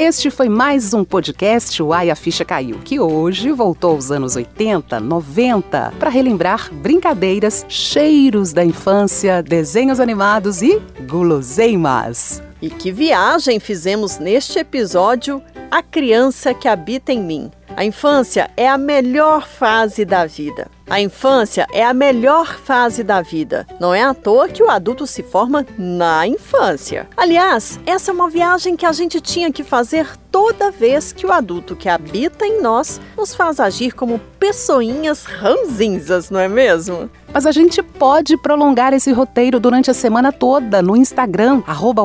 Este 0.00 0.30
foi 0.30 0.48
mais 0.48 0.94
um 0.94 1.02
podcast 1.02 1.82
Uai 1.82 2.08
a 2.08 2.14
Ficha 2.14 2.44
Caiu, 2.44 2.78
que 2.84 3.00
hoje 3.00 3.50
voltou 3.50 3.96
aos 3.96 4.12
anos 4.12 4.36
80, 4.36 5.00
90, 5.00 5.92
para 5.98 6.08
relembrar 6.08 6.72
brincadeiras, 6.72 7.66
cheiros 7.68 8.52
da 8.52 8.64
infância, 8.64 9.42
desenhos 9.42 9.98
animados 9.98 10.62
e 10.62 10.80
guloseimas. 11.08 12.40
E 12.62 12.70
que 12.70 12.92
viagem 12.92 13.58
fizemos 13.58 14.18
neste 14.18 14.60
episódio 14.60 15.42
A 15.70 15.82
Criança 15.82 16.54
que 16.54 16.66
Habita 16.66 17.12
em 17.12 17.20
Mim. 17.22 17.50
A 17.76 17.84
infância 17.84 18.50
é 18.56 18.66
a 18.66 18.78
melhor 18.78 19.46
fase 19.46 20.02
da 20.02 20.24
vida. 20.24 20.66
A 20.88 20.98
infância 20.98 21.66
é 21.70 21.84
a 21.84 21.92
melhor 21.92 22.58
fase 22.58 23.04
da 23.04 23.20
vida. 23.20 23.66
Não 23.78 23.94
é 23.94 24.02
à 24.02 24.14
toa 24.14 24.48
que 24.48 24.62
o 24.62 24.70
adulto 24.70 25.06
se 25.06 25.22
forma 25.22 25.66
na 25.76 26.26
infância. 26.26 27.06
Aliás, 27.14 27.78
essa 27.84 28.10
é 28.10 28.14
uma 28.14 28.30
viagem 28.30 28.76
que 28.76 28.86
a 28.86 28.92
gente 28.92 29.20
tinha 29.20 29.52
que 29.52 29.62
fazer 29.62 30.08
toda 30.38 30.70
vez 30.70 31.10
que 31.10 31.26
o 31.26 31.32
adulto 31.32 31.74
que 31.74 31.88
habita 31.88 32.46
em 32.46 32.62
nós 32.62 33.00
nos 33.16 33.34
faz 33.34 33.58
agir 33.58 33.90
como 33.90 34.20
pessoinhas 34.38 35.24
ranzinzas, 35.24 36.30
não 36.30 36.38
é 36.38 36.48
mesmo? 36.48 37.10
Mas 37.32 37.44
a 37.44 37.52
gente 37.52 37.82
pode 37.82 38.36
prolongar 38.38 38.94
esse 38.94 39.12
roteiro 39.12 39.60
durante 39.60 39.90
a 39.90 39.94
semana 39.94 40.32
toda 40.32 40.80
no 40.80 40.96
Instagram, 40.96 41.62
arroba 41.66 42.02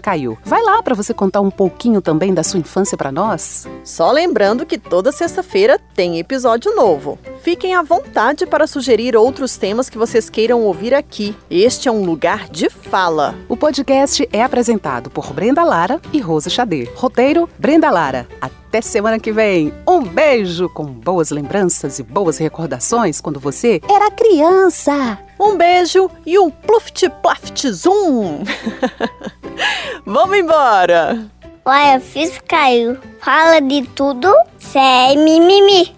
Caiu. 0.00 0.38
Vai 0.44 0.62
lá 0.62 0.82
para 0.82 0.94
você 0.94 1.12
contar 1.12 1.40
um 1.40 1.50
pouquinho 1.50 2.00
também 2.00 2.32
da 2.32 2.44
sua 2.44 2.60
infância 2.60 2.96
para 2.96 3.10
nós. 3.10 3.66
Só 3.82 4.12
lembrando 4.12 4.64
que 4.64 4.78
toda 4.78 5.10
sexta-feira 5.10 5.80
tem 5.94 6.18
episódio 6.18 6.74
novo. 6.76 7.18
Fiquem 7.42 7.74
à 7.74 7.82
vontade 7.82 8.46
para 8.46 8.68
sugerir 8.68 9.16
outros 9.16 9.56
temas 9.56 9.90
que 9.90 9.98
vocês 9.98 10.30
queiram 10.30 10.62
ouvir 10.62 10.94
aqui. 10.94 11.36
Este 11.50 11.88
é 11.88 11.92
um 11.92 12.04
lugar 12.04 12.48
de 12.48 12.70
fala. 12.70 13.34
O 13.48 13.56
podcast 13.56 14.28
é 14.32 14.44
apresentado 14.44 15.10
por 15.10 15.32
Brenda 15.32 15.64
Lara 15.64 16.00
e 16.12 16.20
Rosa 16.20 16.48
Xadê. 16.48 16.88
Roteiro 16.94 17.48
Brenda 17.62 17.90
Lara. 17.90 18.26
Até 18.40 18.80
semana 18.80 19.20
que 19.20 19.30
vem. 19.30 19.72
Um 19.86 20.02
beijo 20.02 20.68
com 20.68 20.84
boas 20.84 21.30
lembranças 21.30 22.00
e 22.00 22.02
boas 22.02 22.36
recordações 22.36 23.20
quando 23.20 23.38
você 23.38 23.80
era 23.88 24.10
criança. 24.10 25.16
Um 25.38 25.56
beijo 25.56 26.10
e 26.26 26.36
um 26.40 26.50
pluft 26.50 27.08
plaft 27.22 27.68
zoom. 27.68 28.42
Vamos 30.04 30.38
embora. 30.38 31.24
Olha, 31.64 32.00
fiz 32.00 32.36
caiu. 32.48 32.98
Fala 33.20 33.60
de 33.60 33.86
tudo 33.94 34.34
sem 34.58 35.16
mimimi. 35.18 35.94